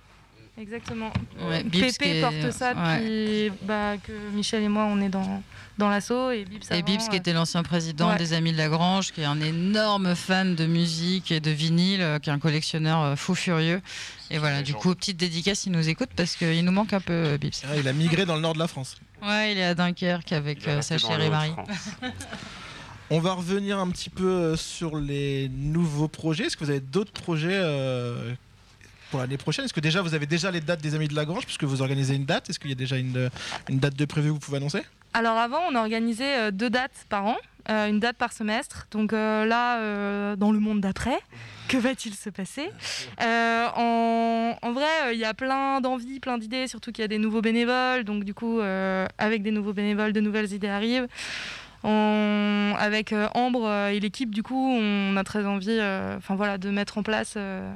Exactement. 0.56 1.12
Ouais, 1.50 1.64
Bips 1.64 1.98
Pépé 1.98 2.18
est- 2.18 2.22
porte 2.22 2.52
ça 2.52 2.74
ouais. 2.74 3.00
depuis 3.00 3.52
bah, 3.64 3.98
que 3.98 4.12
Michel 4.36 4.62
et 4.64 4.68
moi 4.70 4.84
on 4.88 5.02
est 5.02 5.10
dans, 5.10 5.42
dans 5.80 5.90
l'assaut 5.90 6.30
et 6.30 6.46
Bips 6.46 6.70
Et 6.70 6.76
avant, 6.76 6.84
Bips, 6.86 7.10
qui 7.10 7.16
euh, 7.16 7.20
était 7.20 7.34
l'ancien 7.34 7.64
président 7.64 8.10
Ouais. 8.12 8.18
des 8.20 8.34
Amis 8.34 8.52
de 8.52 8.58
la 8.58 8.70
Grange, 8.70 9.12
qui 9.14 9.22
est 9.22 9.26
un 9.26 9.42
énorme 9.42 10.14
fan 10.14 10.54
de 10.54 10.68
musique 10.68 11.32
et 11.32 11.40
de 11.40 11.50
vinyle, 11.50 12.02
euh, 12.04 12.20
qui 12.20 12.30
est 12.30 12.34
un 12.34 12.38
collectionneur 12.40 13.02
euh, 13.02 13.16
fou 13.16 13.34
furieux. 13.34 13.82
Et 14.30 14.38
voilà, 14.38 14.62
du 14.62 14.76
coup, 14.76 14.94
petite 14.94 15.18
dédicace, 15.18 15.66
il 15.66 15.72
nous 15.72 15.90
écoute 15.90 16.10
parce 16.16 16.36
qu'il 16.36 16.64
nous 16.64 16.72
manque 16.72 16.94
un 16.94 17.02
peu, 17.02 17.36
Bips. 17.38 17.64
Ah, 17.68 17.76
Il 17.78 17.88
a 17.88 17.94
migré 17.94 18.26
dans 18.28 18.36
le 18.36 18.42
nord 18.42 18.54
de 18.54 18.60
la 18.60 18.68
France. 18.68 18.96
Ouais, 19.24 19.54
il 19.54 19.58
est 19.58 19.64
à 19.64 19.74
Dunkerque 19.74 20.34
avec 20.34 20.68
euh, 20.68 20.82
sa 20.84 21.00
chérie 21.00 21.30
Marie. 21.32 21.54
On 23.10 23.20
va 23.20 23.34
revenir 23.34 23.80
un 23.80 23.90
petit 23.90 24.10
peu 24.12 24.56
sur 24.56 24.98
les 24.98 25.50
nouveaux 25.50 26.08
projets. 26.08 26.46
Est-ce 26.46 26.58
que 26.58 26.64
vous 26.64 26.70
avez 26.72 26.80
d'autres 26.80 27.12
projets 27.12 27.50
euh, 27.60 28.34
pour 29.14 29.20
l'année 29.22 29.38
prochaine 29.38 29.66
Est-ce 29.66 29.74
que 29.76 29.80
déjà 29.80 30.02
vous 30.02 30.16
avez 30.16 30.26
déjà 30.26 30.50
les 30.50 30.60
dates 30.60 30.82
des 30.82 30.96
Amis 30.96 31.08
de 31.08 31.14
la 31.14 31.24
Grange 31.24 31.46
puisque 31.46 31.66
vous 31.66 31.84
organisez 31.84 32.16
une 32.16 32.26
date? 32.26 32.50
Est-ce 32.50 32.58
qu'il 32.60 32.72
y 32.72 32.74
a 32.74 32.76
déjà 32.76 32.98
une, 32.98 33.30
une 33.70 33.78
date 33.78 33.96
de 33.96 34.06
prévue 34.06 34.30
que 34.30 34.34
vous 34.34 34.40
pouvez 34.40 34.58
annoncer? 34.58 34.82
Alors 35.14 35.38
avant, 35.38 35.60
on 35.70 35.76
organisait 35.76 36.40
euh, 36.40 36.50
deux 36.52 36.72
dates 36.72 37.06
par 37.10 37.28
an, 37.28 37.38
euh, 37.70 37.90
une 37.90 38.00
date 38.00 38.18
par 38.18 38.34
semestre. 38.34 38.88
Donc 38.90 39.14
euh, 39.14 39.46
là, 39.46 39.78
euh, 39.78 40.36
dans 40.36 40.52
le 40.52 40.60
monde 40.60 40.82
d'après, 40.82 41.20
que 41.68 41.78
va-t-il 41.78 42.16
se 42.16 42.32
passer? 42.32 42.72
Euh, 43.22 43.68
en, 43.76 44.72
vrai, 44.72 44.90
euh, 45.06 45.14
il 45.14 45.20
y 45.20 45.26
a 45.26 45.36
plein 45.36 45.80
d'envies, 45.80 46.20
plein 46.20 46.40
d'idées, 46.40 46.68
surtout 46.68 46.92
qu'il 46.92 47.04
y 47.04 47.06
a 47.06 47.08
des 47.08 47.20
nouveaux 47.20 47.42
bénévoles. 47.42 48.06
Donc 48.06 48.24
du 48.24 48.34
coup, 48.34 48.62
euh, 48.62 49.06
avec 49.20 49.44
des 49.44 49.52
nouveaux 49.52 49.74
bénévoles, 49.74 50.14
de 50.14 50.22
nouvelles 50.22 50.52
idées 50.54 50.70
arrivent. 50.70 51.08
On- 51.84 52.74
avec 52.80 53.14
euh, 53.14 53.28
Ambre 53.36 53.68
euh, 53.68 53.90
et 53.90 54.00
l'équipe, 54.00 54.34
du 54.34 54.42
coup, 54.42 54.76
on 54.76 55.16
a 55.18 55.24
très 55.24 55.46
envie 55.46 55.78
euh, 55.80 56.18
enfin, 56.18 56.34
voilà, 56.34 56.58
de 56.58 56.72
mettre 56.72 56.98
en 56.98 57.04
place 57.04 57.36
euh, 57.38 57.62
euh, 57.62 57.74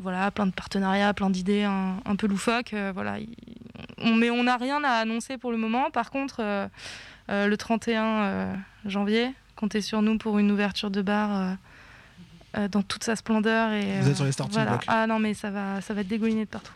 voilà, 0.00 0.30
plein 0.30 0.46
de 0.46 0.52
partenariats, 0.52 1.12
plein 1.14 1.30
d'idées 1.30 1.62
un, 1.64 1.96
un 2.04 2.16
peu 2.16 2.26
loufoques. 2.26 2.72
euh, 2.74 2.90
voilà. 2.94 3.18
Il- 3.18 3.28
on- 3.98 4.14
mais 4.14 4.30
on 4.30 4.44
n'a 4.44 4.56
rien 4.56 4.82
à 4.84 4.90
annoncer 4.92 5.36
pour 5.38 5.50
le 5.52 5.56
moment. 5.58 5.90
Par 5.90 6.10
contre, 6.10 6.36
euh, 6.40 6.66
euh, 7.30 7.46
le 7.46 7.56
31 7.56 8.04
euh, 8.04 8.54
janvier, 8.86 9.32
comptez 9.56 9.80
sur 9.82 10.00
nous 10.02 10.16
pour 10.18 10.38
une 10.38 10.50
ouverture 10.50 10.90
de 10.90 11.02
bar 11.02 11.30
euh, 11.36 11.52
euh, 12.56 12.68
dans 12.68 12.82
toute 12.82 13.04
sa 13.04 13.14
splendeur. 13.16 13.72
Et, 13.72 14.00
Vous 14.00 14.08
euh, 14.08 14.10
êtes 14.10 14.16
sur 14.16 14.24
les 14.24 14.32
starting 14.32 14.54
voilà. 14.54 14.70
blocks. 14.72 14.84
Ah 14.88 15.06
non, 15.06 15.18
mais 15.18 15.34
ça 15.34 15.50
va, 15.50 15.80
ça 15.82 15.92
va 15.94 16.00
être 16.00 16.08
dégouliné 16.08 16.44
de 16.46 16.50
partout. 16.50 16.72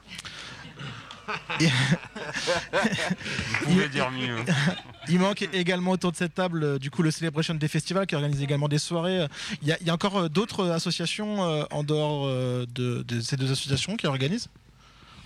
Vous 3.61 3.67
pouvez 3.67 3.89
dire 3.89 4.11
mieux. 4.11 4.37
Il 5.09 5.19
manque 5.19 5.43
également 5.53 5.93
autour 5.93 6.13
de 6.13 6.17
cette 6.17 6.35
table, 6.35 6.65
euh, 6.65 6.79
du 6.79 6.91
coup, 6.91 7.03
le 7.03 7.11
Celebration 7.11 7.55
des 7.55 7.69
festivals 7.69 8.07
qui 8.07 8.15
organise 8.15 8.43
également 8.43 8.69
des 8.69 8.79
soirées. 8.79 9.27
Il 9.63 9.69
y 9.69 9.73
a, 9.73 9.77
il 9.81 9.87
y 9.87 9.91
a 9.91 9.95
encore 9.95 10.17
euh, 10.17 10.29
d'autres 10.29 10.71
associations 10.71 11.45
euh, 11.45 11.65
en 11.71 11.83
dehors 11.85 12.27
de, 12.27 12.67
de 13.03 13.21
ces 13.21 13.37
deux 13.37 13.51
associations 13.53 13.97
qui 13.97 14.07
organisent? 14.07 14.49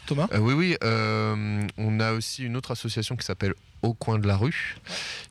Thomas? 0.06 0.26
Euh, 0.32 0.38
oui, 0.38 0.54
oui. 0.54 0.76
euh, 0.82 1.66
on 1.76 2.00
a 2.00 2.12
aussi 2.12 2.42
une 2.44 2.56
autre 2.56 2.70
association 2.70 3.14
qui 3.14 3.26
s'appelle 3.26 3.54
Au 3.82 3.92
coin 3.92 4.18
de 4.18 4.26
la 4.26 4.36
rue, 4.36 4.76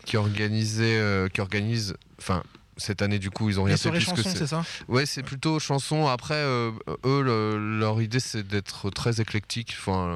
qui 0.05 0.17
organisait, 0.17 0.97
euh, 0.97 1.27
qui 1.29 1.41
organise, 1.41 1.95
enfin. 2.19 2.43
Cette 2.77 3.01
année, 3.01 3.19
du 3.19 3.29
coup, 3.31 3.49
ils 3.49 3.59
ont 3.59 3.63
rien 3.63 3.75
fait 3.77 3.89
soirées 3.89 3.97
puisque 4.13 4.17
chansons, 4.29 4.29
c'est 4.39 4.47
ça 4.47 4.63
Ouais, 4.87 5.05
c'est 5.05 5.23
plutôt 5.23 5.59
chanson. 5.59 6.07
Après, 6.07 6.35
euh, 6.35 6.71
eux, 7.05 7.21
le- 7.21 7.79
leur 7.79 8.01
idée, 8.01 8.19
c'est 8.19 8.43
d'être 8.47 8.89
très 8.91 9.19
éclectique. 9.19 9.75
Enfin, 9.79 10.15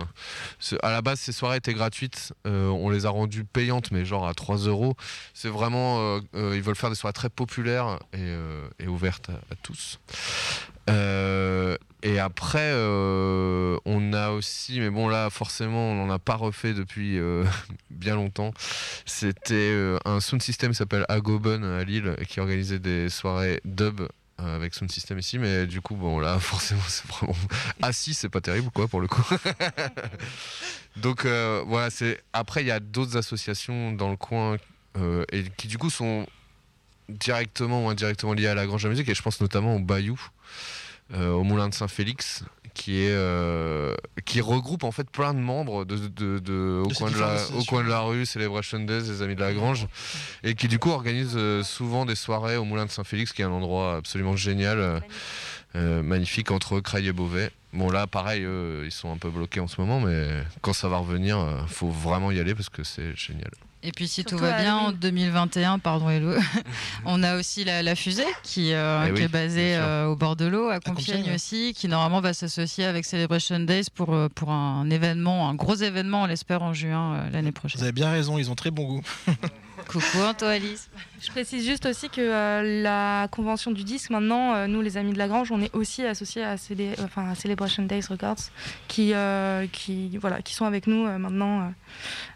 à 0.84 0.91
la 0.91 1.01
base, 1.01 1.20
ces 1.20 1.32
soirées 1.32 1.57
étaient 1.57 1.74
gratuites. 1.74 2.34
Euh, 2.45 2.68
on 2.68 2.89
les 2.89 3.05
a 3.05 3.09
rendues 3.09 3.43
payantes, 3.45 3.91
mais 3.91 4.05
genre 4.05 4.28
à 4.28 4.34
3 4.34 4.57
euros. 4.57 4.95
C'est 5.34 5.49
vraiment, 5.49 6.20
euh, 6.36 6.55
ils 6.55 6.62
veulent 6.62 6.76
faire 6.76 6.89
des 6.89 6.95
soirées 6.95 7.14
très 7.14 7.30
populaires 7.30 7.99
et, 8.14 8.36
et 8.80 8.88
ouvertes 8.88 9.30
à, 9.30 9.34
à 9.53 9.55
tous. 9.64 9.99
Et 12.03 12.19
après, 12.19 12.71
euh, 12.73 13.77
on 13.85 14.13
a 14.13 14.31
aussi, 14.31 14.79
mais 14.79 14.89
bon 14.89 15.07
là, 15.07 15.29
forcément, 15.29 15.91
on 15.91 15.95
n'en 15.95 16.13
a 16.13 16.19
pas 16.19 16.35
refait 16.35 16.73
depuis 16.73 17.17
euh, 17.19 17.43
bien 17.89 18.15
longtemps. 18.15 18.53
C'était 19.05 19.53
euh, 19.53 19.99
un 20.05 20.19
sound 20.19 20.41
system 20.41 20.71
qui 20.71 20.77
s'appelle 20.77 21.05
Agoben 21.09 21.63
à 21.63 21.83
Lille 21.83 22.15
qui 22.27 22.39
organisait 22.39 22.79
des 22.79 23.09
soirées 23.09 23.61
dub 23.65 24.01
avec 24.37 24.73
sound 24.73 24.91
system 24.91 25.19
ici, 25.19 25.37
mais 25.37 25.67
du 25.67 25.81
coup, 25.81 25.95
bon 25.95 26.19
là, 26.19 26.39
forcément, 26.39 26.81
c'est 26.87 27.05
vraiment 27.05 27.35
assis, 27.83 28.15
c'est 28.15 28.29
pas 28.29 28.41
terrible 28.41 28.71
quoi 28.71 28.87
pour 28.87 28.99
le 28.99 29.07
coup. 29.07 29.23
Donc 30.97 31.25
voilà, 31.25 31.91
c'est 31.91 32.19
après 32.33 32.63
il 32.63 32.67
y 32.67 32.71
a 32.71 32.79
d'autres 32.79 33.17
associations 33.17 33.91
dans 33.91 34.09
le 34.09 34.17
coin 34.17 34.57
et 35.31 35.43
qui 35.57 35.67
du 35.67 35.77
coup 35.77 35.91
sont 35.91 36.25
directement 37.07 37.85
ou 37.85 37.89
indirectement 37.89 38.33
liées 38.33 38.47
à 38.47 38.55
la 38.55 38.65
Grange 38.65 38.83
à 38.85 38.87
la 38.87 38.93
Musique 38.93 39.09
et 39.09 39.13
je 39.13 39.21
pense 39.21 39.41
notamment 39.41 39.75
au 39.75 39.79
Bayou, 39.79 40.19
au 41.16 41.43
Moulin 41.43 41.70
de 41.70 41.74
Saint-Félix 41.74 42.43
qui 42.74 43.01
est 43.03 43.12
euh, 43.12 43.93
qui 44.24 44.39
regroupe 44.39 44.86
en 44.86 44.91
fait 44.93 45.09
plein 45.09 45.34
de 45.34 45.39
membres 45.39 45.84
de, 45.84 45.97
de- 45.97 46.39
de- 46.39 46.82
au, 46.86 46.88
De 46.88 46.93
coin 46.93 47.12
de 47.12 47.18
la, 47.20 47.34
différentes 47.34 47.34
au 47.34 47.36
associations. 47.36 47.66
coin 47.70 47.84
de 47.84 47.89
la 47.89 47.99
rue, 47.99 48.26
Celebration 48.26 48.80
Days, 48.80 49.01
les 49.09 49.22
Amis 49.22 49.36
de 49.36 49.41
la 49.41 49.53
Grange, 49.53 49.88
et 50.43 50.55
qui 50.55 50.70
du 50.70 50.80
coup 50.80 50.89
organise 50.89 51.34
euh, 51.36 51.64
souvent 51.64 52.05
des 52.05 52.16
soirées 52.16 52.55
au 52.55 52.64
Moulin 52.64 52.86
de 52.86 52.89
Saint-Félix, 52.91 53.34
qui 53.34 53.41
est 53.41 53.45
un 53.45 53.51
endroit 53.51 53.97
absolument 53.97 54.38
génial, 54.38 54.80
euh, 54.80 54.99
euh, 55.76 56.01
magnifique 56.01 56.49
entre 56.49 56.80
Creil 56.80 57.09
et 57.09 57.12
Beauvais. 57.12 57.51
Bon 57.74 57.89
là, 57.89 58.07
pareil, 58.07 58.43
eux, 58.43 58.84
ils 58.86 58.91
sont 58.91 59.12
un 59.12 59.18
peu 59.18 59.30
bloqués 59.30 59.59
en 59.59 59.68
ce 59.68 59.80
moment, 59.82 59.99
mais 59.99 60.30
quand 60.62 60.72
ça 60.74 60.88
va 60.88 60.97
revenir, 60.97 61.39
euh, 61.39 61.57
faut 61.68 61.89
vraiment 61.89 62.32
y 62.32 62.39
aller 62.39 62.55
parce 62.55 62.70
que 62.70 62.84
c'est 62.86 63.14
génial. 63.18 63.51
Et 63.84 63.91
puis 63.91 64.07
si 64.07 64.23
tout 64.23 64.38
va 64.38 64.55
à 64.55 64.61
bien, 64.61 64.75
en 64.75 64.79
Halloween. 64.89 64.99
2021, 64.99 65.79
pardon 65.79 66.09
Hello, 66.09 66.34
on 67.05 67.23
a 67.23 67.36
aussi 67.38 67.63
la, 67.63 67.82
la 67.82 67.95
fusée 67.95 68.25
qui, 68.43 68.73
euh, 68.73 69.05
Eh 69.07 69.13
qui 69.13 69.19
oui, 69.19 69.21
est 69.23 69.27
basée 69.27 69.75
euh, 69.75 70.05
au 70.07 70.15
bord 70.15 70.36
de 70.36 70.45
l'eau, 70.45 70.69
à 70.69 70.79
Compiègne, 70.79 70.95
Compiègne 71.15 71.29
ouais. 71.29 71.36
aussi, 71.36 71.73
qui 71.75 71.88
normalement 71.88 72.21
va 72.21 72.34
s'associer 72.34 72.86
avec 72.86 73.05
Celebration 73.05 73.59
Days 73.59 73.86
pour, 73.93 74.13
euh, 74.13 74.29
pour 74.29 74.51
un 74.51 74.88
événement, 74.91 75.49
un 75.49 75.55
gros 75.55 75.73
événement, 75.75 76.23
on 76.23 76.25
l'espère 76.27 76.61
en 76.61 76.73
juin 76.73 77.15
euh, 77.15 77.29
l'année 77.32 77.49
Vous 77.49 77.53
prochaine. 77.53 77.82
avez 77.82 77.91
bien 77.91 78.11
raison, 78.11 78.38
ils 78.38 78.51
ont 78.51 78.55
très 78.55 78.69
bon 78.71 78.84
goût. 78.86 79.01
Coucou 79.91 80.19
Anto 80.23 80.45
Alice. 80.45 80.89
Je 81.21 81.29
précise 81.29 81.65
juste 81.65 81.85
aussi 81.85 82.09
que 82.09 82.21
euh, 82.21 82.81
la 82.81 83.27
convention 83.29 83.71
du 83.71 83.83
disque, 83.83 84.09
maintenant, 84.09 84.53
euh, 84.53 84.67
nous 84.67 84.81
les 84.81 84.95
amis 84.97 85.11
de 85.11 85.17
la 85.17 85.27
Grange, 85.27 85.51
on 85.51 85.61
est 85.61 85.73
aussi 85.75 86.03
associés 86.05 86.43
à, 86.43 86.55
Célé- 86.57 86.95
enfin, 87.03 87.29
à 87.29 87.35
Celebration 87.35 87.83
Days 87.83 88.05
Records, 88.09 88.37
qui, 88.87 89.13
euh, 89.13 89.67
qui, 89.71 90.17
voilà, 90.17 90.41
qui 90.41 90.53
sont 90.53 90.65
avec 90.65 90.87
nous 90.87 91.05
euh, 91.05 91.17
maintenant 91.17 91.61
euh, 91.61 91.69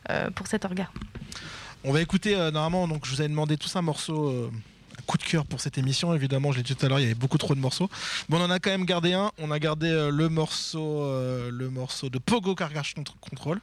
euh, 0.10 0.30
pour 0.32 0.48
cet 0.48 0.66
orga. 0.66 0.90
On 1.86 1.94
va 1.94 2.02
écouter 2.02 2.36
euh, 2.36 2.52
normalement, 2.52 2.88
donc 2.88 3.06
je 3.06 3.12
vous 3.12 3.22
avais 3.22 3.30
demandé 3.30 3.58
tous 3.58 3.74
un 3.76 3.82
morceau, 3.82 4.30
euh, 4.30 4.52
coup 5.06 5.18
de 5.18 5.24
cœur 5.24 5.46
pour 5.46 5.62
cette 5.62 5.78
émission. 5.78 6.14
Évidemment, 6.14 6.52
je 6.52 6.58
l'ai 6.58 6.64
dit 6.64 6.76
tout 6.76 6.86
à 6.86 6.90
l'heure, 6.90 7.00
il 7.00 7.04
y 7.04 7.06
avait 7.06 7.16
beaucoup 7.16 7.38
trop 7.38 7.56
de 7.56 7.60
morceaux. 7.60 7.90
Bon, 8.30 8.40
on 8.40 8.44
en 8.46 8.50
a 8.52 8.60
quand 8.60 8.70
même 8.72 8.86
gardé 8.86 9.14
un. 9.14 9.32
On 9.38 9.52
a 9.52 9.60
gardé 9.60 9.88
euh, 9.90 10.10
le 10.12 10.30
morceau, 10.30 11.02
euh, 11.04 11.50
le 11.52 11.70
morceau 11.70 12.10
de 12.10 12.18
Pogo 12.20 12.56
Car 12.56 12.70
Control. 13.22 13.62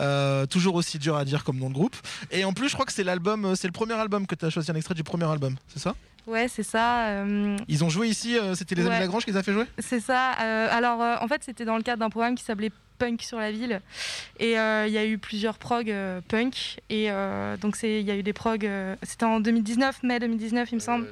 Euh, 0.00 0.46
toujours 0.46 0.74
aussi 0.74 0.98
dur 0.98 1.16
à 1.16 1.24
dire 1.24 1.44
comme 1.44 1.58
nom 1.58 1.68
de 1.68 1.74
groupe. 1.74 1.96
Et 2.30 2.44
en 2.44 2.52
plus, 2.52 2.68
je 2.68 2.74
crois 2.74 2.86
que 2.86 2.92
c'est 2.92 3.04
l'album, 3.04 3.44
euh, 3.44 3.54
c'est 3.54 3.66
le 3.68 3.72
premier 3.72 3.94
album 3.94 4.26
que 4.26 4.34
tu 4.34 4.44
as 4.44 4.50
choisi, 4.50 4.70
un 4.70 4.74
extrait 4.74 4.94
du 4.94 5.04
premier 5.04 5.24
album, 5.30 5.56
c'est 5.68 5.80
ça? 5.80 5.94
Ouais, 6.26 6.48
c'est 6.48 6.64
ça. 6.64 7.06
euh, 7.08 7.56
Ils 7.68 7.84
ont 7.84 7.88
joué 7.88 8.08
ici. 8.08 8.36
euh, 8.36 8.54
C'était 8.56 8.74
les 8.74 8.82
Amis 8.82 8.90
Ouais. 8.90 8.96
de 8.96 9.00
la 9.02 9.06
Grange 9.06 9.24
qui 9.24 9.30
les 9.30 9.36
a 9.36 9.42
fait 9.44 9.52
jouer? 9.52 9.64
C'est 9.78 10.00
ça. 10.00 10.32
euh, 10.40 10.68
alors, 10.70 11.22
en 11.22 11.28
fait, 11.28 11.42
c'était 11.44 11.64
dans 11.64 11.76
le 11.76 11.82
cadre 11.84 12.00
d'un 12.00 12.10
programme 12.10 12.34
qui 12.34 12.42
s'appelait 12.42 12.72
Punk 12.98 13.22
sur 13.22 13.38
la 13.38 13.50
ville. 13.52 13.80
Et 14.38 14.58
euh, 14.58 14.86
il 14.86 14.92
y 14.92 14.98
a 14.98 15.06
eu 15.06 15.18
plusieurs 15.18 15.58
prog 15.58 15.90
euh, 15.90 16.20
punk. 16.28 16.80
Et 16.90 17.10
euh, 17.10 17.56
donc, 17.56 17.76
c'est- 17.76 18.00
il 18.00 18.06
y 18.06 18.10
a 18.10 18.16
eu 18.16 18.22
des 18.22 18.32
prog. 18.32 18.64
euh, 18.66 18.96
c'était 19.02 19.24
en 19.24 19.40
2019, 19.40 20.02
mai 20.02 20.18
2019, 20.18 20.70
il 20.72 20.76
me 20.76 20.80
semble. 20.80 21.08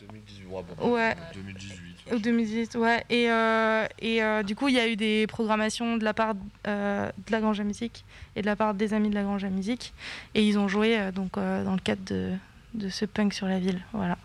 2018, 0.00 0.46
Ouais. 0.82 1.14
2018. 1.34 1.80
Ou 2.12 2.18
2018, 2.18 2.74
ouais. 2.76 3.02
Et, 3.08 3.30
euh, 3.30 3.86
et 4.00 4.22
euh, 4.22 4.42
du 4.42 4.54
coup, 4.54 4.68
il 4.68 4.74
y 4.74 4.78
a 4.78 4.86
eu 4.88 4.94
des 4.96 5.26
programmations 5.26 5.96
de 5.96 6.04
la 6.04 6.12
part 6.12 6.34
euh, 6.66 7.08
de 7.26 7.32
la 7.32 7.40
Grange 7.40 7.60
à 7.60 7.64
Musique 7.64 8.04
et 8.36 8.42
de 8.42 8.46
la 8.46 8.56
part 8.56 8.74
des 8.74 8.92
amis 8.92 9.08
de 9.08 9.14
la 9.14 9.22
Grange 9.22 9.42
à 9.44 9.48
Musique. 9.48 9.94
Et 10.34 10.46
ils 10.46 10.58
ont 10.58 10.68
joué 10.68 10.98
euh, 10.98 11.12
donc, 11.12 11.38
euh, 11.38 11.64
dans 11.64 11.72
le 11.72 11.78
cadre 11.80 12.02
de, 12.04 12.32
de 12.74 12.88
ce 12.90 13.06
punk 13.06 13.32
sur 13.32 13.46
la 13.46 13.58
ville. 13.58 13.80
Voilà. 13.94 14.18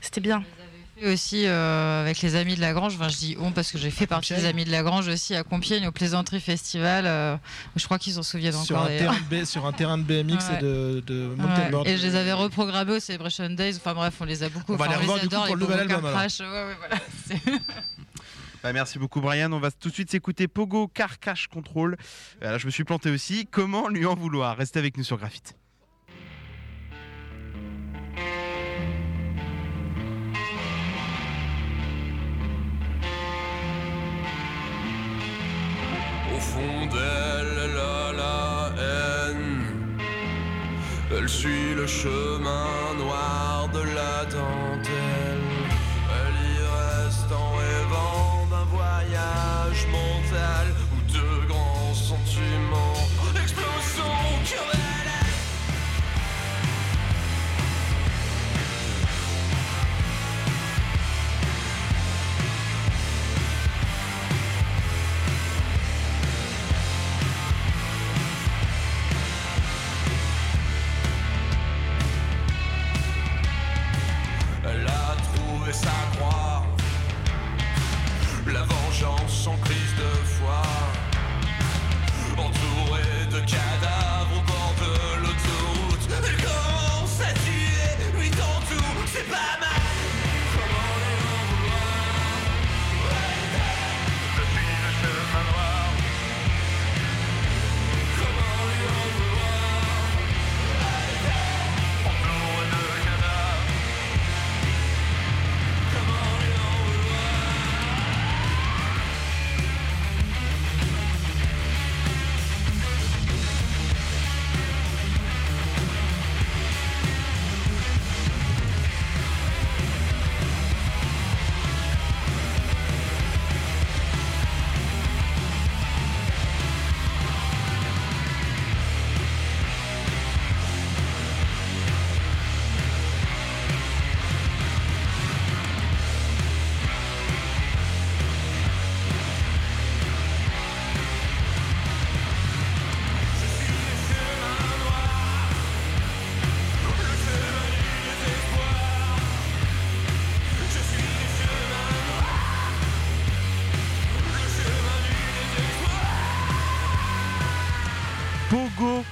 C'était 0.00 0.22
bien. 0.22 0.42
Et 0.96 1.12
aussi 1.12 1.44
euh, 1.46 2.02
avec 2.02 2.22
les 2.22 2.36
amis 2.36 2.54
de 2.54 2.60
la 2.60 2.72
Grange, 2.72 2.94
enfin 2.94 3.08
je 3.08 3.16
dis 3.16 3.36
on 3.40 3.50
parce 3.50 3.72
que 3.72 3.78
j'ai 3.78 3.90
fait 3.90 4.06
partie 4.06 4.32
des 4.32 4.44
amis 4.44 4.64
de 4.64 4.70
la 4.70 4.82
Grange 4.84 5.08
aussi 5.08 5.34
à 5.34 5.42
Compiègne 5.42 5.88
au 5.88 5.92
Plaisanterie 5.92 6.40
Festival. 6.40 7.04
euh, 7.06 7.36
je 7.74 7.84
crois 7.84 7.98
qu'ils 7.98 8.12
s'en 8.12 8.22
souviennent 8.22 8.52
Sur 8.52 8.76
encore 8.76 8.86
un, 8.86 8.88
d'ailleurs. 8.90 9.12
terrain 9.14 9.26
de, 9.30 9.36
B- 9.36 9.44
sur 9.44 9.66
un 9.66 9.72
terrain 9.72 9.98
de 9.98 10.02
BMX 10.04 10.32
Ouais. 10.50 10.58
et 10.58 10.62
de, 10.62 11.02
de 11.04 11.28
Ouais. 11.30 11.36
mountainboard. 11.36 11.88
Et 11.88 11.96
je 11.96 12.06
les 12.06 12.14
avais 12.14 12.32
reprogrammés 12.32 12.92
au 12.92 13.00
Celebration 13.00 13.50
Days. 13.50 13.74
Enfin 13.76 13.92
bref, 13.94 14.14
on 14.20 14.24
les 14.24 14.44
a 14.44 14.48
beaucoup. 14.48 14.74
On 14.74 14.76
va 14.76 14.84
enfin, 14.84 14.94
les 14.94 15.00
revoir, 15.00 15.18
du 15.18 15.28
coup, 15.28 15.34
pour 15.34 15.56
le 15.56 15.60
nouvel 15.60 15.80
album. 15.80 16.04
Ouais, 16.04 16.12
ouais, 16.12 16.76
voilà. 16.78 17.58
Bah, 18.62 18.72
merci 18.72 18.98
beaucoup 18.98 19.20
Brian. 19.20 19.52
On 19.52 19.58
va 19.60 19.70
tout 19.70 19.90
de 19.90 19.94
suite 19.94 20.10
s'écouter 20.10 20.48
Pogo 20.48 20.88
Car 20.88 21.18
Cash 21.18 21.48
Control. 21.48 21.98
Euh, 22.42 22.52
Là, 22.52 22.56
je 22.58 22.64
me 22.64 22.70
suis 22.70 22.84
planté 22.84 23.10
aussi. 23.10 23.46
Comment 23.50 23.88
lui 23.88 24.06
en 24.06 24.14
vouloir? 24.14 24.56
Restez 24.56 24.78
avec 24.78 24.96
nous 24.96 25.04
sur 25.04 25.18
Graphite. 25.18 25.54
Fond 36.52 36.86
d'elle, 36.94 37.58
elle 37.64 38.16
la 38.20 38.72
haine. 38.84 39.56
Elle 41.16 41.28
suit 41.28 41.74
le 41.74 41.86
chemin 41.86 42.68
noir 42.98 43.68
de 43.72 43.82
la 43.98 44.24
dentelle. 44.24 44.63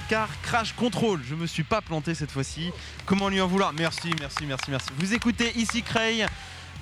Car 0.09 0.29
Crash 0.41 0.73
Control. 0.73 1.21
Je 1.27 1.35
me 1.35 1.47
suis 1.47 1.63
pas 1.63 1.81
planté 1.81 2.15
cette 2.15 2.31
fois-ci. 2.31 2.71
Comment 3.05 3.29
lui 3.29 3.39
en 3.39 3.47
vouloir 3.47 3.71
Merci, 3.73 4.09
merci, 4.19 4.45
merci, 4.45 4.69
merci. 4.69 4.87
Vous 4.97 5.13
écoutez 5.13 5.57
ici 5.57 5.81
Cray. 5.81 6.25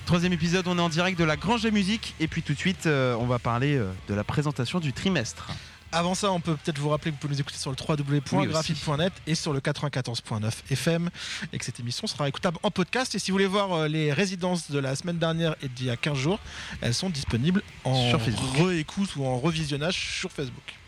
Troisième 0.06 0.34
épisode, 0.34 0.68
on 0.68 0.78
est 0.78 0.82
en 0.82 0.90
direct 0.90 1.20
de 1.20 1.24
la 1.24 1.38
Grange 1.38 1.62
de 1.62 1.70
Musique. 1.70 2.16
Et 2.20 2.28
puis 2.28 2.42
tout 2.42 2.54
de 2.54 2.58
suite, 2.58 2.88
euh, 2.88 3.16
on 3.20 3.26
va 3.28 3.40
parler 3.40 3.76
euh, 3.76 3.92
de 4.08 4.14
la 4.16 4.24
présentation 4.24 4.80
du 4.80 4.94
trimestre. 4.94 5.48
Avant 5.92 6.16
ça, 6.16 6.32
on 6.32 6.40
peut 6.40 6.56
peut-être 6.56 6.80
vous 6.80 6.90
rappeler 6.90 7.12
que 7.12 7.16
vous 7.18 7.22
pouvez 7.22 7.34
nous 7.36 7.42
écouter 7.42 7.58
sur 7.58 7.70
le 7.70 7.78
www.graphite.net 7.78 9.14
et 9.28 9.36
sur 9.36 9.54
le 9.54 9.60
94.9 9.60 10.52
FM 10.72 11.10
et 11.54 11.58
que 11.58 11.66
cette 11.66 11.80
émission 11.80 12.08
sera 12.08 12.30
écoutable 12.30 12.58
en 12.64 12.72
podcast. 12.72 13.14
Et 13.14 13.20
si 13.20 13.30
vous 13.30 13.36
voulez 13.36 13.46
voir 13.46 13.74
euh, 13.74 13.88
les 13.88 14.12
résidences 14.12 14.72
de 14.72 14.80
la 14.80 14.96
semaine 14.96 15.18
dernière 15.18 15.56
et 15.62 15.68
d'il 15.68 15.88
y 15.88 15.90
a 15.90 15.98
15 15.98 16.18
jours, 16.18 16.40
elles 16.82 16.94
sont 16.94 17.10
disponibles 17.10 17.62
en 17.84 18.12
réécoute 18.58 19.16
ou 19.18 19.26
en 19.26 19.38
revisionnage 19.38 19.96
sur 20.20 20.32
Facebook. 20.32 20.81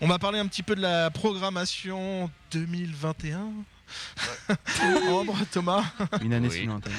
On 0.00 0.06
va 0.08 0.18
parler 0.18 0.38
un 0.38 0.46
petit 0.46 0.62
peu 0.62 0.74
de 0.74 0.80
la 0.80 1.10
programmation 1.10 2.30
2021. 2.52 3.40
Ambre, 5.10 5.36
Thomas. 5.52 5.84
Une 6.22 6.32
année 6.32 6.48
Oui. 6.50 6.64
lointaine. 6.66 6.92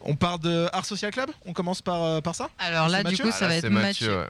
On 0.00 0.16
part 0.16 0.38
de 0.40 0.68
Art 0.72 0.84
Social 0.84 1.12
Club? 1.12 1.30
On 1.46 1.52
commence 1.52 1.80
par, 1.80 2.02
euh, 2.02 2.20
par 2.20 2.34
ça? 2.34 2.48
Alors 2.58 2.88
là, 2.88 2.98
du 3.04 3.10
Mathieu? 3.10 3.24
coup, 3.24 3.30
ça 3.30 3.36
Ah, 3.42 3.42
là, 3.42 3.48
va 3.48 3.54
être 3.56 3.68
Mathieu. 3.68 4.16
ouais. 4.18 4.26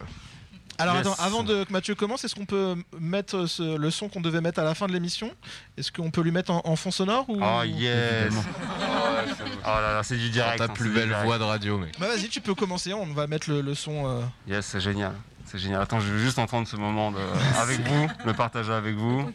Alors 0.79 0.97
Yes. 0.97 1.07
attends, 1.07 1.23
avant 1.23 1.43
de, 1.45 1.65
que 1.65 1.73
Mathieu 1.73 1.95
commence, 1.95 2.25
est-ce 2.25 2.35
qu'on 2.35 2.47
peut 2.47 2.77
mettre 2.99 3.47
ce- 3.47 3.77
le 3.77 3.91
son 3.91 4.09
qu'on 4.09 4.21
devait 4.21 4.41
mettre 4.41 4.59
à 4.59 4.65
la 4.65 4.75
fin 4.75 4.87
de 4.87 4.93
l'émission? 4.93 5.31
Est-ce 5.79 5.93
qu'on 5.93 6.11
peut 6.11 6.23
lui 6.23 6.31
mettre 6.33 6.51
en, 6.51 6.61
en 6.65 6.77
fond 6.77 6.91
sonore 6.91 7.25
ou... 7.29 7.39
Oh 7.43 7.63
yes 7.63 8.33
Oh 8.35 9.67
là 9.67 9.95
là, 9.95 10.03
c'est 10.03 10.17
du 10.17 10.29
direct. 10.31 10.59
Ta 10.59 10.65
hein, 10.65 10.69
plus 10.69 10.91
belle 10.91 11.09
direct. 11.09 11.25
voix 11.25 11.39
de 11.39 11.45
radio, 11.45 11.79
mec. 11.79 11.95
Bah 12.01 12.09
vas-y, 12.09 12.29
tu 12.29 12.41
peux 12.41 12.55
commencer, 12.55 12.93
on 12.93 13.07
va 13.13 13.27
mettre 13.27 13.49
le, 13.51 13.61
le 13.61 13.75
son... 13.75 14.07
euh, 14.09 14.23
Yes, 14.49 14.67
c'est 14.67 14.81
génial. 14.81 15.13
C'est 15.53 15.59
génial. 15.59 15.83
Attends, 15.83 16.01
je 16.01 16.07
veux 16.11 16.19
juste 16.19 16.39
entendre 16.39 16.67
ce 16.67 16.77
moment 16.77 17.13
de- 17.13 17.19
avec 17.61 17.81
vous, 17.81 18.09
le 18.25 18.33
partager 18.33 18.73
avec 18.73 18.97
vous. 18.97 19.31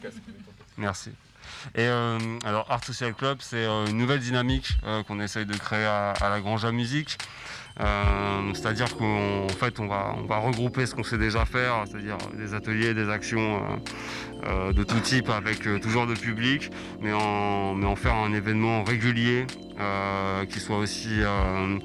Merci. 0.78 1.12
Et 1.76 1.82
euh, 1.82 2.18
alors, 2.44 2.66
Art 2.72 2.84
Social 2.84 3.14
Club, 3.14 3.38
c'est 3.42 3.66
euh, 3.66 3.86
une 3.86 3.98
nouvelle 3.98 4.20
dynamique 4.20 4.78
euh, 4.84 5.04
qu'on 5.04 5.20
essaye 5.20 5.46
de 5.46 5.56
créer 5.56 5.86
à, 5.86 6.12
à 6.12 6.30
la 6.30 6.42
Grange 6.42 6.66
à 6.66 6.72
Musique. 6.72 7.20
Euh, 7.80 8.54
c'est-à-dire 8.54 8.96
qu'en 8.98 9.48
fait, 9.50 9.80
on 9.80 9.88
va, 9.88 10.38
regrouper 10.40 10.86
ce 10.86 10.96
qu'on 10.96 11.04
sait 11.04 11.18
déjà 11.18 11.46
faire, 11.46 11.84
c'est-à-dire 11.86 12.18
des 12.38 12.54
ateliers, 12.54 12.94
des 12.94 13.10
actions 13.10 13.58
euh, 13.58 13.60
euh, 14.46 14.74
de 14.74 14.84
tout 14.84 15.00
type 15.00 15.30
avec 15.30 15.62
tout 15.82 15.90
genre 15.90 16.08
de 16.08 16.14
public, 16.14 16.72
mais 17.02 17.14
en, 17.14 17.76
mais 17.76 17.86
en 17.86 17.96
faire 17.96 18.16
un 18.16 18.34
événement 18.34 18.84
régulier 18.84 19.46
qui 20.50 20.60
soit 20.60 20.78
aussi 20.78 21.22
euh, 21.22 21.78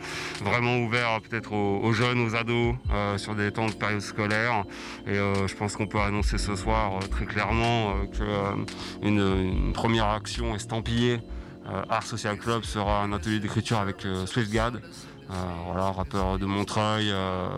vraiment 0.43 0.79
ouvert 0.79 1.21
peut-être 1.21 1.53
aux, 1.53 1.93
jeunes, 1.93 2.21
aux 2.21 2.35
ados, 2.35 2.75
euh, 2.93 3.19
sur 3.19 3.35
des 3.35 3.51
temps 3.51 3.67
de 3.67 3.75
période 3.75 4.01
scolaire. 4.01 4.65
Et 5.07 5.15
je 5.15 5.55
pense 5.55 5.77
qu'on 5.77 5.87
peut 5.87 6.01
annoncer 6.01 6.39
ce 6.39 6.57
soir 6.57 6.99
très 7.11 7.27
clairement 7.27 7.95
qu'une 8.13 8.67
une 9.03 9.73
première 9.73 10.07
action 10.07 10.55
estampillée 10.55 11.21
Art 11.89 12.03
Social 12.03 12.37
Club 12.39 12.65
sera 12.65 13.03
un 13.03 13.13
atelier 13.13 13.39
d'écriture 13.39 13.79
avec 13.79 14.07
SwiftGad, 14.27 14.81
voilà, 15.67 15.91
rappeur 15.91 16.39
de 16.39 16.47
Montreuil. 16.47 17.11
euh, 17.11 17.49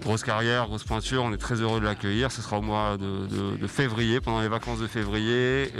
Grosse 0.00 0.24
carrière, 0.24 0.66
grosse 0.66 0.84
pointure, 0.84 1.22
on 1.24 1.32
est 1.32 1.38
très 1.38 1.54
heureux 1.62 1.80
de 1.80 1.86
l'accueillir. 1.86 2.30
Ce 2.30 2.42
sera 2.42 2.58
au 2.58 2.62
mois 2.62 2.98
de, 2.98 3.66
février, 3.66 4.20
pendant 4.20 4.42
les 4.42 4.48
vacances 4.48 4.78
de 4.78 4.86
février, 4.86 5.72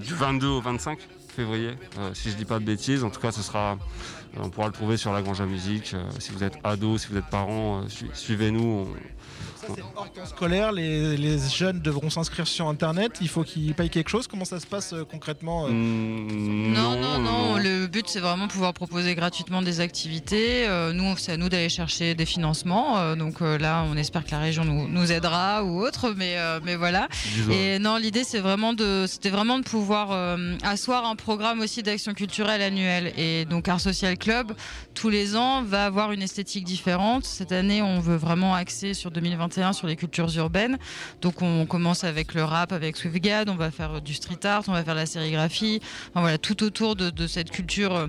du 0.00 0.14
22 0.14 0.46
au 0.48 0.60
25 0.60 0.98
février, 1.28 1.70
euh, 1.98 2.10
si 2.14 2.30
je 2.32 2.36
dis 2.36 2.44
pas 2.44 2.58
de 2.58 2.64
bêtises. 2.64 3.04
En 3.04 3.10
tout 3.10 3.20
cas, 3.20 3.30
ce 3.30 3.42
sera, 3.42 3.72
euh, 4.36 4.40
on 4.42 4.48
pourra 4.50 4.66
le 4.66 4.72
trouver 4.72 4.96
sur 4.96 5.12
la 5.12 5.22
Grange 5.22 5.40
à 5.40 5.46
Musique. 5.46 5.92
Euh, 5.94 6.02
si 6.18 6.32
vous 6.32 6.42
êtes 6.42 6.58
ado, 6.64 6.98
si 6.98 7.06
vous 7.08 7.16
êtes 7.18 7.26
parents, 7.30 7.82
euh, 7.84 7.88
su- 7.88 8.10
suivez-nous. 8.12 8.88
Scolaire, 10.26 10.72
les, 10.72 11.16
les 11.16 11.38
jeunes 11.38 11.80
devront 11.80 12.10
s'inscrire 12.10 12.46
sur 12.46 12.68
Internet, 12.68 13.12
il 13.20 13.28
faut 13.28 13.42
qu'ils 13.44 13.74
payent 13.74 13.90
quelque 13.90 14.08
chose, 14.10 14.26
comment 14.26 14.44
ça 14.44 14.60
se 14.60 14.66
passe 14.66 14.92
euh, 14.92 15.04
concrètement 15.04 15.66
euh 15.66 15.70
Mm, 15.70 16.72
Non, 16.74 17.00
non, 17.00 17.18
non, 17.18 17.56
Le 17.56 17.86
but, 17.86 18.06
c'est 18.08 18.20
vraiment 18.20 18.48
pouvoir 18.48 18.72
proposer 18.74 19.14
gratuitement 19.14 19.62
des 19.62 19.80
activités. 19.80 20.66
Euh, 20.68 20.92
nous, 20.92 21.16
c'est 21.16 21.32
à 21.32 21.36
nous 21.36 21.48
d'aller 21.48 21.68
chercher 21.68 22.14
des 22.14 22.26
financements. 22.26 22.98
Euh, 22.98 23.14
donc 23.16 23.40
euh, 23.42 23.58
là, 23.58 23.84
on 23.90 23.96
espère 23.96 24.24
que 24.24 24.30
la 24.30 24.38
région 24.38 24.64
nous, 24.64 24.88
nous 24.88 25.12
aidera 25.12 25.64
ou 25.64 25.80
autre. 25.80 26.14
Mais, 26.16 26.34
euh, 26.36 26.60
mais 26.64 26.76
voilà. 26.76 27.08
Et 27.50 27.78
non, 27.78 27.96
l'idée, 27.96 28.24
c'est 28.24 28.40
vraiment 28.40 28.72
de, 28.72 29.04
c'était 29.08 29.30
vraiment 29.30 29.58
de 29.58 29.64
pouvoir 29.64 30.08
euh, 30.12 30.56
asseoir 30.62 31.06
un 31.06 31.16
programme 31.16 31.60
aussi 31.60 31.82
d'action 31.82 32.14
culturelle 32.14 32.62
annuelle. 32.62 33.12
Et 33.16 33.44
donc, 33.44 33.68
Art 33.68 33.80
Social 33.80 34.16
Club, 34.16 34.52
tous 34.94 35.08
les 35.08 35.36
ans, 35.36 35.62
va 35.62 35.84
avoir 35.86 36.12
une 36.12 36.22
esthétique 36.22 36.64
différente. 36.64 37.24
Cette 37.24 37.52
année, 37.52 37.82
on 37.82 38.00
veut 38.00 38.16
vraiment 38.16 38.54
axer 38.54 38.94
sur 38.94 39.10
2021 39.10 39.49
sur 39.72 39.86
les 39.86 39.96
cultures 39.96 40.36
urbaines. 40.36 40.78
Donc, 41.20 41.42
on 41.42 41.66
commence 41.66 42.04
avec 42.04 42.34
le 42.34 42.44
rap, 42.44 42.72
avec 42.72 42.96
SwiftGad. 42.96 43.48
On 43.48 43.56
va 43.56 43.70
faire 43.70 44.00
du 44.00 44.14
street 44.14 44.44
art, 44.44 44.62
on 44.68 44.72
va 44.72 44.84
faire 44.84 44.94
la 44.94 45.06
sérigraphie. 45.06 45.80
Voilà, 46.14 46.38
tout 46.38 46.62
autour 46.62 46.96
de, 46.96 47.10
de 47.10 47.26
cette 47.26 47.50
culture. 47.50 48.08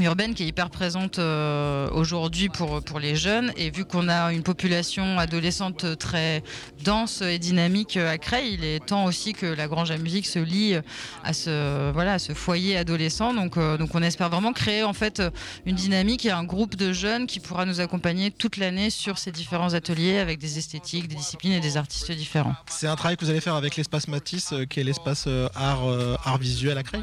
Euh, 0.00 0.04
urbaine 0.04 0.34
qui 0.34 0.42
est 0.42 0.46
hyper 0.46 0.70
présente 0.70 1.18
euh, 1.18 1.88
aujourd'hui 1.90 2.48
pour, 2.48 2.82
pour 2.82 2.98
les 2.98 3.16
jeunes 3.16 3.52
et 3.56 3.70
vu 3.70 3.84
qu'on 3.84 4.08
a 4.08 4.32
une 4.32 4.42
population 4.42 5.18
adolescente 5.18 5.98
très 5.98 6.42
dense 6.84 7.22
et 7.22 7.38
dynamique 7.38 7.96
euh, 7.96 8.12
à 8.12 8.18
Creil, 8.18 8.54
il 8.54 8.64
est 8.64 8.84
temps 8.84 9.04
aussi 9.04 9.32
que 9.32 9.46
la 9.46 9.68
Grange 9.68 9.90
à 9.90 9.98
musique 9.98 10.26
se 10.26 10.38
lie 10.38 10.76
à 11.24 11.32
ce, 11.32 11.90
voilà, 11.92 12.14
à 12.14 12.18
ce 12.18 12.32
foyer 12.32 12.76
adolescent. 12.76 13.34
Donc, 13.34 13.56
euh, 13.56 13.76
donc 13.76 13.94
on 13.94 14.02
espère 14.02 14.28
vraiment 14.30 14.52
créer 14.52 14.82
en 14.82 14.92
fait 14.92 15.22
une 15.66 15.76
dynamique 15.76 16.26
et 16.26 16.30
un 16.30 16.44
groupe 16.44 16.76
de 16.76 16.92
jeunes 16.92 17.26
qui 17.26 17.40
pourra 17.40 17.66
nous 17.66 17.80
accompagner 17.80 18.30
toute 18.30 18.56
l'année 18.56 18.90
sur 18.90 19.18
ces 19.18 19.32
différents 19.32 19.74
ateliers 19.74 20.18
avec 20.18 20.38
des 20.38 20.58
esthétiques, 20.58 21.08
des 21.08 21.16
disciplines 21.16 21.52
et 21.52 21.60
des 21.60 21.76
artistes 21.76 22.12
différents. 22.12 22.54
C'est 22.66 22.86
un 22.86 22.96
travail 22.96 23.16
que 23.16 23.24
vous 23.24 23.30
allez 23.30 23.40
faire 23.40 23.54
avec 23.54 23.76
l'espace 23.76 24.08
Matisse, 24.08 24.52
euh, 24.52 24.64
qui 24.64 24.80
est 24.80 24.84
l'espace 24.84 25.24
euh, 25.26 25.48
art, 25.54 25.88
euh, 25.88 26.16
art 26.24 26.38
visuel 26.38 26.78
à 26.78 26.82
Creil? 26.82 27.02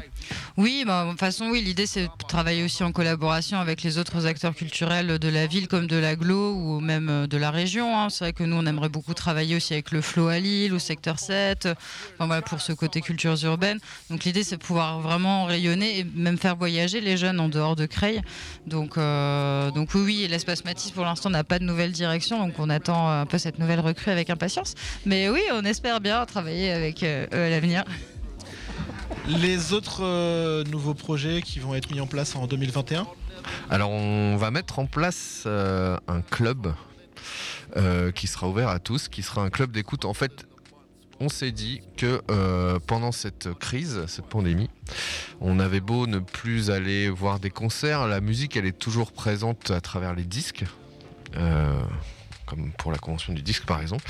Oui, 0.56 0.84
bah, 0.86 1.04
de 1.04 1.10
toute 1.10 1.20
façon, 1.20 1.48
oui, 1.50 1.62
l'idée 1.62 1.86
c'est 1.86 2.04
de 2.04 2.10
travailler 2.28 2.64
aussi 2.64 2.82
en 2.86 2.92
collaboration 2.92 3.58
avec 3.58 3.82
les 3.82 3.98
autres 3.98 4.26
acteurs 4.26 4.54
culturels 4.54 5.18
de 5.18 5.28
la 5.28 5.46
ville 5.46 5.66
comme 5.66 5.88
de 5.88 5.96
l'agglo 5.96 6.54
ou 6.54 6.78
même 6.80 7.08
euh, 7.08 7.26
de 7.26 7.36
la 7.36 7.50
région. 7.50 7.98
hein. 7.98 8.10
C'est 8.10 8.24
vrai 8.24 8.32
que 8.32 8.44
nous, 8.44 8.56
on 8.56 8.64
aimerait 8.64 8.88
beaucoup 8.88 9.12
travailler 9.12 9.56
aussi 9.56 9.72
avec 9.72 9.90
le 9.90 10.00
Flow 10.00 10.28
à 10.28 10.38
Lille 10.38 10.72
ou 10.72 10.78
Secteur 10.78 11.18
7, 11.18 11.66
euh, 11.66 11.74
enfin, 12.14 12.26
voilà, 12.26 12.42
pour 12.42 12.60
ce 12.60 12.72
côté 12.72 13.00
cultures 13.00 13.44
urbaines. 13.44 13.80
Donc 14.08 14.24
l'idée 14.24 14.44
c'est 14.44 14.56
de 14.56 14.62
pouvoir 14.62 15.00
vraiment 15.00 15.46
rayonner 15.46 15.98
et 15.98 16.04
même 16.14 16.38
faire 16.38 16.54
voyager 16.54 17.00
les 17.00 17.16
jeunes 17.16 17.40
en 17.40 17.48
dehors 17.48 17.74
de 17.74 17.86
Creil. 17.86 18.22
Donc, 18.66 18.98
euh, 18.98 19.70
donc 19.72 19.90
oui, 19.94 20.02
oui, 20.04 20.26
l'espace 20.30 20.64
Matisse 20.64 20.92
pour 20.92 21.04
l'instant 21.04 21.28
n'a 21.28 21.42
pas 21.44 21.58
de 21.58 21.64
nouvelle 21.64 21.92
direction, 21.92 22.38
donc 22.38 22.54
on 22.58 22.70
attend 22.70 23.08
un 23.08 23.26
peu 23.26 23.38
cette 23.38 23.58
nouvelle 23.58 23.80
recrue 23.80 24.12
avec 24.12 24.30
impatience. 24.30 24.74
Mais 25.04 25.28
oui, 25.28 25.42
on 25.52 25.64
espère 25.64 26.00
bien 26.00 26.24
travailler 26.24 26.70
avec 26.70 27.02
euh, 27.02 27.26
eux 27.32 27.42
à 27.42 27.50
l'avenir. 27.50 27.84
Les 29.28 29.72
autres 29.72 30.04
euh, 30.04 30.62
nouveaux 30.64 30.94
projets 30.94 31.42
qui 31.42 31.58
vont 31.58 31.74
être 31.74 31.90
mis 31.90 32.00
en 32.00 32.06
place 32.06 32.36
en 32.36 32.46
2021 32.46 33.08
Alors, 33.70 33.90
on 33.90 34.36
va 34.36 34.52
mettre 34.52 34.78
en 34.78 34.86
place 34.86 35.42
euh, 35.46 35.98
un 36.06 36.20
club 36.20 36.72
euh, 37.76 38.12
qui 38.12 38.28
sera 38.28 38.48
ouvert 38.48 38.68
à 38.68 38.78
tous, 38.78 39.08
qui 39.08 39.24
sera 39.24 39.42
un 39.42 39.50
club 39.50 39.72
d'écoute. 39.72 40.04
En 40.04 40.14
fait, 40.14 40.46
on 41.18 41.28
s'est 41.28 41.50
dit 41.50 41.80
que 41.96 42.22
pendant 42.86 43.10
cette 43.10 43.52
crise, 43.54 44.04
cette 44.06 44.26
pandémie, 44.26 44.70
on 45.40 45.58
avait 45.58 45.80
beau 45.80 46.06
ne 46.06 46.18
plus 46.18 46.70
aller 46.70 47.08
voir 47.08 47.40
des 47.40 47.50
concerts, 47.50 48.06
la 48.06 48.20
musique, 48.20 48.56
elle 48.56 48.66
est 48.66 48.78
toujours 48.78 49.12
présente 49.12 49.70
à 49.70 49.80
travers 49.80 50.14
les 50.14 50.24
disques. 50.24 50.64
comme 52.44 52.70
pour 52.78 52.92
la 52.92 52.98
convention 52.98 53.32
du 53.32 53.42
disque 53.42 53.64
par 53.64 53.80
exemple. 53.80 54.04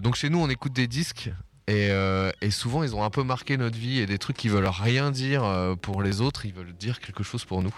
Donc 0.00 0.14
chez 0.14 0.30
nous 0.30 0.38
on 0.38 0.48
écoute 0.48 0.72
des 0.72 0.86
disques 0.86 1.30
et, 1.66 1.88
euh, 1.90 2.30
et 2.40 2.50
souvent 2.50 2.82
ils 2.82 2.94
ont 2.94 3.04
un 3.04 3.10
peu 3.10 3.22
marqué 3.22 3.56
notre 3.56 3.76
vie 3.76 4.00
et 4.00 4.06
des 4.06 4.18
trucs 4.18 4.36
qui 4.36 4.48
veulent 4.48 4.66
rien 4.66 5.10
dire 5.10 5.44
euh, 5.44 5.74
pour 5.76 6.02
les 6.02 6.20
autres, 6.20 6.46
ils 6.46 6.52
veulent 6.52 6.72
dire 6.72 7.00
quelque 7.00 7.22
chose 7.22 7.44
pour 7.44 7.62
nous. 7.62 7.74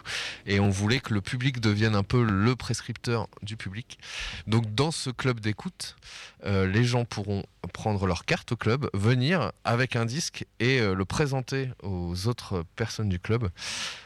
Et 0.46 0.60
on 0.60 0.70
voulait 0.70 1.00
que 1.00 1.14
le 1.14 1.20
public 1.20 1.60
devienne 1.60 1.94
un 1.94 2.02
peu 2.02 2.22
le 2.22 2.56
prescripteur 2.56 3.28
du 3.42 3.56
public. 3.56 3.98
Donc 4.46 4.74
dans 4.74 4.90
ce 4.90 5.10
club 5.10 5.40
d'écoute, 5.40 5.96
euh, 6.44 6.66
les 6.66 6.84
gens 6.84 7.04
pourront 7.04 7.44
prendre 7.72 8.06
leur 8.06 8.24
carte 8.24 8.52
au 8.52 8.56
club, 8.56 8.88
venir 8.94 9.52
avec 9.64 9.96
un 9.96 10.04
disque 10.04 10.46
et 10.58 10.80
le 10.80 11.04
présenter 11.04 11.70
aux 11.82 12.26
autres 12.26 12.64
personnes 12.76 13.08
du 13.08 13.20
club. 13.20 13.48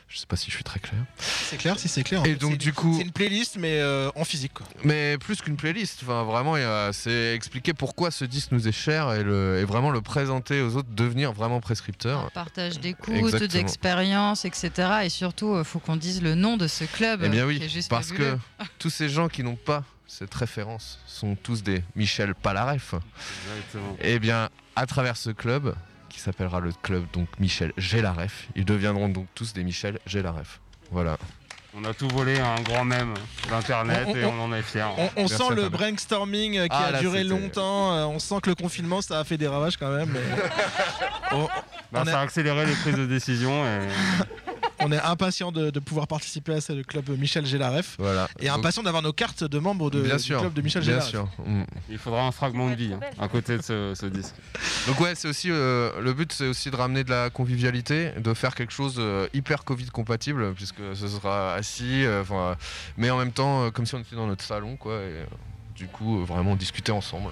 Je 0.09 0.19
sais 0.19 0.27
pas 0.27 0.37
si 0.37 0.51
je 0.51 0.55
suis 0.55 0.63
très 0.65 0.79
clair. 0.79 1.01
C'est 1.19 1.57
clair, 1.57 1.79
si 1.79 1.89
c'est 1.89 2.05
clair. 2.05 2.21
en 2.21 2.25
Et 2.25 2.31
fait. 2.35 2.37
donc 2.37 2.53
C'est- 2.53 2.57
du 2.59 2.73
coup, 2.73 2.95
C'est 2.97 3.03
une 3.03 3.11
playlist, 3.13 3.57
mais 3.59 3.81
euh, 3.81 4.09
en 4.15 4.25
physique. 4.25 4.53
Quoi. 4.55 4.67
mais 4.85 5.19
plus 5.19 5.41
qu'une 5.43 5.57
playlist, 5.57 5.99
enfin 6.03 6.23
vraiment, 6.23 6.55
c'est 6.93 7.35
expliquer 7.35 7.75
pourquoi 7.75 8.11
ce 8.13 8.25
disque 8.25 8.53
nous 8.53 8.69
est 8.69 8.73
cher 8.73 9.13
et, 9.13 9.25
le, 9.25 9.59
et 9.59 9.65
vraiment 9.65 9.91
le 9.91 10.01
présenter 10.01 10.61
aux 10.63 10.77
autres, 10.77 10.89
devenir 10.93 11.33
vraiment 11.33 11.61
prescripteur. 11.61 12.31
Partage 12.31 12.79
d'écoute, 12.79 13.35
d'expérience, 13.45 14.45
etc. 14.45 14.71
Et 15.05 15.09
surtout, 15.09 15.59
il 15.59 15.65
faut 15.65 15.81
qu'on 15.81 15.97
dise 15.97 16.23
le 16.23 16.35
nom 16.37 16.57
de 16.57 16.69
ce 16.69 16.85
club. 16.85 17.23
Eh 17.25 17.29
bien 17.29 17.43
qui 17.43 17.59
oui, 17.59 17.63
est 17.65 17.69
juste 17.69 17.91
parce 17.91 18.09
fabuleux. 18.09 18.39
que 18.59 18.65
tous 18.79 18.91
ces 18.91 19.09
gens 19.09 19.29
qui 19.29 19.43
n'ont 19.43 19.57
pas 19.57 19.83
cette 20.07 20.33
référence 20.35 21.01
sont 21.09 21.35
tous 21.35 21.65
des 21.65 21.83
Michel 21.97 22.37
Palaref. 22.37 22.95
Exactement. 22.95 23.97
Eh 24.01 24.21
bien, 24.21 24.51
à 24.77 24.87
travers 24.87 25.17
ce 25.17 25.31
club, 25.31 25.75
qui 26.17 26.23
s'appellera 26.23 26.61
le 26.61 26.73
club 26.83 27.05
donc 27.13 27.29
Michel 27.39 27.75
Gélaref, 27.77 28.49
ils 28.57 28.65
deviendront 28.65 29.11
donc 29.11 29.27
tous 29.35 29.53
des 29.53 29.63
Michel 29.63 29.99
Gélaref. 30.07 30.61
Voilà. 30.91 31.19
On 31.79 31.85
a 31.85 31.93
tout 31.93 32.09
volé 32.09 32.39
à 32.41 32.53
un 32.55 32.61
grand 32.63 32.87
mème 32.87 33.13
d'internet 33.51 34.09
et 34.17 34.25
on 34.25 34.41
en 34.41 34.51
est 34.55 34.63
fiers. 34.63 34.87
On, 35.19 35.29
sent 35.29 35.55
le 35.55 35.69
brainstorming 35.69 36.53
qui 36.55 36.69
Ah, 36.71 36.87
a 36.87 36.91
là, 36.93 37.01
duré 37.01 37.23
longtemps. 37.23 37.93
euh, 37.95 38.05
On 38.07 38.19
sent 38.19 38.37
que 38.43 38.49
le 38.49 38.55
confinement, 38.55 39.03
ça 39.03 39.21
a 39.21 39.25
fait 39.25 39.37
des 39.37 39.47
ravages 39.47 39.77
quand 39.77 39.91
même. 39.95 40.09
mais- 40.11 41.39
Bah, 41.93 42.03
ça 42.07 42.21
a 42.21 42.23
accéléré 42.23 42.65
les 42.65 42.73
prises 42.75 42.97
de 42.97 43.05
décision 43.07 43.65
et 43.67 43.81
on 44.81 44.93
est 44.93 45.01
impatient 45.01 45.53
de, 45.53 45.71
de 45.71 45.81
pouvoir 45.81 46.07
participer 46.07 46.55
à 46.55 46.61
ce 46.61 46.83
club 46.83 47.09
Michel 47.19 47.47
Gélaref. 47.47 47.97
Voilà. 47.99 48.29
Et 48.41 48.49
impatient 48.49 48.83
d'avoir 48.83 49.03
nos 49.03 49.13
cartes 49.13 49.45
de 49.45 49.59
membres 49.59 49.91
de, 49.91 50.03
Bien 50.03 50.17
du 50.17 50.23
sûr, 50.23 50.41
club 50.41 50.53
de 50.55 50.63
Michel 50.63 50.83
bien 50.83 50.93
Gélaref. 51.01 51.11
sûr. 51.11 51.29
Mm. 51.45 51.63
il 51.91 51.99
faudra 51.99 52.23
un 52.27 52.33
fragment 52.33 52.71
de 52.71 52.75
vie 52.75 52.93
hein, 52.93 53.01
à 53.19 53.29
côté 53.29 53.57
de 53.57 53.63
ce, 53.63 53.93
ce 53.95 54.07
disque. 54.07 54.35
Donc 54.87 55.01
ouais, 55.01 55.15
c'est 55.15 55.29
aussi 55.29 55.51
euh, 55.51 56.01
le 56.01 56.13
but, 56.13 56.33
c'est 56.33 56.47
aussi 56.47 56.71
de 56.71 56.77
ramener 56.77 57.05
de 57.05 57.11
la 57.11 57.31
convivialité, 57.31 58.13
de 58.19 58.35
faire 58.35 58.55
quelque 58.55 58.73
chose 58.73 58.97
euh, 58.99 59.29
hyper 59.35 59.65
Covid 59.65 59.87
compatible, 59.87 60.55
puisque 60.55 60.83
ce 60.95 61.09
sera 61.09 61.55
assis, 61.55 62.05
euh, 62.05 62.23
mais 62.97 63.11
en 63.11 63.19
même 63.19 63.33
temps 63.33 63.65
euh, 63.65 63.71
comme 63.71 63.87
si 63.87 63.95
on 63.95 64.01
était 64.01 64.17
dans 64.17 64.27
notre 64.27 64.45
salon, 64.45 64.77
quoi. 64.77 64.95
Et, 64.95 64.97
euh, 64.97 65.25
du 65.75 65.87
coup, 65.89 66.21
euh, 66.21 66.25
vraiment 66.25 66.57
discuter 66.57 66.91
ensemble. 66.93 67.31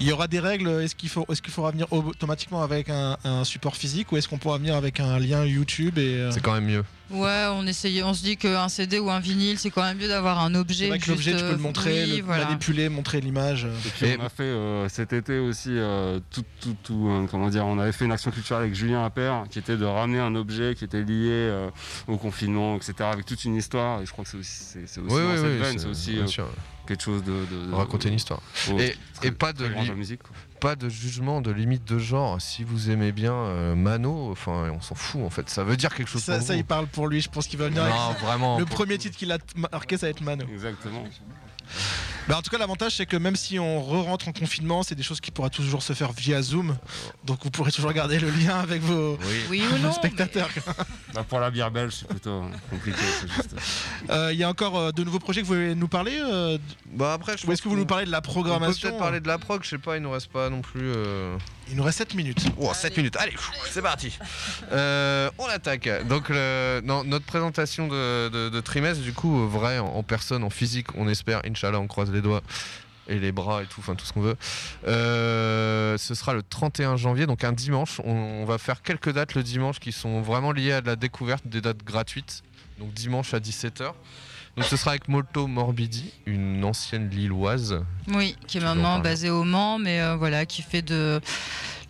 Il 0.00 0.06
y 0.06 0.12
aura 0.12 0.26
des 0.28 0.40
règles. 0.40 0.68
Est-ce 0.82 0.94
qu'il 0.94 1.08
faut, 1.08 1.24
est-ce 1.30 1.42
qu'il 1.42 1.52
faudra 1.52 1.70
venir 1.70 1.86
automatiquement 1.92 2.62
avec 2.62 2.88
un, 2.90 3.16
un 3.24 3.44
support 3.44 3.76
physique 3.76 4.10
ou 4.12 4.16
est-ce 4.16 4.28
qu'on 4.28 4.38
pourra 4.38 4.58
venir 4.58 4.74
avec 4.76 5.00
un 5.00 5.18
lien 5.18 5.44
YouTube 5.44 5.98
et 5.98 6.14
euh, 6.16 6.30
C'est 6.30 6.40
quand 6.42 6.54
même 6.54 6.64
mieux. 6.66 6.84
Ouais, 7.10 7.44
on 7.52 7.66
essayait, 7.66 8.02
on 8.02 8.14
se 8.14 8.22
dit 8.22 8.38
qu'un 8.38 8.70
CD 8.70 8.98
ou 8.98 9.10
un 9.10 9.20
vinyle, 9.20 9.58
c'est 9.58 9.68
quand 9.70 9.82
même 9.82 9.98
mieux 9.98 10.08
d'avoir 10.08 10.40
un 10.42 10.54
objet. 10.54 10.88
C'est 10.98 11.08
l'objet, 11.08 11.32
juste, 11.32 11.36
tu 11.38 11.42
peux 11.44 11.50
le 11.50 11.54
euh, 11.56 11.58
montrer, 11.58 12.04
oui, 12.04 12.16
le 12.18 12.22
voilà. 12.24 12.44
manipuler, 12.46 12.88
montrer 12.88 13.20
l'image. 13.20 13.64
Et 13.66 13.88
puis 13.90 14.16
on 14.18 14.24
a 14.24 14.28
fait 14.30 14.44
euh, 14.44 14.88
cet 14.88 15.12
été 15.12 15.38
aussi 15.38 15.68
euh, 15.72 16.20
tout, 16.30 16.42
tout, 16.62 16.74
tout, 16.82 17.08
euh, 17.10 17.26
comment 17.30 17.50
dire, 17.50 17.66
on 17.66 17.78
avait 17.78 17.92
fait 17.92 18.06
une 18.06 18.12
action 18.12 18.30
culturelle 18.30 18.62
avec 18.62 18.74
Julien 18.74 19.04
Appert 19.04 19.44
qui 19.50 19.58
était 19.58 19.76
de 19.76 19.84
ramener 19.84 20.20
un 20.20 20.34
objet 20.34 20.74
qui 20.74 20.84
était 20.84 21.02
lié 21.02 21.28
euh, 21.30 21.68
au 22.08 22.16
confinement, 22.16 22.76
etc. 22.76 22.94
avec 23.12 23.26
toute 23.26 23.44
une 23.44 23.56
histoire. 23.56 24.00
Et 24.00 24.06
je 24.06 24.10
crois 24.12 24.24
que 24.24 24.30
c'est 24.30 24.38
aussi, 24.38 24.50
c'est, 24.64 24.86
c'est 24.86 25.00
aussi 25.00 25.14
Oui, 25.14 25.20
dans 25.22 25.28
oui, 25.32 25.36
cette 25.36 25.44
oui, 25.44 25.58
veine, 25.58 25.72
c'est- 25.72 25.78
c'est 25.80 25.88
aussi 25.90 26.12
bien 26.12 26.22
euh, 26.22 26.26
sûr. 26.28 26.48
Quelque 26.86 27.02
chose 27.02 27.22
de, 27.24 27.32
de- 27.50 27.66
de- 27.70 27.74
raconter 27.74 28.08
une 28.08 28.14
histoire. 28.14 28.40
Oh, 28.70 28.78
et, 28.78 28.96
très- 29.14 29.28
et 29.28 29.30
pas 29.30 29.52
de 29.52 29.58
très 29.64 29.70
grand 29.70 29.80
li- 29.82 29.86
de 29.88 29.92
la 29.92 29.98
musique, 29.98 30.22
quoi. 30.22 30.32
pas 30.60 30.76
de 30.76 30.88
jugement, 30.88 31.40
de 31.40 31.50
limite 31.50 31.84
de 31.84 31.98
genre. 31.98 32.40
Si 32.40 32.64
vous 32.64 32.90
aimez 32.90 33.12
bien 33.12 33.32
euh, 33.34 33.74
Mano, 33.74 34.30
enfin, 34.30 34.70
on 34.74 34.80
s'en 34.80 34.94
fout 34.94 35.22
en 35.22 35.30
fait. 35.30 35.48
Ça 35.50 35.64
veut 35.64 35.76
dire 35.76 35.94
quelque 35.94 36.08
chose 36.08 36.22
Ça, 36.22 36.38
pour 36.38 36.46
ça, 36.46 36.52
vous. 36.54 36.58
il 36.60 36.64
parle 36.64 36.86
pour 36.86 37.06
lui. 37.08 37.20
Je 37.20 37.28
pense 37.30 37.46
qu'il 37.46 37.58
va 37.58 37.68
venir. 37.68 37.84
Non, 37.84 37.90
avec- 38.10 38.20
vraiment, 38.22 38.58
Le 38.58 38.64
premier 38.64 38.98
titre 38.98 39.16
qu'il 39.16 39.30
a 39.32 39.38
marqué, 39.72 39.96
ça 39.96 40.06
va 40.06 40.10
être 40.10 40.20
Mano. 40.22 40.44
Exactement. 40.52 41.04
Bah, 42.28 42.38
en 42.38 42.42
tout 42.42 42.50
cas, 42.50 42.58
l'avantage, 42.58 42.96
c'est 42.96 43.06
que 43.06 43.16
même 43.16 43.34
si 43.36 43.58
on 43.58 43.82
re-rentre 43.82 44.28
en 44.28 44.32
confinement, 44.32 44.82
c'est 44.82 44.94
des 44.94 45.02
choses 45.02 45.20
qui 45.20 45.30
pourra 45.30 45.50
toujours 45.50 45.82
se 45.82 45.92
faire 45.92 46.12
via 46.12 46.40
Zoom. 46.40 46.76
Donc 47.24 47.40
vous 47.42 47.50
pourrez 47.50 47.72
toujours 47.72 47.92
garder 47.92 48.18
le 48.20 48.30
lien 48.30 48.58
avec 48.60 48.80
vos, 48.80 49.18
Oui 49.50 49.62
ou 49.66 49.76
vos 49.76 49.78
non, 49.78 49.92
spectateurs. 49.92 50.48
Bah, 51.14 51.24
pour 51.28 51.40
la 51.40 51.50
bière 51.50 51.70
belge, 51.70 51.94
c'est 51.98 52.08
plutôt 52.08 52.44
compliqué. 52.70 52.98
c'est 53.20 53.30
juste. 53.32 53.56
Euh, 54.10 54.30
Il 54.32 54.38
y 54.38 54.44
a 54.44 54.48
encore 54.48 54.78
euh, 54.78 54.92
de 54.92 55.02
nouveaux 55.04 55.18
projets 55.18 55.42
que 55.42 55.46
vous 55.46 55.54
voulez 55.54 55.74
nous 55.74 55.88
parler 55.88 56.16
euh, 56.20 56.58
Bah 56.94 57.12
après, 57.14 57.36
je 57.36 57.46
Ou 57.46 57.52
est-ce 57.52 57.60
que 57.62 57.68
vous 57.68 57.76
nous 57.76 57.86
parlez 57.86 58.06
de 58.06 58.10
la 58.10 58.18
On 58.18 58.22
peut 58.22 58.28
programmation 58.30 58.88
peut-être 58.88 58.98
parler 59.00 59.20
de 59.20 59.26
la 59.28 59.38
prog, 59.38 59.62
je 59.64 59.68
sais 59.70 59.78
pas, 59.78 59.96
il 59.96 60.02
nous 60.02 60.10
reste 60.10 60.28
pas 60.30 60.48
non 60.48 60.60
plus. 60.62 60.80
euh, 60.94 61.36
Il 61.70 61.76
nous 61.76 61.82
reste 61.84 61.98
7 61.98 62.14
minutes. 62.14 62.44
Oh, 62.58 62.72
7 62.74 62.96
minutes, 62.96 63.16
allez, 63.16 63.32
c'est 63.70 63.80
parti. 63.82 64.18
Euh, 64.72 65.30
on 65.38 65.46
attaque. 65.46 65.88
Donc, 66.06 66.28
le- 66.28 66.80
non, 66.84 67.02
notre 67.04 67.24
présentation 67.24 67.88
de, 67.88 68.28
de- 68.28 68.48
de 68.50 68.60
trimestre, 68.60 69.02
du 69.02 69.12
coup, 69.12 69.42
euh, 69.42 69.46
vrai, 69.46 69.78
en, 69.78 69.86
en 69.86 70.02
personne, 70.02 70.44
en 70.44 70.50
physique, 70.50 70.88
on 70.96 71.08
espère, 71.08 71.40
Inch'Allah, 71.46 71.80
on 71.80 71.86
croise 71.86 72.10
les 72.10 72.20
doigts 72.20 72.42
et 73.08 73.18
les 73.18 73.32
bras 73.32 73.62
et 73.62 73.66
tout, 73.66 73.80
enfin 73.80 73.94
tout 73.96 74.04
ce 74.06 74.12
qu'on 74.12 74.20
veut. 74.20 74.36
Euh, 74.86 75.96
ce 75.98 76.14
sera 76.14 76.34
le 76.34 76.42
31 76.42 76.96
janvier, 76.96 77.26
donc 77.26 77.42
un 77.44 77.52
dimanche. 77.52 78.00
On, 78.04 78.10
on 78.12 78.44
va 78.44 78.58
faire 78.58 78.82
quelques 78.82 79.10
dates 79.12 79.34
le 79.34 79.42
dimanche 79.42 79.80
qui 79.80 79.92
sont 79.92 80.20
vraiment 80.20 80.52
liées 80.52 80.72
à 80.72 80.80
de 80.82 80.86
la 80.86 80.96
découverte, 80.96 81.46
des 81.46 81.60
dates 81.60 81.82
gratuites. 81.84 82.42
Donc 82.78 82.92
dimanche 82.94 83.34
à 83.34 83.38
17h. 83.40 83.92
Donc 84.56 84.66
ce 84.66 84.76
sera 84.76 84.90
avec 84.90 85.08
Molto 85.08 85.46
Morbidi, 85.46 86.12
une 86.26 86.62
ancienne 86.64 87.08
lilloise. 87.08 87.82
Oui, 88.08 88.36
qui 88.46 88.58
est 88.58 88.60
maintenant 88.60 88.96
parler. 88.96 89.02
basé 89.02 89.30
au 89.30 89.44
Mans, 89.44 89.78
mais 89.78 90.02
euh, 90.02 90.14
voilà, 90.16 90.44
qui 90.44 90.60
fait 90.60 90.82
de 90.82 91.22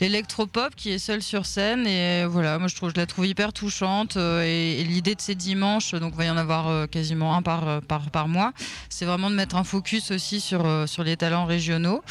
l'électropop, 0.00 0.74
qui 0.76 0.90
est 0.90 0.98
seule 0.98 1.22
sur 1.22 1.44
scène. 1.44 1.86
Et 1.88 2.24
voilà, 2.24 2.60
moi 2.60 2.68
je 2.68 2.76
trouve, 2.76 2.90
je 2.94 3.00
la 3.00 3.06
trouve 3.06 3.26
hyper 3.26 3.52
touchante. 3.52 4.16
euh, 4.16 4.44
et 4.44 4.80
et 4.80 4.84
l'idée 4.84 5.16
de 5.16 5.20
ces 5.20 5.34
dimanches, 5.34 5.92
donc 5.92 6.12
il 6.14 6.18
va 6.18 6.24
y 6.24 6.30
en 6.30 6.36
avoir 6.36 6.68
euh, 6.68 6.86
quasiment 6.86 7.34
un 7.36 7.42
par, 7.42 7.66
euh, 7.68 7.80
par, 7.80 8.10
par 8.10 8.28
mois, 8.28 8.52
c'est 8.88 9.04
vraiment 9.06 9.28
de 9.28 9.34
mettre 9.34 9.56
un 9.56 9.64
focus 9.64 10.12
aussi 10.12 10.40
sur, 10.40 10.64
euh, 10.64 10.86
sur 10.86 11.02
les 11.02 11.16
talents 11.16 11.46
régionaux 11.46 12.02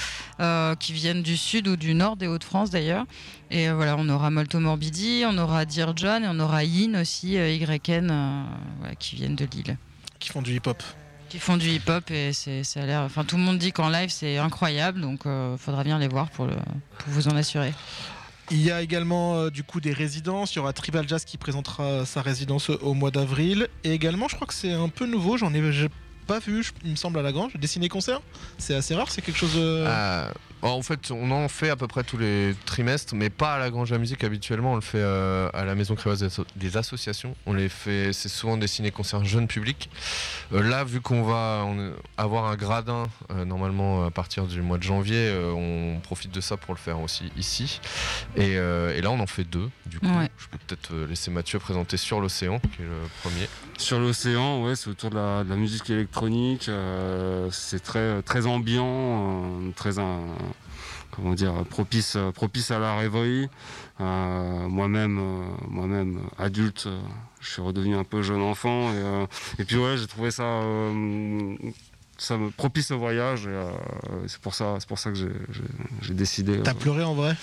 euh, 0.41 0.75
qui 0.75 0.91
viennent 0.91 1.23
du 1.23 1.37
sud 1.37 1.69
ou 1.69 1.77
du 1.77 1.93
nord 1.93 2.17
des 2.17 2.27
Hauts-de-France 2.27 2.71
d'ailleurs. 2.71 3.05
Et 3.51 3.69
euh, 3.69 3.73
voilà, 3.73 3.95
on 3.97 4.07
aura 4.09 4.29
Molto 4.31 4.59
Morbidi, 4.59 5.23
on 5.25 5.37
aura 5.37 5.63
Dear 5.65 5.95
John 5.95 6.25
et 6.25 6.27
on 6.29 6.39
aura 6.41 6.65
Yin 6.65 6.97
aussi, 6.97 7.37
euh, 7.37 7.49
YN, 7.53 8.09
euh, 8.11 8.43
voilà, 8.79 8.95
qui 8.95 9.15
viennent 9.15 9.35
de 9.37 9.45
Lille 9.45 9.77
Qui 10.21 10.29
font 10.29 10.41
du 10.41 10.53
hip-hop. 10.55 10.81
qui 11.27 11.39
font 11.39 11.57
du 11.57 11.67
hip-hop 11.69 12.09
et 12.11 12.31
c'est, 12.31 12.63
ça 12.63 12.83
a 12.83 12.85
l'air. 12.85 13.01
Enfin, 13.01 13.25
tout 13.25 13.35
le 13.37 13.41
monde 13.43 13.57
dit 13.57 13.71
qu'en 13.73 13.89
live 13.89 14.09
c'est 14.09 14.37
incroyable, 14.37 15.01
donc 15.01 15.21
il 15.25 15.55
faudra 15.57 15.83
bien 15.83 15.97
les 15.99 16.07
voir 16.07 16.29
pour, 16.29 16.45
le, 16.45 16.53
pour 16.55 17.07
vous 17.13 17.27
en 17.27 17.35
assurer. 17.35 17.73
Il 18.51 18.61
y 18.61 18.69
a 18.71 18.81
également 18.81 19.35
euh, 19.35 19.49
du 19.49 19.63
coup 19.63 19.79
des 19.79 19.93
résidences. 19.93 20.53
Il 20.53 20.57
y 20.57 20.59
aura 20.59 20.73
Tribal 20.73 21.07
Jazz 21.07 21.23
qui 21.25 21.37
présentera 21.37 22.05
sa 22.05 22.21
résidence 22.21 22.69
au 22.69 22.93
mois 22.93 23.09
d'avril. 23.11 23.67
Et 23.85 23.91
également, 23.91 24.27
je 24.27 24.35
crois 24.35 24.45
que 24.47 24.53
c'est 24.53 24.73
un 24.73 24.89
peu 24.89 25.05
nouveau. 25.05 25.37
J'en 25.37 25.53
ai 25.53 25.71
j'ai 25.71 25.87
pas 26.27 26.39
vu, 26.39 26.61
je- 26.61 26.71
il 26.83 26.91
me 26.91 26.95
semble, 26.97 27.17
à 27.19 27.21
la 27.21 27.31
Grange. 27.31 27.53
Dessiné 27.55 27.87
concert. 27.87 28.19
C'est 28.57 28.75
assez 28.75 28.93
rare. 28.93 29.09
C'est 29.09 29.21
quelque 29.21 29.37
chose. 29.37 29.53
euh, 29.55 29.85
Euh, 29.87 30.31
en 30.69 30.81
fait, 30.81 31.11
on 31.11 31.31
en 31.31 31.47
fait 31.47 31.69
à 31.69 31.75
peu 31.75 31.87
près 31.87 32.03
tous 32.03 32.17
les 32.17 32.55
trimestres, 32.65 33.15
mais 33.15 33.29
pas 33.29 33.55
à 33.55 33.59
la 33.59 33.69
Grange 33.69 33.91
à 33.93 33.97
Musique 33.97 34.23
habituellement. 34.23 34.73
On 34.73 34.75
le 34.75 34.81
fait 34.81 34.99
euh, 34.99 35.49
à 35.53 35.65
la 35.65 35.75
Maison 35.75 35.95
Créoise 35.95 36.19
des, 36.19 36.25
Asso- 36.27 36.45
des 36.55 36.77
associations. 36.77 37.35
On 37.45 37.53
les 37.53 37.69
fait, 37.69 38.13
c'est 38.13 38.29
souvent 38.29 38.57
des 38.57 38.67
ciné-concerts 38.67 39.25
jeunes 39.25 39.47
publics. 39.47 39.89
Euh, 40.53 40.61
là, 40.61 40.83
vu 40.83 41.01
qu'on 41.01 41.23
va 41.23 41.63
on- 41.65 41.93
avoir 42.17 42.45
un 42.45 42.55
gradin 42.55 43.05
euh, 43.31 43.45
normalement 43.45 44.05
à 44.05 44.11
partir 44.11 44.45
du 44.45 44.61
mois 44.61 44.77
de 44.77 44.83
janvier, 44.83 45.15
euh, 45.29 45.51
on 45.51 45.99
profite 46.01 46.31
de 46.31 46.41
ça 46.41 46.57
pour 46.57 46.73
le 46.73 46.79
faire 46.79 46.99
aussi 47.01 47.31
ici. 47.37 47.79
Et, 48.35 48.57
euh, 48.57 48.95
et 48.95 49.01
là, 49.01 49.11
on 49.11 49.19
en 49.19 49.27
fait 49.27 49.43
deux. 49.43 49.69
Du 49.85 49.99
coup, 49.99 50.05
Ouais. 50.07 50.29
je 50.37 50.47
peux 50.47 50.57
peut-être 50.67 50.93
laisser 51.09 51.31
Mathieu 51.31 51.59
présenter 51.59 51.97
sur 51.97 52.19
l'océan, 52.21 52.59
qui 52.59 52.81
est 52.81 52.85
le 52.85 53.07
premier. 53.23 53.47
Sur 53.77 53.99
l'océan, 53.99 54.63
ouais, 54.63 54.75
c'est 54.75 54.89
autour 54.89 55.09
de 55.09 55.15
la, 55.15 55.43
de 55.43 55.49
la 55.49 55.55
musique 55.55 55.89
électronique. 55.89 56.67
euh, 56.69 57.49
c'est 57.51 57.81
très, 57.81 58.21
très 58.21 58.45
ambiant, 58.45 58.85
euh, 58.85 59.71
très 59.75 59.97
un- 59.99 60.19
comment 61.11 61.33
dire, 61.33 61.53
propice, 61.69 62.17
propice 62.33 62.71
à 62.71 62.79
la 62.79 62.95
rêverie. 62.97 63.47
Euh, 63.99 64.67
moi-même, 64.67 65.19
euh, 65.19 65.43
moi-même 65.67 66.19
adulte, 66.39 66.85
euh, 66.87 66.99
je 67.39 67.49
suis 67.51 67.61
redevenu 67.61 67.95
un 67.95 68.03
peu 68.03 68.21
jeune 68.21 68.41
enfant. 68.41 68.91
Et, 68.93 69.61
et 69.61 69.65
puis 69.65 69.77
ouais, 69.77 69.97
j'ai 69.97 70.07
trouvé 70.07 70.31
ça, 70.31 70.43
ça 72.17 72.37
me 72.37 72.49
propice 72.51 72.91
au 72.91 72.97
voyage. 72.99 73.47
C'est 74.27 74.39
pour 74.39 74.53
ça, 74.55 74.75
c'est 74.79 74.87
pour 74.87 74.99
ça 74.99 75.11
que 75.11 75.17
j'ai, 76.01 76.13
décidé. 76.13 76.59
T'as 76.63 76.73
pleuré 76.73 77.03
en 77.03 77.13
vrai? 77.13 77.35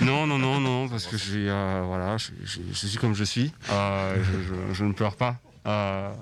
Non, 0.00 0.26
non, 0.26 0.38
non, 0.38 0.60
non, 0.60 0.88
parce 0.88 1.06
que 1.06 1.16
je 1.16 1.22
suis, 1.24 1.44
voilà, 1.46 2.16
je, 2.18 2.30
je- 2.44 2.60
je 2.72 2.86
suis 2.86 2.98
comme 2.98 3.14
je 3.14 3.24
suis. 3.24 3.52
Je 3.68 4.84
ne 4.84 4.92
pleure 4.92 5.16
pas. 5.16 5.36
Euh, 5.66 6.12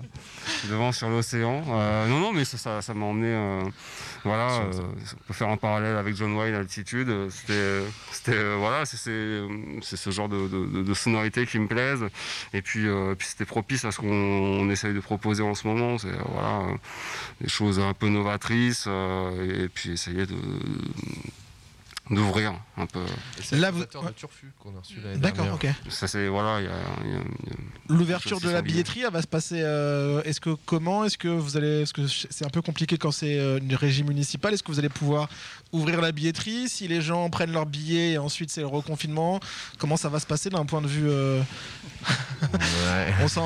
devant 0.68 0.92
sur 0.92 1.08
l'océan. 1.08 1.62
Euh, 1.68 2.06
non, 2.08 2.20
non, 2.20 2.32
mais 2.32 2.44
ça, 2.44 2.82
ça, 2.82 2.94
m'a 2.94 3.06
emmené. 3.06 3.28
euh, 3.28 3.62
voilà, 4.22 4.60
on 4.66 5.26
peut 5.26 5.32
faire 5.32 5.48
un 5.48 5.56
parallèle 5.56 5.96
avec 5.96 6.14
John 6.14 6.36
Wayne 6.36 6.54
Altitude. 6.54 7.10
C'était, 7.30 7.80
c'était, 8.12 8.54
voilà, 8.56 8.84
c'est, 8.84 8.98
c'est, 8.98 9.40
c'est 9.80 9.96
ce 9.96 10.10
genre 10.10 10.28
de, 10.28 10.46
de, 10.82 10.94
sonorité 10.94 11.46
qui 11.46 11.58
me 11.58 11.68
plaisent. 11.68 12.04
Et 12.52 12.60
puis, 12.60 12.86
puis 13.16 13.28
c'était 13.28 13.46
propice 13.46 13.84
à 13.86 13.92
ce 13.92 13.98
qu'on 14.00 14.08
on 14.10 14.68
essaye 14.68 14.92
de 14.92 15.00
proposer 15.00 15.42
en 15.42 15.54
ce 15.54 15.66
moment. 15.66 15.96
C'est 15.96 16.12
voilà, 16.26 16.66
des 17.40 17.48
choses 17.48 17.80
un 17.80 17.94
peu 17.94 18.08
novatrices. 18.08 18.86
et 18.86 19.68
puis 19.68 19.92
essayer 19.92 20.26
de 20.26 20.36
d'ouvrir 22.10 22.54
un 22.76 22.86
peu. 22.86 23.00
c'est 23.42 23.56
vous- 23.56 23.62
de 23.84 23.98
ouais. 23.98 24.12
Turfu 24.16 24.52
qu'on 24.58 24.76
a 24.76 24.80
reçu 24.80 25.00
l'année 25.02 25.18
D'accord, 25.18 25.44
dernière. 25.58 25.76
ok. 25.86 25.90
Ça 25.92 26.08
c'est 26.08 26.26
voilà, 26.28 26.60
il 26.60 26.64
y 26.64 26.68
a, 26.68 26.72
il 27.04 27.10
y 27.10 27.14
a- 27.14 27.20
il 27.44 27.48
y 27.48 27.52
a- 27.52 27.96
L'ouverture 27.96 28.40
de 28.40 28.50
la 28.50 28.62
billetterie, 28.62 29.02
elle 29.06 29.12
va 29.12 29.22
se 29.22 29.26
passer. 29.26 29.60
euh, 29.62 30.22
est-ce 30.24 30.40
que 30.40 30.50
comment? 30.66 31.04
Est-ce 31.04 31.16
que 31.18 31.28
vous 31.28 31.56
allez 31.56 31.82
Est-ce 31.82 31.92
que 31.94 32.06
c'est 32.06 32.44
un 32.44 32.50
peu 32.50 32.62
compliqué 32.62 32.96
quand 32.98 33.10
c'est 33.12 33.38
euh, 33.38 33.58
une 33.58 33.74
régie 33.74 34.02
municipale 34.02 34.54
Est-ce 34.54 34.62
que 34.62 34.72
vous 34.72 34.78
allez 34.78 34.88
pouvoir 34.88 35.28
ouvrir 35.72 36.00
la 36.00 36.12
billetterie 36.12 36.68
si 36.68 36.88
les 36.88 37.00
gens 37.00 37.28
prennent 37.30 37.52
leur 37.52 37.66
billet 37.66 38.12
et 38.12 38.18
ensuite 38.18 38.50
c'est 38.50 38.60
le 38.62 38.66
reconfinement 38.66 39.40
Comment 39.78 39.96
ça 39.96 40.08
va 40.08 40.18
se 40.20 40.26
passer 40.26 40.50
d'un 40.50 40.64
point 40.66 40.80
de 40.82 40.86
vue 40.88 41.08
euh, 41.08 41.40
Ouais. 42.42 43.14
On 43.22 43.28
sent, 43.28 43.40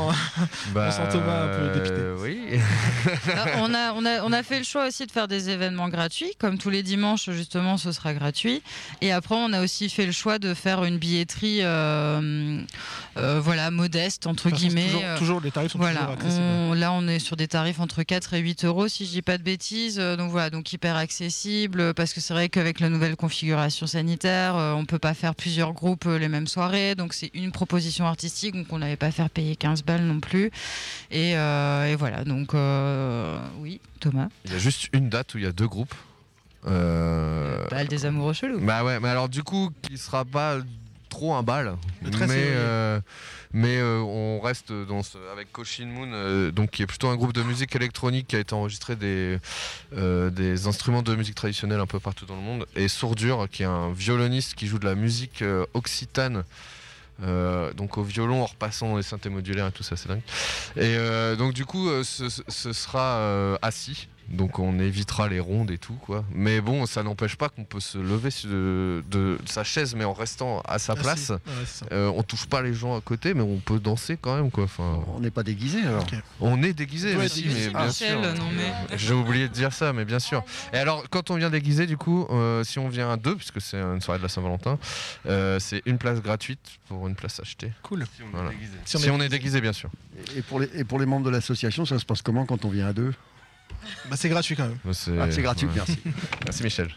Bah, 0.72 0.89
on 0.89 0.93
sent 0.93 1.12
Thomas 1.12 1.45
un 1.45 1.49
peu 1.49 1.75
dépité. 1.81 1.95
euh, 2.01 2.16
oui. 2.20 2.61
Ah, 3.35 3.47
on, 3.59 3.75
a, 3.75 3.93
on, 3.95 4.07
a, 4.07 4.22
on 4.22 4.33
a 4.33 4.43
fait 4.45 4.59
le 4.59 4.64
choix 4.64 4.87
aussi 4.87 5.05
de 5.07 5.11
faire 5.11 5.27
des 5.27 5.51
événements 5.51 5.89
gratuits, 5.89 6.33
comme 6.39 6.59
tous 6.59 6.70
les 6.70 6.83
dimanches 6.85 7.29
justement 7.31 7.77
ce 7.77 7.91
sera 7.93 8.14
gratuit. 8.14 8.62
Et 9.01 9.11
après 9.12 9.35
on 9.35 9.53
a 9.53 9.62
aussi 9.62 9.89
fait 9.91 10.07
le 10.07 10.12
choix 10.12 10.39
de 10.39 10.55
faire 10.55 10.85
une 10.85 10.99
billetterie 10.99 11.59
euh, 11.62 12.61
euh, 13.16 13.41
voilà, 13.43 13.70
modeste 13.72 14.27
entre 14.29 14.45
façon, 14.45 14.57
guillemets. 14.57 14.87
toujours- 14.87 15.18
toujours- 15.18 15.41
les 15.41 15.51
tarifs 15.51 15.72
sont 15.72 15.79
voilà, 15.79 16.01
toujours 16.01 16.12
accessibles. 16.14 16.43
on- 16.43 16.72
là 16.75 16.93
on 16.93 17.09
est 17.09 17.18
sur 17.18 17.37
des 17.37 17.49
tarifs 17.49 17.81
entre 17.81 18.03
4 18.05 18.35
et 18.35 18.39
8 18.39 18.64
euros 18.64 18.87
si 18.89 19.05
je 19.07 19.11
dis 19.11 19.22
pas 19.22 19.39
de 19.39 19.43
bêtises. 19.43 19.97
Donc 19.99 20.31
voilà, 20.31 20.51
donc 20.51 20.72
hyper 20.72 20.97
accessible 20.97 21.93
parce 21.95 22.12
que 22.14 22.20
c'est 22.20 22.32
vrai 22.32 22.48
qu'avec 22.48 22.78
la 22.78 22.88
nouvelle 22.88 23.16
configuration 23.16 23.86
sanitaire, 23.86 24.56
euh, 24.56 24.72
on 24.72 24.84
peut 24.84 25.00
pas 25.00 25.14
faire 25.14 25.34
plusieurs 25.34 25.72
groupes 25.72 26.06
euh, 26.06 26.18
les 26.18 26.28
mêmes 26.28 26.46
soirées. 26.46 26.94
Donc 26.94 27.12
c'est 27.12 27.30
une 27.34 27.50
proposition 27.50 28.06
artistique. 28.06 28.54
Donc 28.54 28.66
on 28.70 28.78
n'allait 28.78 28.96
pas 28.96 29.10
faire 29.10 29.28
payer 29.28 29.56
15 29.56 29.82
balles 29.82 30.04
non 30.04 30.20
plus. 30.20 30.52
Et, 31.10 31.36
euh, 31.36 31.86
et 31.86 31.96
voilà, 31.96 32.24
donc 32.24 32.54
oui, 33.60 33.80
Thomas. 34.00 34.28
Il 34.44 34.52
y 34.52 34.54
a 34.54 34.58
juste 34.58 34.88
une 34.92 35.08
date 35.08 35.34
où 35.34 35.38
il 35.38 35.44
y 35.44 35.46
a 35.46 35.52
deux 35.52 35.68
groupes. 35.68 35.94
Euh, 36.66 37.66
des 37.88 38.06
amoureux 38.06 38.32
chelous. 38.32 38.60
Bah 38.60 38.84
ouais, 38.84 39.00
mais 39.00 39.08
alors 39.08 39.28
du 39.28 39.42
coup, 39.42 39.70
qui 39.82 39.98
sera 39.98 40.24
pas 40.24 40.58
trop 41.14 41.34
un 41.34 41.44
bal, 41.44 41.66
Le 42.02 42.10
mais 42.10 42.10
13 42.10 42.28
février. 42.30 42.52
euh, 42.56 43.00
mais 43.52 43.76
euh, 43.78 44.00
on 44.00 44.40
reste 44.40 44.72
dans 44.72 45.04
ce- 45.04 45.16
avec 45.32 45.52
Koshin 45.52 45.86
Moon, 45.86 46.10
euh, 46.12 46.50
donc 46.50 46.70
qui 46.72 46.82
est 46.82 46.86
plutôt 46.86 47.08
un 47.08 47.14
groupe 47.14 47.32
de 47.32 47.42
musique 47.44 47.76
électronique 47.76 48.26
qui 48.26 48.34
a 48.36 48.40
été 48.40 48.52
enregistré 48.52 48.96
des 48.96 49.38
des 49.92 50.66
instruments 50.66 51.02
de 51.02 51.14
musique 51.14 51.36
traditionnelle 51.36 51.78
un 51.80 51.86
peu 51.86 52.00
partout 52.00 52.26
dans 52.26 52.34
le 52.34 52.42
monde, 52.42 52.66
et 52.74 52.88
Sourdure, 52.88 53.46
qui 53.50 53.62
est 53.62 53.66
un 53.66 53.92
violoniste 53.92 54.54
qui 54.54 54.66
joue 54.66 54.78
de 54.80 54.86
la 54.86 54.96
musique 54.96 55.44
occitane. 55.72 56.42
euh, 57.22 57.72
donc 57.74 57.96
au 57.96 58.02
violon 58.02 58.42
en 58.42 58.46
repassant 58.46 58.88
dans 58.88 58.96
les 58.96 59.04
synthés 59.04 59.28
modulaires 59.28 59.68
et 59.68 59.72
tout 59.72 59.84
ça 59.84 59.94
c'est 59.96 60.08
dingue 60.08 60.20
et 60.74 60.96
euh, 60.98 61.36
donc 61.36 61.54
du 61.54 61.64
coup 61.64 61.88
euh, 61.88 62.02
ce, 62.02 62.72
sera 62.72 63.56
assis 63.62 64.08
donc 64.29 64.59
on 64.59 64.79
évitera 64.79 65.29
les 65.29 65.41
rondes 65.41 65.70
et 65.70 65.79
tout 65.79 65.95
quoi. 65.95 66.25
Mais 66.33 66.61
bon, 66.61 66.87
ça 66.87 67.03
n'empêche 67.03 67.37
pas 67.37 67.49
qu'on 67.49 67.64
peut 67.64 67.81
se 67.81 67.99
lever 67.99 68.31
de, 68.45 69.03
de 69.11 69.39
sa 69.47 69.64
chaise, 69.64 69.95
mais 69.95 70.05
en 70.05 70.12
restant 70.12 70.61
à 70.66 70.79
sa 70.79 70.95
Ah, 70.95 70.97
place. 70.97 71.25
si. 71.27 71.33
Ouais, 71.33 71.39
c'est 71.66 71.85
ça. 71.85 71.87
Euh, 71.93 72.11
on 72.14 72.22
touche 72.22 72.47
pas 72.47 72.62
les 72.62 72.75
gens 72.75 72.97
à 72.97 73.01
côté, 73.01 73.35
mais 73.35 73.43
on 73.43 73.59
peut 73.59 73.79
danser 73.79 74.16
quand 74.20 74.37
même 74.37 74.51
quoi. 74.51 74.64
Enfin, 74.64 75.01
On 75.14 75.20
n'est 75.20 75.31
pas 75.31 75.43
déguisé 75.43 75.81
alors. 75.83 76.07
On 76.41 76.62
est 76.62 76.72
déguisé, 76.72 77.11
Ouais, 77.14 77.22
mais 77.22 77.29
si, 77.29 77.45
mais 77.47 77.68
bien 77.68 77.87
Michel, 77.87 78.11
sûr. 78.22 78.45
mais. 78.57 78.97
J'ai 78.99 79.14
oublié 79.14 79.49
de 79.49 79.53
dire 79.53 79.72
ça, 79.72 79.93
mais 79.93 80.05
bien 80.05 80.18
sûr. 80.18 80.43
Et 80.72 80.77
alors, 80.79 81.05
quand 81.11 81.31
on 81.31 81.37
vient 81.37 81.51
déguisé, 81.51 81.87
du 81.87 81.97
coup, 81.97 82.27
euh, 82.31 82.64
si 82.64 82.79
on 82.79 82.89
vient 82.89 83.11
à 83.11 83.16
deux, 83.16 83.37
puisque 83.37 83.61
c'est 83.61 83.77
une 83.81 84.01
soirée 84.01 84.18
de 84.18 84.22
la 84.25 84.29
Saint-Valentin, 84.29 84.79
euh, 85.27 85.59
c'est 85.61 85.83
une 85.87 85.99
place 85.99 86.20
gratuite 86.20 86.61
pour 86.89 87.07
une 87.09 87.14
place 87.14 87.41
achetée. 87.41 87.72
Cool. 87.83 88.05
Si 88.16 88.22
on 88.22 88.27
est 88.27 88.31
Voilà. 88.33 88.51
déguisé. 88.51 88.72
Si 88.85 88.99
Si 88.99 89.11
on 89.11 89.14
on, 89.14 89.20
est- 89.20 89.27
est 89.27 89.29
déguisé, 89.29 89.61
bien 89.61 89.72
sûr. 89.72 89.91
Et 90.37 90.43
pour 90.43 90.61
les, 90.61 90.68
et 90.75 90.85
pour 90.85 90.99
les 90.99 91.07
membres 91.07 91.25
de 91.27 91.31
l'association, 91.31 91.85
ça 91.85 91.99
se 91.99 92.05
passe 92.05 92.22
comment 92.22 92.47
quand 92.47 92.64
on 92.64 92.68
vient 92.70 92.87
à 92.87 92.93
deux? 92.93 93.12
Bah, 94.11 94.16
c'est 94.16 94.28
gratuit 94.28 94.57
quand 94.57 94.66
même. 94.68 94.78
C'est 94.93 95.18
Ah, 95.18 95.26
C'est 95.30 95.43
gratuit, 95.43 95.66
ouais. 95.66 95.72
merci. 95.76 95.99
Merci 96.45 96.62
Michel. 96.62 96.89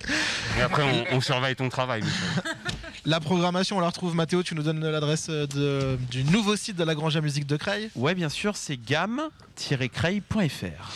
Et 0.57 0.61
après, 0.61 0.83
on, 0.83 1.05
on 1.17 1.21
surveille 1.21 1.55
ton 1.55 1.69
travail, 1.69 2.01
Michel. 2.01 2.53
La 3.05 3.21
programmation, 3.21 3.77
on 3.77 3.79
la 3.79 3.87
retrouve. 3.87 4.15
Mathéo, 4.15 4.43
tu 4.43 4.53
nous 4.53 4.63
donnes 4.63 4.85
l'adresse 4.85 5.29
de- 5.29 5.97
du 6.11 6.25
nouveau 6.25 6.57
site 6.57 6.75
de 6.75 6.83
la 6.83 6.93
Grange 6.93 7.15
à 7.15 7.21
Musique 7.21 7.47
de 7.47 7.55
Creil? 7.55 7.89
Ouais, 7.95 8.13
bien 8.15 8.27
sûr, 8.27 8.57
c'est 8.57 8.75
gamme-creil.fr. 8.75 10.91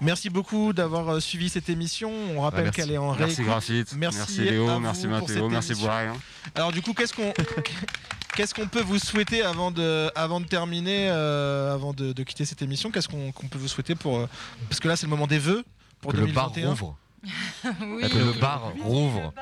Merci 0.00 0.30
beaucoup 0.30 0.72
d'avoir 0.72 1.08
euh, 1.08 1.18
suivi 1.20 1.48
cette 1.48 1.68
émission. 1.68 2.12
On 2.36 2.42
rappelle 2.42 2.62
merci. 2.64 2.80
qu'elle 2.80 2.92
est 2.92 2.98
en 2.98 3.08
Merci 3.16 3.24
réécoute. 3.24 3.44
Graphite, 3.46 3.92
Merci 3.96 4.18
merci, 4.18 4.40
à 4.40 4.44
Léo, 4.52 4.66
vous 4.68 4.78
merci 4.78 5.08
Mathéo, 5.08 5.48
merci. 5.48 5.74
Boiré. 5.74 6.06
hein. 6.06 6.16
Alors 6.54 6.70
du 6.70 6.80
coup, 6.82 6.92
qu'est-ce 6.94 7.12
qu'on 7.12 7.32
qu'est-ce 8.38 8.54
qu'on 8.54 8.68
peut 8.68 8.82
vous 8.82 9.00
souhaiter 9.00 9.42
avant 9.42 9.72
de 9.72 10.12
avant 10.14 10.40
de 10.40 10.46
terminer, 10.46 11.08
euh, 11.10 11.74
avant 11.74 11.92
de, 11.92 12.12
de 12.12 12.22
quitter 12.22 12.44
cette 12.44 12.62
émission? 12.62 12.92
Qu'est-ce 12.92 13.08
qu'on 13.08 13.32
peut 13.32 13.58
vous 13.58 13.66
souhaiter 13.66 13.96
pour 13.96 14.16
euh, 14.16 14.28
parce 14.68 14.78
que 14.78 14.86
là 14.86 14.94
c'est 14.94 15.06
le 15.06 15.10
moment 15.10 15.26
des 15.26 15.40
vœux 15.40 15.64
pour 16.00 16.12
Que 16.12 16.18
le 16.18 16.26
bar 16.28 16.52
2021. 16.52 16.70
rouvre. 16.70 16.96
oui. 17.80 18.08
Que 18.08 18.16
le 18.18 18.40
bar 18.40 18.72
rouvre. 18.84 19.34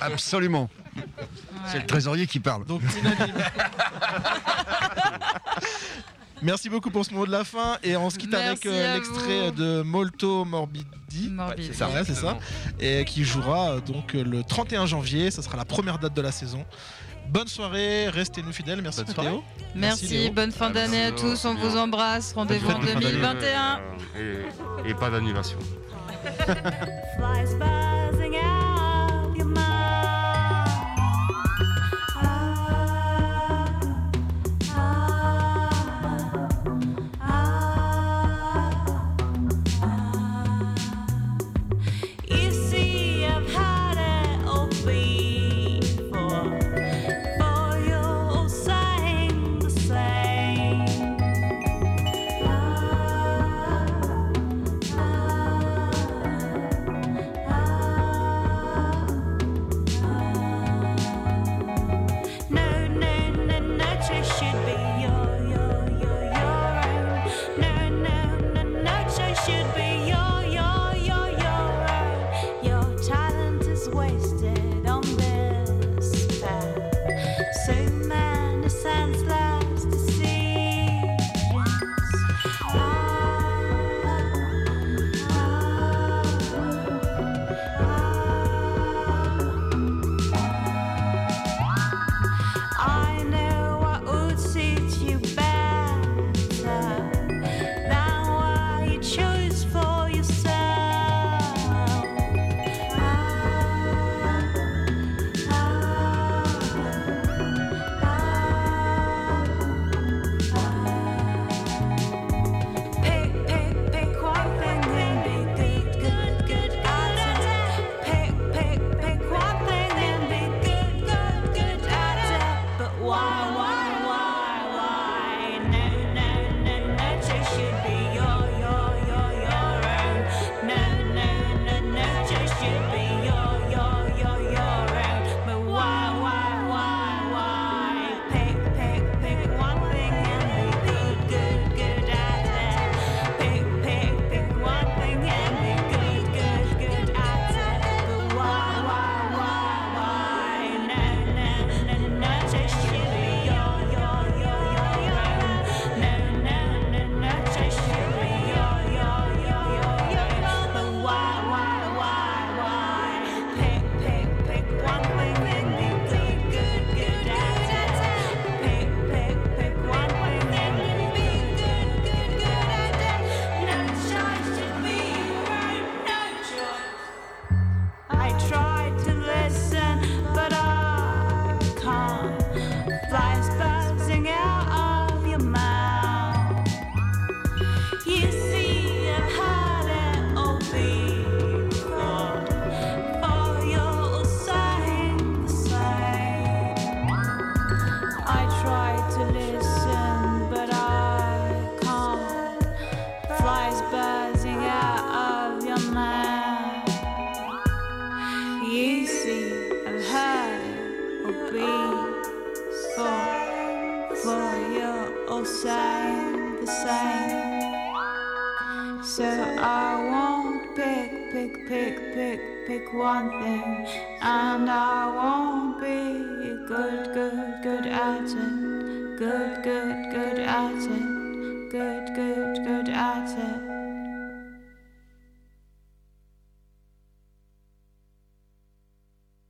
Absolument. 0.00 0.70
C'est 1.66 1.80
le 1.80 1.86
trésorier 1.86 2.26
qui 2.26 2.40
parle. 2.40 2.64
Donc. 2.64 2.80
Merci 6.40 6.70
beaucoup 6.70 6.90
pour 6.90 7.04
ce 7.04 7.12
mot 7.14 7.26
de 7.26 7.30
la 7.30 7.44
fin 7.44 7.76
et 7.84 7.96
on 7.96 8.08
se 8.10 8.18
quitte 8.18 8.34
avec 8.34 8.66
euh, 8.66 8.94
l'extrait 8.94 9.52
de 9.52 9.82
Molto 9.82 10.44
Morbidi. 10.44 11.28
Morbide. 11.28 11.66
C'est 11.66 11.74
ça, 11.74 11.88
ouais, 11.90 12.02
c'est 12.04 12.14
ça. 12.16 12.38
Et 12.80 13.04
qui 13.04 13.24
jouera 13.24 13.78
donc 13.80 14.14
le 14.14 14.42
31 14.42 14.86
janvier. 14.86 15.30
Ça 15.30 15.42
sera 15.42 15.56
la 15.58 15.64
première 15.66 15.98
date 16.00 16.14
de 16.14 16.22
la 16.22 16.32
saison. 16.32 16.64
Bonne 17.28 17.48
soirée, 17.48 18.08
restez-nous 18.08 18.52
fidèles. 18.52 18.82
Merci 18.82 19.04
Bonne 19.04 19.16
Mathéo. 19.16 19.44
Merci, 19.74 20.06
Léo. 20.08 20.32
bonne 20.32 20.52
fin 20.52 20.70
d'année 20.70 21.04
à 21.06 21.12
tous. 21.12 21.44
On 21.44 21.54
vous 21.54 21.76
embrasse. 21.76 22.32
Rendez-vous 22.34 22.70
en 22.70 22.80
fête 22.80 22.96
de 22.96 23.00
fin 23.00 23.00
d'année. 23.00 23.12
2021. 23.12 23.80
Euh, 24.16 24.44
et, 24.84 24.90
et 24.90 24.94
pas 24.94 25.10
d'annulation. 25.10 25.58